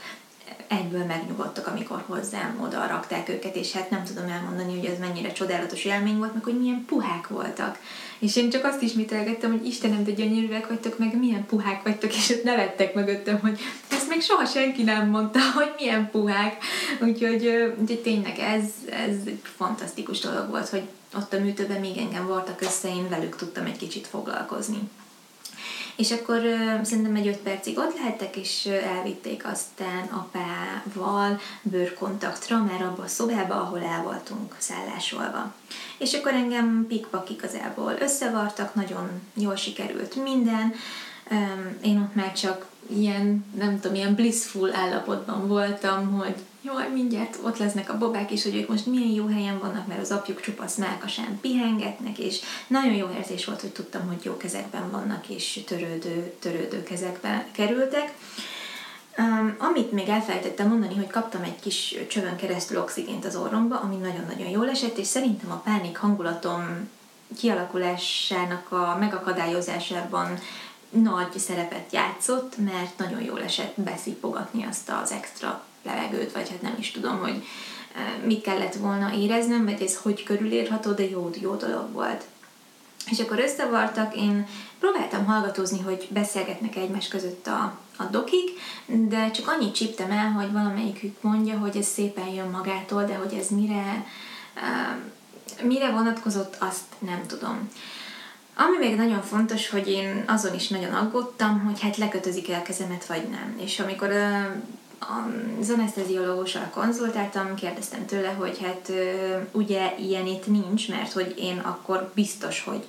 egyből 0.71 1.05
megnyugodtak, 1.05 1.67
amikor 1.67 2.03
hozzám 2.07 2.59
oda 2.61 2.87
rakták 2.87 3.29
őket, 3.29 3.55
és 3.55 3.71
hát 3.71 3.89
nem 3.89 4.03
tudom 4.03 4.29
elmondani, 4.29 4.75
hogy 4.79 4.85
ez 4.89 4.99
mennyire 4.99 5.31
csodálatos 5.31 5.85
élmény 5.85 6.17
volt, 6.17 6.33
meg 6.33 6.43
hogy 6.43 6.59
milyen 6.59 6.85
puhák 6.85 7.27
voltak. 7.27 7.79
És 8.19 8.35
én 8.35 8.49
csak 8.49 8.65
azt 8.65 8.81
ismételgettem, 8.81 9.51
hogy 9.51 9.65
Istenem, 9.65 10.03
de 10.03 10.11
gyönyörűek 10.11 10.67
vagytok, 10.67 10.97
meg 10.97 11.17
milyen 11.17 11.45
puhák 11.45 11.83
vagytok, 11.83 12.15
és 12.15 12.29
ott 12.29 12.43
nevettek 12.43 12.93
mögöttem, 12.93 13.39
hogy 13.39 13.59
ezt 13.91 14.09
még 14.09 14.21
soha 14.21 14.45
senki 14.45 14.83
nem 14.83 15.09
mondta, 15.09 15.39
hogy 15.57 15.73
milyen 15.77 16.09
puhák. 16.11 16.63
Úgyhogy, 17.01 17.73
úgyhogy 17.79 18.01
tényleg 18.01 18.39
ez, 18.39 18.63
ez 18.89 19.15
egy 19.25 19.41
fantasztikus 19.43 20.19
dolog 20.19 20.49
volt, 20.49 20.69
hogy 20.69 20.83
ott 21.15 21.33
a 21.33 21.39
műtőben 21.39 21.79
még 21.79 21.97
engem 21.97 22.27
voltak 22.27 22.61
össze, 22.61 22.87
én 22.87 23.09
velük 23.09 23.35
tudtam 23.35 23.65
egy 23.65 23.77
kicsit 23.77 24.07
foglalkozni. 24.07 24.89
És 26.01 26.11
akkor 26.11 26.37
uh, 26.37 26.83
szerintem 26.83 27.15
egy 27.15 27.27
öt 27.27 27.37
percig 27.37 27.77
ott 27.77 27.97
lehettek, 27.97 28.35
és 28.35 28.65
elvitték 28.65 29.45
aztán 29.45 30.07
apával 30.09 31.39
bőrkontaktra, 31.61 32.63
már 32.63 32.81
abba 32.81 33.03
a 33.03 33.07
szobába, 33.07 33.53
ahol 33.53 33.81
el 33.81 34.03
voltunk 34.03 34.55
szállásolva. 34.57 35.53
És 35.97 36.13
akkor 36.13 36.31
engem 36.31 36.85
pikpak 36.87 37.29
igazából 37.29 37.93
összevartak, 37.99 38.75
nagyon 38.75 39.09
jól 39.33 39.55
sikerült 39.55 40.15
minden. 40.23 40.73
Én 41.81 41.97
ott 41.97 42.15
már 42.15 42.33
csak 42.33 42.65
ilyen, 42.87 43.45
nem 43.57 43.79
tudom, 43.79 43.95
ilyen 43.95 44.15
blissful 44.15 44.75
állapotban 44.75 45.47
voltam, 45.47 46.11
hogy 46.11 46.35
jaj, 46.61 46.89
mindjárt 46.93 47.37
ott 47.43 47.57
lesznek 47.57 47.89
a 47.89 47.97
babák, 47.97 48.31
és 48.31 48.43
hogy 48.43 48.55
ők 48.55 48.67
most 48.67 48.85
milyen 48.85 49.09
jó 49.09 49.25
helyen 49.27 49.59
vannak, 49.59 49.87
mert 49.87 50.01
az 50.01 50.11
apjuk 50.11 50.41
csupasz 50.41 50.75
melkasán 50.75 51.39
pihengetnek, 51.41 52.17
és 52.17 52.39
nagyon 52.67 52.93
jó 52.93 53.09
érzés 53.17 53.45
volt, 53.45 53.61
hogy 53.61 53.71
tudtam, 53.71 54.07
hogy 54.07 54.23
jó 54.23 54.37
kezekben 54.37 54.91
vannak, 54.91 55.29
és 55.29 55.59
törődő, 55.65 56.33
törődő 56.39 56.83
kezekbe 56.83 57.47
kerültek. 57.51 58.13
Um, 59.17 59.55
amit 59.57 59.91
még 59.91 60.07
elfelejtettem 60.07 60.67
mondani, 60.67 60.95
hogy 60.95 61.07
kaptam 61.07 61.43
egy 61.43 61.59
kis 61.59 61.95
csövön 62.09 62.35
keresztül 62.35 62.79
oxigént 62.79 63.25
az 63.25 63.35
orromba, 63.35 63.79
ami 63.79 63.95
nagyon-nagyon 63.95 64.49
jól 64.49 64.69
esett, 64.69 64.97
és 64.97 65.07
szerintem 65.07 65.51
a 65.51 65.61
pánik 65.63 65.97
hangulatom 65.97 66.89
kialakulásának 67.37 68.71
a 68.71 68.97
megakadályozásában 68.99 70.39
nagy 70.89 71.37
szerepet 71.37 71.91
játszott, 71.91 72.57
mert 72.57 72.97
nagyon 72.97 73.21
jól 73.21 73.41
esett 73.41 73.81
beszipogatni 73.81 74.65
azt 74.65 74.91
az 75.03 75.11
extra 75.11 75.63
levegőt, 75.83 76.31
vagy 76.31 76.49
hát 76.49 76.61
nem 76.61 76.75
is 76.79 76.91
tudom, 76.91 77.19
hogy 77.19 77.43
eh, 77.95 78.25
mit 78.25 78.41
kellett 78.41 78.75
volna 78.75 79.13
éreznem, 79.13 79.65
vagy 79.65 79.81
ez 79.81 79.97
hogy 79.97 80.23
körülírható, 80.23 80.91
de 80.91 81.09
jó, 81.09 81.29
jó 81.41 81.55
dolog 81.55 81.91
volt. 81.91 82.23
És 83.09 83.19
akkor 83.19 83.39
összevartak, 83.39 84.15
én 84.15 84.47
próbáltam 84.79 85.25
hallgatózni, 85.25 85.79
hogy 85.79 86.07
beszélgetnek 86.09 86.75
egymás 86.75 87.07
között 87.07 87.47
a, 87.47 87.77
a 87.97 88.03
dokik, 88.03 88.49
de 88.85 89.31
csak 89.31 89.47
annyit 89.47 89.75
csíptem 89.75 90.11
el, 90.11 90.31
hogy 90.31 90.51
valamelyikük 90.51 91.21
mondja, 91.21 91.57
hogy 91.57 91.77
ez 91.77 91.85
szépen 91.85 92.27
jön 92.27 92.49
magától, 92.49 93.03
de 93.03 93.15
hogy 93.15 93.33
ez 93.33 93.47
mire, 93.49 94.05
uh, 94.55 95.65
mire 95.65 95.89
vonatkozott, 95.91 96.55
azt 96.59 96.85
nem 96.99 97.23
tudom. 97.27 97.69
Ami 98.55 98.77
még 98.77 98.95
nagyon 98.95 99.21
fontos, 99.21 99.69
hogy 99.69 99.87
én 99.87 100.23
azon 100.27 100.53
is 100.53 100.67
nagyon 100.67 100.93
aggódtam, 100.93 101.59
hogy 101.65 101.81
hát 101.81 101.97
lekötözik 101.97 102.49
el 102.49 102.61
kezemet, 102.61 103.05
vagy 103.05 103.29
nem. 103.29 103.59
És 103.63 103.79
amikor 103.79 104.09
az 105.59 105.69
anesteziológussal 105.69 106.69
konzultáltam, 106.73 107.55
kérdeztem 107.55 108.05
tőle, 108.05 108.29
hogy 108.29 108.57
hát 108.61 108.91
ugye 109.51 109.93
ilyen 109.99 110.25
itt 110.25 110.47
nincs, 110.47 110.89
mert 110.89 111.11
hogy 111.11 111.33
én 111.37 111.57
akkor 111.57 112.11
biztos, 112.13 112.63
hogy 112.63 112.87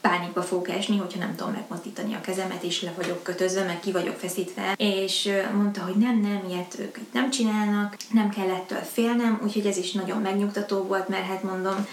pánikba 0.00 0.42
fogok 0.42 0.68
esni, 0.68 0.96
hogyha 0.96 1.18
nem 1.18 1.34
tudom 1.36 1.52
megmozdítani 1.52 2.14
a 2.14 2.20
kezemet, 2.20 2.62
és 2.62 2.82
le 2.82 2.92
vagyok 2.96 3.22
kötözve, 3.22 3.64
meg 3.64 3.80
ki 3.80 3.92
vagyok 3.92 4.16
feszítve. 4.16 4.74
És 4.76 5.28
mondta, 5.54 5.82
hogy 5.82 5.94
nem, 5.94 6.20
nem, 6.20 6.42
ilyet 6.48 6.76
ők 6.78 6.98
nem 7.12 7.30
csinálnak, 7.30 7.96
nem 8.12 8.28
kell 8.28 8.50
ettől 8.50 8.78
félnem, 8.78 9.40
úgyhogy 9.42 9.66
ez 9.66 9.76
is 9.76 9.92
nagyon 9.92 10.20
megnyugtató 10.20 10.82
volt, 10.82 11.08
mert 11.08 11.26
hát 11.26 11.42
mondom, 11.42 11.86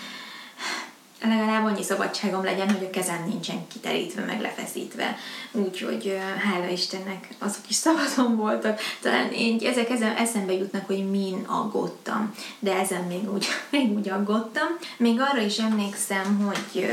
legalább 1.28 1.65
annyi 1.65 1.84
szabadságom 1.84 2.43
legyen, 2.43 2.71
hogy 2.71 2.86
a 2.86 2.89
kezem 2.89 3.24
nincsen 3.28 3.67
kiterítve, 3.67 4.21
meg 4.26 4.41
lefeszítve. 4.41 5.17
Úgyhogy 5.51 6.17
hála 6.43 6.67
Istennek 6.67 7.28
azok 7.39 7.69
is 7.69 7.76
szabadon 7.76 8.36
voltak. 8.36 8.80
Talán 9.01 9.32
én 9.32 9.59
ezek 9.63 9.89
ezen 9.89 10.15
eszembe 10.15 10.53
jutnak, 10.53 10.86
hogy 10.86 11.09
min 11.09 11.45
aggódtam, 11.47 12.34
de 12.59 12.80
ezen 12.80 13.03
még 13.03 13.34
úgy, 13.34 13.45
még 13.71 13.91
úgy 13.91 14.09
aggódtam. 14.09 14.67
Még 14.97 15.19
arra 15.19 15.41
is 15.41 15.57
emlékszem, 15.57 16.45
hogy, 16.45 16.86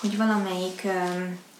hogy 0.00 0.16
valamelyik 0.16 0.86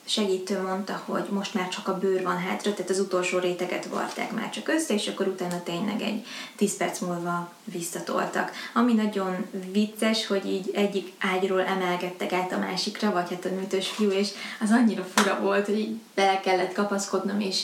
segítő 0.04 0.60
mondta, 0.60 1.02
hogy 1.04 1.24
most 1.30 1.54
már 1.54 1.68
csak 1.68 1.88
a 1.88 1.98
bőr 1.98 2.22
van 2.22 2.38
hátra, 2.38 2.74
tehát 2.74 2.90
az 2.90 2.98
utolsó 2.98 3.38
réteget 3.38 3.84
varták 3.84 4.32
már 4.32 4.50
csak 4.50 4.68
össze, 4.68 4.94
és 4.94 5.08
akkor 5.08 5.26
utána 5.26 5.62
tényleg 5.62 6.00
egy 6.00 6.26
10 6.56 6.76
perc 6.76 6.98
múlva 6.98 7.52
visszatoltak. 7.64 8.52
Ami 8.74 8.92
nagyon 8.92 9.46
vicces, 9.72 10.26
hogy 10.26 10.46
így 10.46 10.70
egyik 10.74 11.12
ágyról 11.18 11.64
emelkedtek 11.64 12.32
át 12.32 12.52
a 12.52 12.58
másikra, 12.58 13.12
vagy 13.12 13.28
hát 13.28 13.44
a 13.44 13.54
műtős 13.54 13.88
fiú, 13.88 14.10
és 14.10 14.28
az 14.60 14.70
annyira 14.70 15.04
fura 15.14 15.40
volt, 15.40 15.66
hogy 15.66 15.78
így 15.78 15.96
bele 16.14 16.40
kellett 16.40 16.72
kapaszkodnom, 16.72 17.40
és 17.40 17.62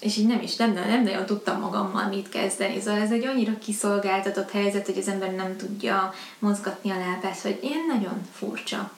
és 0.00 0.16
így 0.16 0.26
nem 0.26 0.40
is, 0.42 0.56
nem, 0.56 0.72
nem 0.72 1.02
nagyon 1.02 1.26
tudtam 1.26 1.60
magammal 1.60 2.08
mit 2.08 2.28
kezdeni. 2.28 2.80
Szóval 2.80 3.00
ez 3.00 3.10
egy 3.10 3.26
annyira 3.26 3.58
kiszolgáltatott 3.58 4.50
helyzet, 4.50 4.86
hogy 4.86 4.98
az 4.98 5.08
ember 5.08 5.34
nem 5.34 5.56
tudja 5.56 6.14
mozgatni 6.38 6.90
a 6.90 6.98
lábát, 6.98 7.40
hogy 7.40 7.58
ilyen 7.62 7.86
nagyon 7.88 8.20
furcsa. 8.32 8.90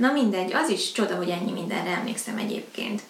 Na 0.00 0.12
mindegy, 0.12 0.52
az 0.52 0.68
is 0.68 0.92
csoda, 0.92 1.14
hogy 1.14 1.28
ennyi 1.28 1.52
mindenre 1.52 1.90
emlékszem 1.90 2.36
egyébként. 2.36 3.02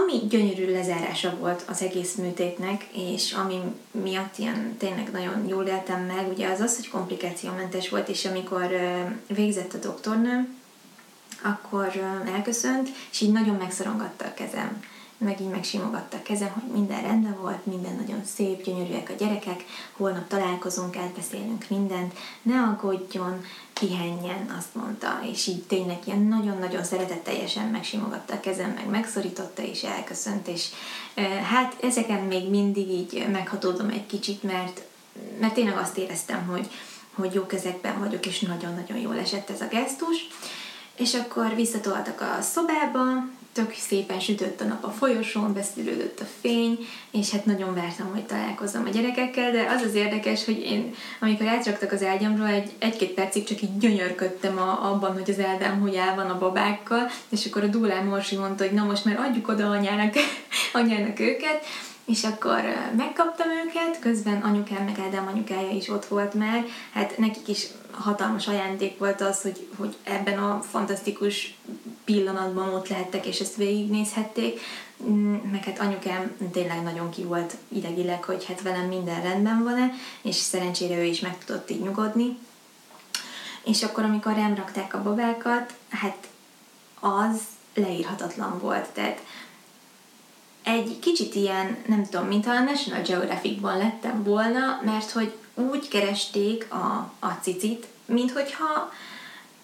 Ami 0.00 0.26
gyönyörű 0.28 0.72
lezárása 0.72 1.36
volt 1.36 1.64
az 1.68 1.82
egész 1.82 2.14
műtétnek, 2.14 2.84
és 2.94 3.32
ami 3.32 3.60
miatt 3.90 4.38
ilyen 4.38 4.76
tényleg 4.78 5.10
nagyon 5.10 5.48
jól 5.48 5.64
éltem 5.64 6.00
meg, 6.00 6.28
ugye 6.28 6.48
az 6.48 6.60
az, 6.60 6.76
hogy 6.76 6.88
komplikációmentes 6.88 7.88
volt, 7.88 8.08
és 8.08 8.24
amikor 8.24 8.76
végzett 9.26 9.74
a 9.74 9.78
doktornő, 9.78 10.48
akkor 11.42 12.20
elköszönt, 12.34 12.88
és 13.10 13.20
így 13.20 13.32
nagyon 13.32 13.56
megszorongatta 13.56 14.24
a 14.24 14.34
kezem 14.34 14.82
meg 15.22 15.40
így 15.40 15.48
megsimogatta 15.48 16.16
a 16.16 16.22
kezem, 16.22 16.50
hogy 16.52 16.72
minden 16.72 17.02
rendben 17.02 17.36
volt, 17.40 17.66
minden 17.66 17.96
nagyon 17.96 18.24
szép, 18.24 18.64
gyönyörűek 18.64 19.10
a 19.10 19.24
gyerekek, 19.24 19.64
holnap 19.96 20.28
találkozunk, 20.28 20.96
átbeszélünk 20.96 21.66
mindent, 21.68 22.14
ne 22.42 22.60
aggódjon, 22.60 23.44
pihenjen, 23.72 24.54
azt 24.58 24.74
mondta, 24.74 25.20
és 25.32 25.46
így 25.46 25.62
tényleg 25.62 25.98
ilyen 26.04 26.22
nagyon-nagyon 26.22 26.84
szeretetteljesen 26.84 27.68
megsimogatta 27.68 28.34
a 28.34 28.40
kezem, 28.40 28.70
meg 28.70 28.88
megszorította, 28.88 29.62
és 29.62 29.82
elköszönt, 29.82 30.48
és 30.48 30.68
hát 31.50 31.76
ezeken 31.82 32.24
még 32.24 32.50
mindig 32.50 32.88
így 32.88 33.26
meghatódom 33.32 33.88
egy 33.88 34.06
kicsit, 34.06 34.42
mert, 34.42 34.82
mert 35.40 35.54
tényleg 35.54 35.76
azt 35.76 35.98
éreztem, 35.98 36.46
hogy, 36.46 36.70
hogy 37.14 37.34
jó 37.34 37.46
kezekben 37.46 37.98
vagyok, 37.98 38.26
és 38.26 38.40
nagyon-nagyon 38.40 38.98
jól 38.98 39.18
esett 39.18 39.50
ez 39.50 39.60
a 39.60 39.66
gesztus. 39.66 40.16
És 40.96 41.14
akkor 41.14 41.54
visszatoltak 41.54 42.20
a 42.20 42.42
szobába, 42.42 43.00
tök 43.52 43.74
szépen 43.74 44.20
sütött 44.20 44.60
a 44.60 44.64
nap 44.64 44.84
a 44.84 44.90
folyosón, 44.90 45.52
beszűrődött 45.52 46.20
a 46.20 46.26
fény, 46.40 46.78
és 47.10 47.30
hát 47.30 47.44
nagyon 47.44 47.74
vártam, 47.74 48.10
hogy 48.12 48.26
találkozom 48.26 48.84
a 48.86 48.90
gyerekekkel, 48.90 49.50
de 49.50 49.66
az 49.76 49.82
az 49.82 49.94
érdekes, 49.94 50.44
hogy 50.44 50.58
én, 50.58 50.94
amikor 51.20 51.46
átraktak 51.46 51.92
az 51.92 52.02
ágyamról, 52.02 52.46
egy, 52.46 52.70
egy-két 52.78 53.10
percig 53.10 53.44
csak 53.44 53.62
így 53.62 53.78
gyönyörködtem 53.78 54.58
a, 54.58 54.90
abban, 54.90 55.12
hogy 55.12 55.30
az 55.30 55.38
Eldám 55.38 55.80
hogy 55.80 55.96
áll 55.96 56.14
van 56.14 56.30
a 56.30 56.38
babákkal, 56.38 57.10
és 57.28 57.46
akkor 57.46 57.62
a 57.62 57.66
Dúlám 57.66 58.06
Morsi 58.06 58.36
mondta, 58.36 58.64
hogy 58.64 58.72
na 58.72 58.84
most 58.84 59.04
már 59.04 59.18
adjuk 59.18 59.48
oda 59.48 59.70
anyának, 59.70 60.14
anyának 60.72 61.20
őket, 61.20 61.64
és 62.12 62.24
akkor 62.24 62.62
megkaptam 62.96 63.48
őket, 63.50 63.98
közben 64.00 64.40
anyukám 64.40 64.84
meg 64.84 64.98
Ádám 64.98 65.26
anyukája 65.26 65.70
is 65.70 65.88
ott 65.88 66.04
volt 66.04 66.34
már, 66.34 66.64
hát 66.92 67.18
nekik 67.18 67.48
is 67.48 67.66
hatalmas 67.90 68.48
ajándék 68.48 68.98
volt 68.98 69.20
az, 69.20 69.42
hogy, 69.42 69.66
hogy 69.76 69.96
ebben 70.02 70.38
a 70.38 70.62
fantasztikus 70.62 71.54
pillanatban 72.04 72.74
ott 72.74 72.88
lehettek, 72.88 73.26
és 73.26 73.40
ezt 73.40 73.56
végignézhették, 73.56 74.60
mm, 75.02 75.34
meg 75.34 75.64
hát 75.64 75.78
anyukám 75.78 76.36
tényleg 76.52 76.82
nagyon 76.82 77.10
ki 77.10 77.22
volt 77.22 77.56
idegileg, 77.68 78.24
hogy 78.24 78.44
hát 78.44 78.62
velem 78.62 78.86
minden 78.88 79.22
rendben 79.22 79.62
van-e, 79.62 79.92
és 80.22 80.36
szerencsére 80.36 80.96
ő 80.96 81.04
is 81.04 81.20
meg 81.20 81.44
tudott 81.44 81.70
így 81.70 81.82
nyugodni. 81.82 82.38
És 83.64 83.82
akkor, 83.82 84.04
amikor 84.04 84.34
rám 84.34 84.54
rakták 84.54 84.94
a 84.94 85.02
babákat, 85.02 85.74
hát 85.88 86.28
az 87.00 87.40
leírhatatlan 87.74 88.58
volt, 88.58 88.88
tehát 88.88 89.22
egy 90.62 90.98
kicsit 90.98 91.34
ilyen, 91.34 91.76
nem 91.86 92.04
tudom, 92.04 92.26
mintha 92.26 92.52
a 92.52 92.62
National 92.62 93.02
Geographic-ban 93.02 93.78
lettem 93.78 94.22
volna, 94.22 94.80
mert 94.84 95.10
hogy 95.10 95.32
úgy 95.54 95.88
keresték 95.88 96.66
a, 96.72 97.12
a 97.18 97.38
cicit, 97.42 97.86
mint 98.04 98.32
hogyha 98.32 98.90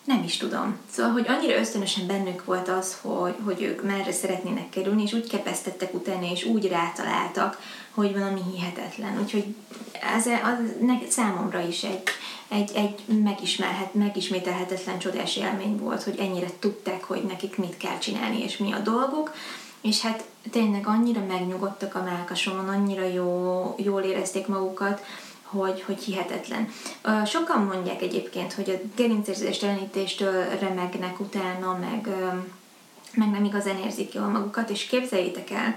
nem 0.05 0.22
is 0.22 0.36
tudom. 0.36 0.78
Szóval, 0.90 1.12
hogy 1.12 1.24
annyira 1.28 1.59
ösztönösen 1.59 2.07
bennük 2.07 2.44
volt 2.44 2.68
az, 2.68 2.99
hogy, 3.01 3.34
hogy 3.44 3.62
ők 3.62 3.82
merre 3.82 4.12
szeretnének 4.12 4.68
kerülni, 4.68 5.03
és 5.03 5.12
úgy 5.12 5.28
kepesztettek 5.28 5.94
utána, 5.94 6.30
és 6.30 6.44
úgy 6.44 6.68
rátaláltak, 6.68 7.61
hogy 7.90 8.12
valami 8.12 8.40
hihetetlen. 8.53 9.20
Úgyhogy 9.22 9.55
ez 10.16 10.26
az, 10.26 10.88
számomra 11.09 11.61
is 11.61 11.82
egy, 11.82 12.03
egy, 12.49 12.70
egy 12.74 13.22
megismerhet, 13.22 13.94
megismételhetetlen 13.94 14.99
csodás 14.99 15.36
élmény 15.36 15.78
volt, 15.78 16.03
hogy 16.03 16.18
ennyire 16.18 16.49
tudták, 16.59 17.05
hogy 17.05 17.22
nekik 17.22 17.57
mit 17.57 17.76
kell 17.76 17.99
csinálni, 17.99 18.42
és 18.42 18.57
mi 18.57 18.72
a 18.72 18.78
dolguk. 18.78 19.34
És 19.80 20.00
hát 20.00 20.24
tényleg 20.50 20.86
annyira 20.86 21.24
megnyugodtak 21.28 21.94
a 21.94 22.02
melkasomon, 22.02 22.68
annyira 22.68 23.04
jó, 23.04 23.74
jól 23.78 24.02
érezték 24.02 24.46
magukat, 24.46 25.04
hogy, 25.42 25.82
hogy 25.86 26.02
hihetetlen. 26.02 26.68
Sokan 27.26 27.62
mondják 27.62 28.02
egyébként, 28.02 28.52
hogy 28.52 28.70
a 28.70 28.88
gerincérzés 28.96 29.58
telenítéstől 29.58 30.44
remegnek 30.58 31.20
utána, 31.20 31.78
meg, 31.80 32.08
meg 33.14 33.30
nem 33.30 33.44
igazán 33.44 33.78
érzik 33.84 34.14
jól 34.14 34.26
magukat, 34.26 34.70
és 34.70 34.86
képzeljétek 34.86 35.50
el, 35.50 35.74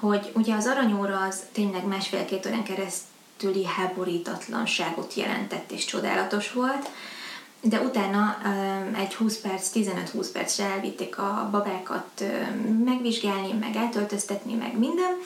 hogy 0.00 0.30
ugye 0.34 0.54
az 0.54 0.66
aranyóra 0.66 1.20
az 1.20 1.42
tényleg 1.52 1.86
másfél-két 1.86 2.46
órán 2.46 2.64
keresztüli 2.64 3.64
háborítatlanságot 3.64 5.14
jelentett, 5.14 5.70
és 5.70 5.84
csodálatos 5.84 6.52
volt, 6.52 6.88
de 7.60 7.80
utána 7.80 8.38
egy 8.96 9.14
20 9.14 9.40
perc, 9.40 9.70
15-20 9.74 10.26
percre 10.32 10.64
elvitték 10.64 11.18
a 11.18 11.48
babákat 11.50 12.24
megvizsgálni, 12.84 13.52
meg 13.52 13.76
eltöltöztetni, 13.76 14.54
meg 14.54 14.78
minden. 14.78 15.16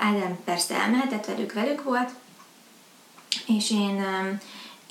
Ádám 0.00 0.38
persze 0.44 0.74
elmehetett 0.74 1.26
velük, 1.26 1.52
velük 1.52 1.82
volt, 1.82 2.10
és 3.46 3.70
én, 3.70 4.04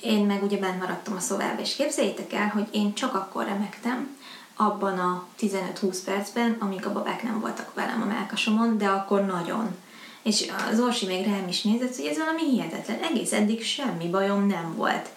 én 0.00 0.26
meg 0.26 0.42
ugye 0.42 0.58
bent 0.58 0.80
maradtam 0.80 1.16
a 1.16 1.20
szobába, 1.20 1.60
és 1.60 1.74
képzeljétek 1.74 2.32
el, 2.32 2.48
hogy 2.48 2.66
én 2.70 2.94
csak 2.94 3.14
akkor 3.14 3.44
remektem, 3.44 4.16
abban 4.56 4.98
a 4.98 5.26
15-20 5.40 5.98
percben, 6.04 6.56
amíg 6.60 6.86
a 6.86 6.92
babák 6.92 7.22
nem 7.22 7.40
voltak 7.40 7.74
velem 7.74 8.02
a 8.02 8.04
melkasomon, 8.04 8.78
de 8.78 8.86
akkor 8.86 9.24
nagyon. 9.24 9.76
És 10.22 10.52
az 10.70 10.80
Orsi 10.80 11.06
még 11.06 11.26
rám 11.26 11.48
is 11.48 11.62
nézett, 11.62 11.96
hogy 11.96 12.06
ez 12.06 12.16
valami 12.16 12.42
hihetetlen. 12.42 13.02
Egész 13.02 13.32
eddig 13.32 13.64
semmi 13.64 14.08
bajom 14.08 14.46
nem 14.46 14.74
volt. 14.76 15.08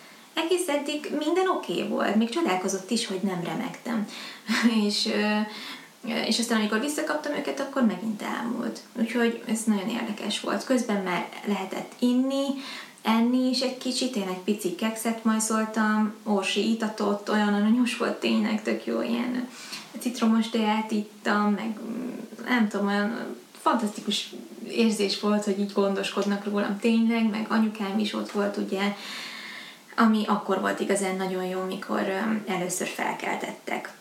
Egész 0.45 0.67
eddig 0.67 1.11
minden 1.17 1.47
oké 1.47 1.73
okay 1.73 1.88
volt, 1.88 2.15
még 2.15 2.29
csodálkozott 2.29 2.91
is, 2.91 3.07
hogy 3.07 3.19
nem 3.21 3.43
remektem. 3.43 4.07
és, 4.85 5.09
és 6.27 6.39
aztán, 6.39 6.59
amikor 6.59 6.79
visszakaptam 6.79 7.35
őket, 7.35 7.59
akkor 7.59 7.85
megint 7.85 8.21
elmúlt. 8.21 8.79
Úgyhogy 8.99 9.43
ez 9.47 9.63
nagyon 9.63 9.89
érdekes 9.89 10.39
volt. 10.39 10.63
Közben 10.63 11.03
már 11.03 11.29
lehetett 11.45 11.91
inni, 11.99 12.45
enni 13.01 13.49
is 13.49 13.59
egy 13.59 13.77
kicsit, 13.77 14.15
én 14.15 14.27
egy 14.27 14.43
pici 14.43 14.75
kekszet 14.75 15.23
majszoltam, 15.23 16.13
Orsi 16.23 16.71
itatott, 16.71 17.29
olyan 17.29 17.53
aranyos 17.53 17.97
volt 17.97 18.19
tényleg, 18.19 18.63
tök 18.63 18.85
jó 18.85 19.01
ilyen 19.01 19.49
citromos 19.99 20.49
teát 20.49 20.91
ittam, 20.91 21.51
meg 21.51 21.79
nem 22.47 22.67
tudom, 22.67 22.88
olyan 22.88 23.35
fantasztikus 23.61 24.29
érzés 24.69 25.19
volt, 25.19 25.43
hogy 25.43 25.59
így 25.59 25.73
gondoskodnak 25.73 26.45
rólam 26.45 26.79
tényleg, 26.79 27.29
meg 27.29 27.45
anyukám 27.49 27.99
is 27.99 28.13
ott 28.13 28.31
volt, 28.31 28.57
ugye, 28.57 28.95
ami 29.97 30.25
akkor 30.27 30.59
volt 30.59 30.79
igazán 30.79 31.15
nagyon 31.15 31.45
jó, 31.45 31.61
mikor 31.61 32.01
először 32.47 32.87
felkeltettek. 32.87 33.93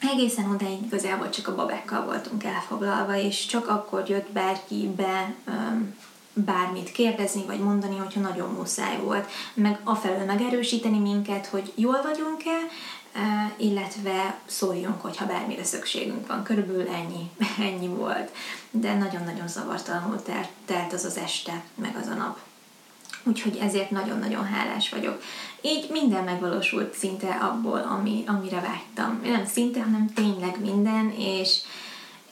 Egészen 0.00 0.50
odáig 0.50 0.82
igazából 0.84 1.30
csak 1.30 1.48
a 1.48 1.54
babákkal 1.54 2.04
voltunk 2.04 2.44
elfoglalva, 2.44 3.16
és 3.16 3.46
csak 3.46 3.68
akkor 3.68 4.08
jött 4.08 4.30
bárki 4.30 4.92
be 4.96 5.34
bármit 6.34 6.92
kérdezni, 6.92 7.44
vagy 7.46 7.60
mondani, 7.60 7.96
hogyha 7.96 8.20
nagyon 8.20 8.50
muszáj 8.50 8.98
volt, 9.00 9.30
meg 9.54 9.80
afelől 9.84 10.24
megerősíteni 10.24 10.98
minket, 10.98 11.46
hogy 11.46 11.72
jól 11.74 12.00
vagyunk-e, 12.02 12.58
illetve 13.56 14.40
szóljunk, 14.46 15.00
hogyha 15.00 15.26
bármire 15.26 15.64
szükségünk 15.64 16.26
van. 16.26 16.42
Körülbelül 16.42 16.88
ennyi, 16.88 17.30
ennyi 17.68 17.88
volt. 17.88 18.30
De 18.70 18.94
nagyon-nagyon 18.94 19.48
zavartalanul 19.48 20.22
telt 20.66 20.92
az 20.92 21.04
az 21.04 21.16
este, 21.16 21.62
meg 21.74 21.96
az 22.00 22.06
a 22.06 22.14
nap. 22.14 22.38
Úgyhogy 23.24 23.58
ezért 23.60 23.90
nagyon-nagyon 23.90 24.44
hálás 24.44 24.88
vagyok. 24.88 25.22
Így 25.60 25.88
minden 25.90 26.24
megvalósult 26.24 26.94
szinte 26.94 27.28
abból, 27.28 27.86
ami, 27.98 28.24
amire 28.26 28.60
vágytam. 28.60 29.20
Nem 29.22 29.46
szinte, 29.46 29.82
hanem 29.82 30.12
tényleg 30.14 30.60
minden, 30.60 31.14
és 31.18 31.58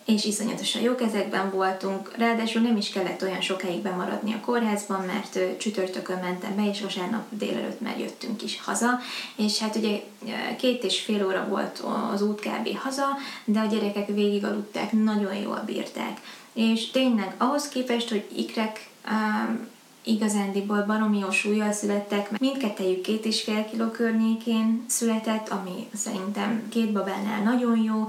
és 0.05 0.25
iszonyatosan 0.25 0.83
jó 0.83 0.95
kezekben 0.95 1.51
voltunk, 1.51 2.17
ráadásul 2.17 2.63
nem 2.63 2.77
is 2.77 2.91
kellett 2.91 3.23
olyan 3.23 3.41
sokáig 3.41 3.83
bemaradni 3.83 4.33
a 4.33 4.41
kórházban, 4.41 5.05
mert 5.05 5.59
csütörtökön 5.59 6.19
mentem 6.19 6.57
be, 6.57 6.69
és 6.69 6.81
vasárnap 6.81 7.25
délelőtt 7.31 7.81
már 7.81 7.99
jöttünk 7.99 8.43
is 8.43 8.61
haza, 8.65 8.99
és 9.37 9.59
hát 9.59 9.77
ugye 9.77 10.03
két 10.59 10.85
és 10.85 11.01
fél 11.01 11.27
óra 11.27 11.47
volt 11.49 11.83
az 12.13 12.23
út 12.23 12.41
kb. 12.41 12.79
haza, 12.79 13.07
de 13.45 13.61
a 13.61 13.67
gyerekek 13.67 14.07
végig 14.07 14.45
aludták, 14.45 14.93
nagyon 14.93 15.35
jól 15.35 15.63
bírták. 15.67 16.21
És 16.53 16.91
tényleg 16.91 17.35
ahhoz 17.39 17.69
képest, 17.69 18.09
hogy 18.09 18.29
ikrek 18.37 18.89
igazándiból 20.03 20.83
baromi 20.83 21.19
jó 21.19 21.31
súlyjal 21.31 21.73
születtek, 21.73 22.39
mindkettejük 22.39 23.01
két 23.01 23.25
és 23.25 23.43
fél 23.43 23.65
kiló 23.65 23.87
környékén 23.87 24.85
született, 24.89 25.49
ami 25.49 25.89
szerintem 25.95 26.69
két 26.69 26.93
babánál 26.93 27.43
nagyon 27.43 27.83
jó, 27.83 28.09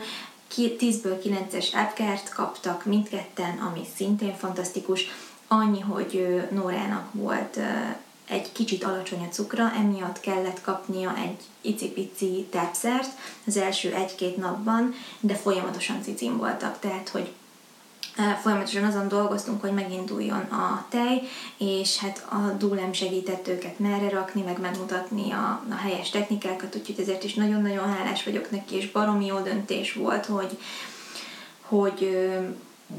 10-ből 0.55 1.17
9-es 1.23 1.67
ápkárt 1.73 2.33
kaptak 2.33 2.85
mindketten, 2.85 3.57
ami 3.57 3.81
szintén 3.95 4.35
fantasztikus. 4.35 5.07
Annyi, 5.47 5.79
hogy 5.79 6.41
Nórának 6.51 7.13
volt 7.13 7.59
egy 8.27 8.51
kicsit 8.51 8.83
alacsony 8.83 9.23
a 9.23 9.33
cukra, 9.33 9.71
emiatt 9.77 10.19
kellett 10.19 10.61
kapnia 10.61 11.15
egy 11.17 11.37
icipici 11.61 12.47
tápszert 12.49 13.17
az 13.45 13.57
első 13.57 13.93
egy-két 13.93 14.37
napban, 14.37 14.93
de 15.19 15.35
folyamatosan 15.35 16.01
cicim 16.03 16.37
voltak, 16.37 16.79
tehát 16.79 17.09
hogy 17.09 17.31
folyamatosan 18.41 18.83
azon 18.83 19.07
dolgoztunk, 19.07 19.61
hogy 19.61 19.73
meginduljon 19.73 20.41
a 20.41 20.85
tej, 20.89 21.21
és 21.57 21.97
hát 21.97 22.25
a 22.29 22.55
dúlem 22.57 22.93
segített 22.93 23.47
őket 23.47 23.79
merre 23.79 24.09
rakni, 24.09 24.41
meg 24.41 24.59
megmutatni 24.59 25.31
a, 25.31 25.63
a 25.69 25.75
helyes 25.75 26.09
technikákat, 26.09 26.75
úgyhogy 26.75 26.99
ezért 26.99 27.23
is 27.23 27.33
nagyon-nagyon 27.33 27.93
hálás 27.93 28.23
vagyok 28.23 28.51
neki, 28.51 28.75
és 28.75 28.91
baromi 28.91 29.25
jó 29.25 29.39
döntés 29.39 29.93
volt, 29.93 30.25
hogy, 30.25 30.57
hogy 31.61 32.29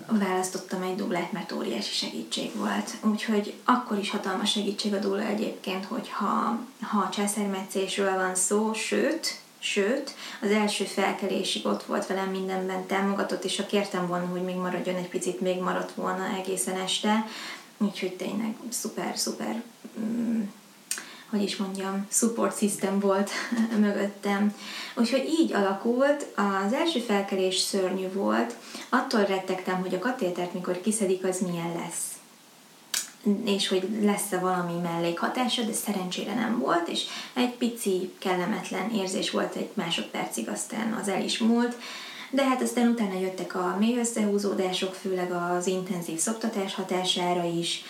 választottam 0.06 0.82
egy 0.82 0.96
dublát, 0.96 1.32
mert 1.32 1.52
óriási 1.52 1.92
segítség 1.92 2.56
volt. 2.56 2.90
Úgyhogy 3.02 3.54
akkor 3.64 3.98
is 3.98 4.10
hatalmas 4.10 4.50
segítség 4.50 4.94
a 4.94 4.98
dúla 4.98 5.22
egyébként, 5.22 5.84
hogyha 5.84 6.58
ha 6.80 7.08
császármetszésről 7.10 8.14
van 8.14 8.34
szó, 8.34 8.72
sőt, 8.72 9.41
Sőt, 9.64 10.14
az 10.40 10.50
első 10.50 10.84
felkelésig 10.84 11.66
ott 11.66 11.82
volt 11.82 12.06
velem 12.06 12.30
mindenben 12.30 12.86
támogatott, 12.86 13.44
és 13.44 13.56
ha 13.56 13.66
kértem 13.66 14.06
volna, 14.06 14.26
hogy 14.26 14.42
még 14.42 14.56
maradjon 14.56 14.96
egy 14.96 15.08
picit, 15.08 15.40
még 15.40 15.60
maradt 15.60 15.92
volna 15.94 16.36
egészen 16.38 16.80
este. 16.80 17.26
Úgyhogy 17.78 18.16
tényleg 18.16 18.54
szuper, 18.68 19.18
szuper, 19.18 19.62
mm, 20.00 20.42
hogy 21.30 21.42
is 21.42 21.56
mondjam, 21.56 22.06
support 22.10 22.58
system 22.58 23.00
volt 23.00 23.30
mögöttem. 23.84 24.54
Úgyhogy 24.94 25.24
így 25.40 25.52
alakult, 25.52 26.26
az 26.34 26.72
első 26.72 27.00
felkelés 27.00 27.58
szörnyű 27.58 28.12
volt, 28.12 28.54
attól 28.88 29.24
rettegtem, 29.24 29.80
hogy 29.80 29.94
a 29.94 29.98
katétert, 29.98 30.54
mikor 30.54 30.80
kiszedik, 30.80 31.24
az 31.24 31.40
milyen 31.40 31.72
lesz 31.72 32.11
és 33.44 33.68
hogy 33.68 33.88
lesz-e 34.02 34.38
valami 34.38 34.80
mellékhatása, 34.82 35.62
de 35.62 35.72
szerencsére 35.72 36.34
nem 36.34 36.58
volt, 36.58 36.88
és 36.88 37.04
egy 37.32 37.50
pici 37.50 38.12
kellemetlen 38.18 38.90
érzés 38.90 39.30
volt 39.30 39.54
egy 39.54 39.70
másodpercig, 39.74 40.48
aztán 40.48 40.92
az 41.00 41.08
el 41.08 41.22
is 41.22 41.38
múlt, 41.38 41.76
de 42.30 42.44
hát 42.44 42.62
aztán 42.62 42.88
utána 42.88 43.18
jöttek 43.20 43.54
a 43.54 43.76
mély 43.78 43.98
összehúzódások, 43.98 44.94
főleg 44.94 45.32
az 45.32 45.66
intenzív 45.66 46.18
szoktatás 46.18 46.74
hatására 46.74 47.44
is, 47.44 47.84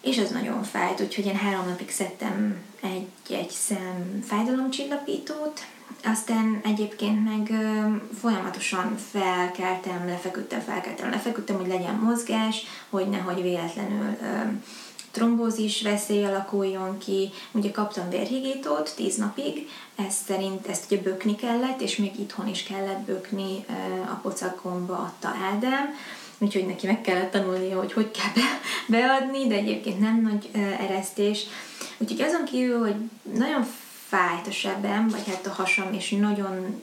és 0.00 0.18
az 0.18 0.30
nagyon 0.30 0.62
fájt, 0.62 1.00
úgyhogy 1.00 1.26
én 1.26 1.36
három 1.36 1.66
napig 1.68 1.90
szedtem 1.90 2.56
egy, 2.80 3.34
egy 3.34 3.50
szem 3.50 4.24
fájdalomcsillapítót, 4.26 5.66
aztán 6.04 6.60
egyébként 6.64 7.24
meg 7.24 7.50
ö, 7.50 7.96
folyamatosan 8.20 8.96
felkeltem, 9.10 10.06
lefeküdtem, 10.06 10.60
felkeltem, 10.60 11.10
lefeküdtem, 11.10 11.56
hogy 11.56 11.68
legyen 11.68 11.94
mozgás, 11.94 12.62
hogy 12.90 13.08
nehogy 13.08 13.42
véletlenül 13.42 14.16
ö, 14.22 14.26
trombózis 15.14 15.82
veszély 15.82 16.24
alakuljon 16.24 16.98
ki. 16.98 17.30
Ugye 17.52 17.70
kaptam 17.70 18.08
vérhigítót 18.08 18.92
10 18.96 19.16
napig, 19.16 19.68
ez 19.96 20.14
szerint 20.26 20.66
ezt 20.66 20.90
ugye 20.90 21.02
bökni 21.02 21.36
kellett, 21.36 21.80
és 21.80 21.96
még 21.96 22.18
itthon 22.18 22.48
is 22.48 22.62
kellett 22.62 23.00
bökni, 23.00 23.64
a 24.06 24.14
pocakomba 24.22 24.94
adta 24.94 25.28
Ádám, 25.52 25.94
úgyhogy 26.38 26.66
neki 26.66 26.86
meg 26.86 27.00
kellett 27.00 27.30
tanulnia, 27.30 27.78
hogy 27.78 27.92
hogy 27.92 28.10
kell 28.10 28.32
be, 28.34 28.60
beadni, 28.86 29.46
de 29.46 29.54
egyébként 29.54 30.00
nem 30.00 30.20
nagy 30.22 30.50
eresztés. 30.88 31.46
Úgyhogy 31.98 32.20
azon 32.20 32.44
kívül, 32.44 32.80
hogy 32.80 32.96
nagyon 33.38 33.66
fájt 34.14 34.46
a 34.46 34.50
sebem, 34.50 35.08
vagy 35.08 35.26
hát 35.26 35.46
a 35.46 35.50
hasam, 35.50 35.92
és 35.92 36.10
nagyon 36.10 36.82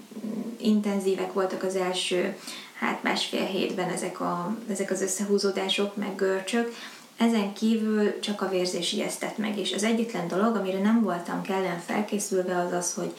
intenzívek 0.58 1.34
voltak 1.34 1.64
az 1.64 1.76
első 1.76 2.38
hát 2.80 3.04
másfél 3.04 3.46
hétben 3.46 3.90
ezek, 3.90 4.20
a, 4.20 4.58
ezek 4.70 4.92
az 4.92 5.02
összehúzódások, 5.02 5.96
meg 5.96 6.16
görcsök. 6.16 6.74
Ezen 7.18 7.54
kívül 7.54 8.20
csak 8.20 8.42
a 8.42 8.50
vérzés 8.50 8.94
ijesztett 8.94 9.38
meg, 9.38 9.58
és 9.58 9.74
az 9.74 9.84
egyetlen 9.84 10.28
dolog, 10.28 10.56
amire 10.56 10.80
nem 10.80 11.02
voltam 11.02 11.42
kellen 11.42 11.80
felkészülve, 11.80 12.58
az 12.58 12.72
az, 12.72 12.94
hogy 12.94 13.14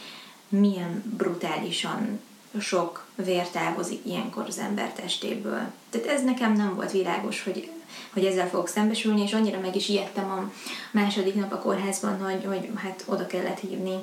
milyen 0.48 1.02
brutálisan 1.16 2.20
sok 2.60 3.06
vér 3.14 3.48
távozik 3.48 4.00
ilyenkor 4.06 4.44
az 4.48 4.58
ember 4.58 4.92
testéből. 4.92 5.60
Tehát 5.90 6.06
ez 6.06 6.24
nekem 6.24 6.52
nem 6.52 6.74
volt 6.74 6.90
világos, 6.90 7.42
hogy, 7.42 7.70
hogy 8.12 8.24
ezzel 8.24 8.48
fogok 8.48 8.68
szembesülni, 8.68 9.22
és 9.22 9.32
annyira 9.32 9.60
meg 9.60 9.76
is 9.76 9.88
ijedtem 9.88 10.30
a 10.30 10.52
második 10.90 11.34
nap 11.34 11.52
a 11.52 11.58
kórházban, 11.58 12.22
hogy, 12.22 12.44
hogy 12.44 12.70
hát 12.76 13.04
oda 13.06 13.26
kellett 13.26 13.58
hívni 13.58 13.94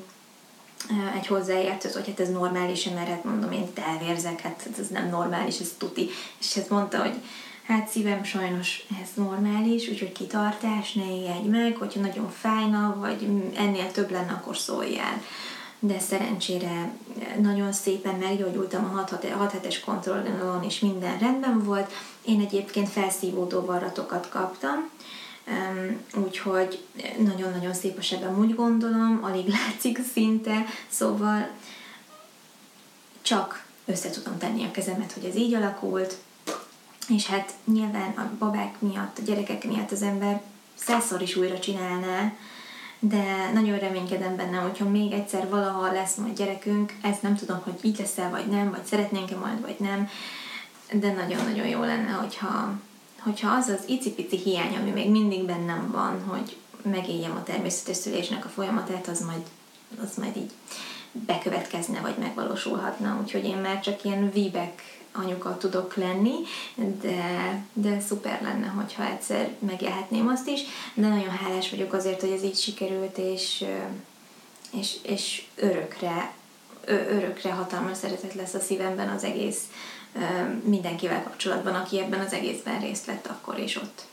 egy 1.16 1.28
hozzáértőt, 1.28 1.94
hogy 1.94 2.08
hát 2.08 2.20
ez 2.20 2.30
normális, 2.30 2.84
mert 2.84 3.08
hát 3.08 3.24
mondom, 3.24 3.52
én 3.52 3.68
elvérzek, 3.76 4.42
hát 4.42 4.70
ez 4.80 4.88
nem 4.88 5.10
normális, 5.10 5.60
ez 5.60 5.74
tuti. 5.78 6.10
És 6.40 6.54
hát 6.54 6.70
mondta, 6.70 7.02
hogy 7.02 7.14
hát 7.64 7.88
szívem 7.88 8.24
sajnos 8.24 8.86
ez 9.02 9.10
normális, 9.14 9.88
úgyhogy 9.88 10.12
kitartás, 10.12 10.94
ne 10.94 11.12
ijedj 11.12 11.48
meg, 11.48 11.76
hogyha 11.76 12.00
nagyon 12.00 12.32
fájna, 12.32 12.96
vagy 13.00 13.28
ennél 13.56 13.92
több 13.92 14.12
lenne, 14.12 14.32
akkor 14.32 14.58
szóljál 14.58 15.22
de 15.80 16.00
szerencsére 16.00 16.92
nagyon 17.42 17.72
szépen 17.72 18.16
meggyógyultam 18.16 18.84
a 18.84 19.16
6 19.38 19.52
hetes 19.52 19.80
kontrollon, 19.80 20.64
és 20.64 20.80
minden 20.80 21.18
rendben 21.18 21.64
volt. 21.64 21.92
Én 22.26 22.40
egyébként 22.40 22.90
felszívódó 22.90 23.62
varratokat 23.62 24.30
kaptam, 24.30 24.90
úgyhogy 26.16 26.84
nagyon-nagyon 27.18 27.74
szép 27.74 27.98
a 27.98 28.02
sebem, 28.02 28.40
úgy 28.40 28.56
gondolom, 28.56 29.20
alig 29.22 29.48
látszik 29.58 30.00
szinte, 30.14 30.66
szóval 30.90 31.50
csak 33.22 33.66
össze 33.86 34.10
tudom 34.10 34.38
tenni 34.38 34.64
a 34.64 34.72
kezemet, 34.72 35.12
hogy 35.12 35.24
ez 35.24 35.36
így 35.36 35.54
alakult, 35.54 36.18
és 37.10 37.26
hát 37.26 37.54
nyilván 37.66 38.14
a 38.18 38.32
babák 38.40 38.76
miatt, 38.80 39.18
a 39.18 39.22
gyerekek 39.22 39.64
miatt 39.64 39.92
az 39.92 40.02
ember 40.02 40.42
százszor 40.76 41.22
is 41.22 41.36
újra 41.36 41.60
csinálná, 41.60 42.34
de 43.00 43.52
nagyon 43.54 43.80
reménykedem 43.80 44.36
benne, 44.36 44.58
hogyha 44.58 44.90
még 44.90 45.12
egyszer 45.12 45.50
valaha 45.50 45.92
lesz 45.92 46.16
majd 46.16 46.38
gyerekünk, 46.38 46.94
ezt 47.02 47.22
nem 47.22 47.36
tudom, 47.36 47.62
hogy 47.64 47.74
így 47.82 48.00
lesz-e, 48.00 48.30
vagy 48.30 48.48
nem, 48.48 48.70
vagy 48.70 48.84
szeretnénk-e 48.84 49.36
majd, 49.36 49.62
vagy 49.62 49.76
nem, 49.80 50.10
de 50.92 51.14
nagyon-nagyon 51.14 51.68
jó 51.68 51.80
lenne, 51.80 52.12
hogyha, 52.12 52.74
hogyha 53.20 53.52
az 53.52 53.68
az 53.68 53.84
icipici 53.88 54.38
hiány, 54.38 54.76
ami 54.76 54.90
még 54.90 55.10
mindig 55.10 55.44
bennem 55.44 55.92
van, 55.92 56.24
hogy 56.28 56.58
megéljem 56.82 57.36
a 57.36 57.44
természetes 57.44 57.96
szülésnek 57.96 58.46
a 58.46 58.50
folyamatát, 58.50 59.08
az 59.08 59.26
majd, 59.26 59.44
az 60.04 60.18
majd 60.18 60.36
így 60.38 60.52
bekövetkezne, 61.12 62.00
vagy 62.00 62.18
megvalósulhatna. 62.18 63.20
Úgyhogy 63.22 63.46
én 63.46 63.58
már 63.58 63.80
csak 63.80 64.04
ilyen 64.04 64.32
víbek 64.32 65.00
anyuka 65.12 65.58
tudok 65.58 65.96
lenni, 65.96 66.36
de, 66.76 67.64
de 67.74 68.00
szuper 68.00 68.42
lenne, 68.42 68.68
hogyha 68.68 69.06
egyszer 69.06 69.50
megélhetném 69.60 70.28
azt 70.28 70.48
is, 70.48 70.62
de 70.94 71.08
nagyon 71.08 71.30
hálás 71.30 71.70
vagyok 71.70 71.94
azért, 71.94 72.22
hogy 72.22 72.32
ez 72.32 72.44
így 72.44 72.58
sikerült, 72.58 73.18
és, 73.18 73.66
és, 74.72 74.96
és 75.04 75.46
örökre, 75.56 76.34
örökre 76.86 77.52
hatalmas 77.52 77.98
szeretet 77.98 78.34
lesz 78.34 78.54
a 78.54 78.60
szívemben 78.60 79.10
az 79.10 79.24
egész 79.24 79.62
mindenkivel 80.64 81.24
kapcsolatban, 81.24 81.76
aki 81.76 82.00
ebben 82.00 82.20
az 82.20 82.34
egészben 82.34 82.80
részt 82.80 83.06
vett 83.06 83.28
akkor 83.28 83.60
és 83.60 83.76
ott. 83.76 84.06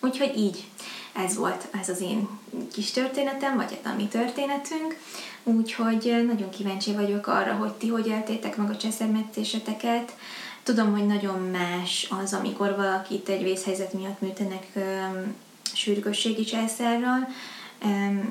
Úgyhogy 0.00 0.36
így, 0.36 0.64
ez 1.12 1.36
volt 1.36 1.68
ez 1.80 1.88
az 1.88 2.00
én 2.00 2.28
kis 2.72 2.90
történetem, 2.90 3.56
vagy 3.56 3.78
hát 3.82 3.92
a 3.92 3.96
mi 3.96 4.06
történetünk. 4.06 4.98
Úgyhogy 5.42 6.24
nagyon 6.26 6.50
kíváncsi 6.50 6.92
vagyok 6.92 7.26
arra, 7.26 7.52
hogy 7.52 7.72
ti 7.72 7.88
hogy 7.88 8.06
éltétek 8.06 8.56
meg 8.56 8.70
a 8.70 8.76
cseszermetszéseteket. 8.76 10.16
Tudom, 10.62 10.92
hogy 10.92 11.06
nagyon 11.06 11.38
más 11.38 12.08
az, 12.22 12.32
amikor 12.32 12.76
valakit 12.76 13.28
egy 13.28 13.42
vészhelyzet 13.42 13.92
miatt 13.92 14.20
műtenek 14.20 14.66
um, 14.74 15.34
sürgősségi 15.74 16.44
császárral, 16.44 17.28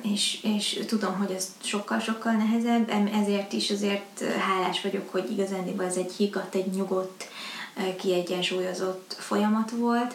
és, 0.02 0.40
és 0.44 0.80
tudom, 0.88 1.18
hogy 1.18 1.32
ez 1.32 1.48
sokkal-sokkal 1.64 2.32
nehezebb, 2.32 2.92
ezért 3.22 3.54
is 3.54 3.70
azért 3.70 4.24
hálás 4.40 4.82
vagyok, 4.82 5.12
hogy 5.12 5.32
igazándiból 5.32 5.86
ez 5.86 5.96
egy 5.96 6.12
higgadt, 6.18 6.56
egy 6.56 6.68
nyugodt, 6.68 7.28
kiegyensúlyozott 7.98 9.16
folyamat 9.20 9.72
volt. 9.72 10.14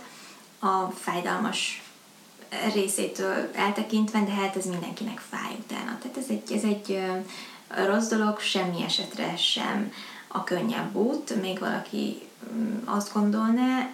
A 0.58 0.90
fájdalmas 0.94 1.82
részétől 2.74 3.50
eltekintve, 3.52 4.24
de 4.24 4.30
hát 4.30 4.56
ez 4.56 4.66
mindenkinek 4.66 5.18
fáj 5.30 5.56
utána. 5.58 5.98
Tehát 6.02 6.16
ez 6.16 6.26
egy, 6.28 6.52
ez 6.52 6.62
egy 6.62 7.00
rossz 7.86 8.08
dolog, 8.08 8.40
semmi 8.40 8.82
esetre 8.82 9.36
sem 9.36 9.92
a 10.28 10.44
könnyebb 10.44 10.94
út, 10.94 11.40
még 11.40 11.58
valaki 11.58 12.22
mm, 12.54 12.76
azt 12.84 13.12
gondolná, 13.12 13.88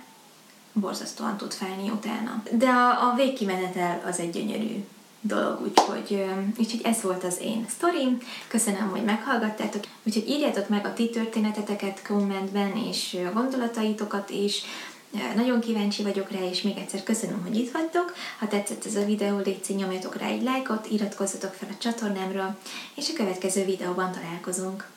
borzasztóan 0.73 1.37
tud 1.37 1.53
fájni 1.53 1.91
utána. 1.91 2.43
De 2.51 2.69
a, 2.69 3.11
a 3.11 3.15
végkimenetel 3.17 4.03
az 4.07 4.19
egy 4.19 4.31
gyönyörű 4.31 4.85
dolog, 5.21 5.61
úgyhogy, 5.63 6.25
úgyhogy 6.59 6.81
ez 6.85 7.03
volt 7.03 7.25
az 7.25 7.39
én 7.41 7.67
sztorim. 7.69 8.19
Köszönöm, 8.49 8.89
hogy 8.89 9.05
meghallgattátok. 9.05 9.85
Úgyhogy 10.03 10.29
írjátok 10.29 10.69
meg 10.69 10.87
a 10.87 10.93
ti 10.93 11.11
történeteteket 11.11 12.07
kommentben, 12.07 12.77
és 12.77 13.17
a 13.29 13.33
gondolataitokat 13.33 14.31
is. 14.31 14.63
Nagyon 15.35 15.61
kíváncsi 15.61 16.03
vagyok 16.03 16.31
rá, 16.31 16.41
és 16.41 16.63
még 16.63 16.77
egyszer 16.77 17.03
köszönöm, 17.03 17.43
hogy 17.43 17.57
itt 17.57 17.73
vagytok. 17.73 18.15
Ha 18.39 18.49
tetszett 18.49 18.87
ez 18.87 18.97
a 18.97 19.05
videó, 19.05 19.39
légy 19.39 19.75
nyomjatok 19.77 20.17
rá 20.17 20.27
egy 20.27 20.43
lájkot, 20.43 20.87
iratkozzatok 20.91 21.53
fel 21.53 21.69
a 21.73 21.79
csatornámra, 21.79 22.59
és 22.95 23.11
a 23.11 23.17
következő 23.17 23.65
videóban 23.65 24.13
találkozunk. 24.13 24.91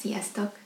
Sziasztok! 0.00 0.63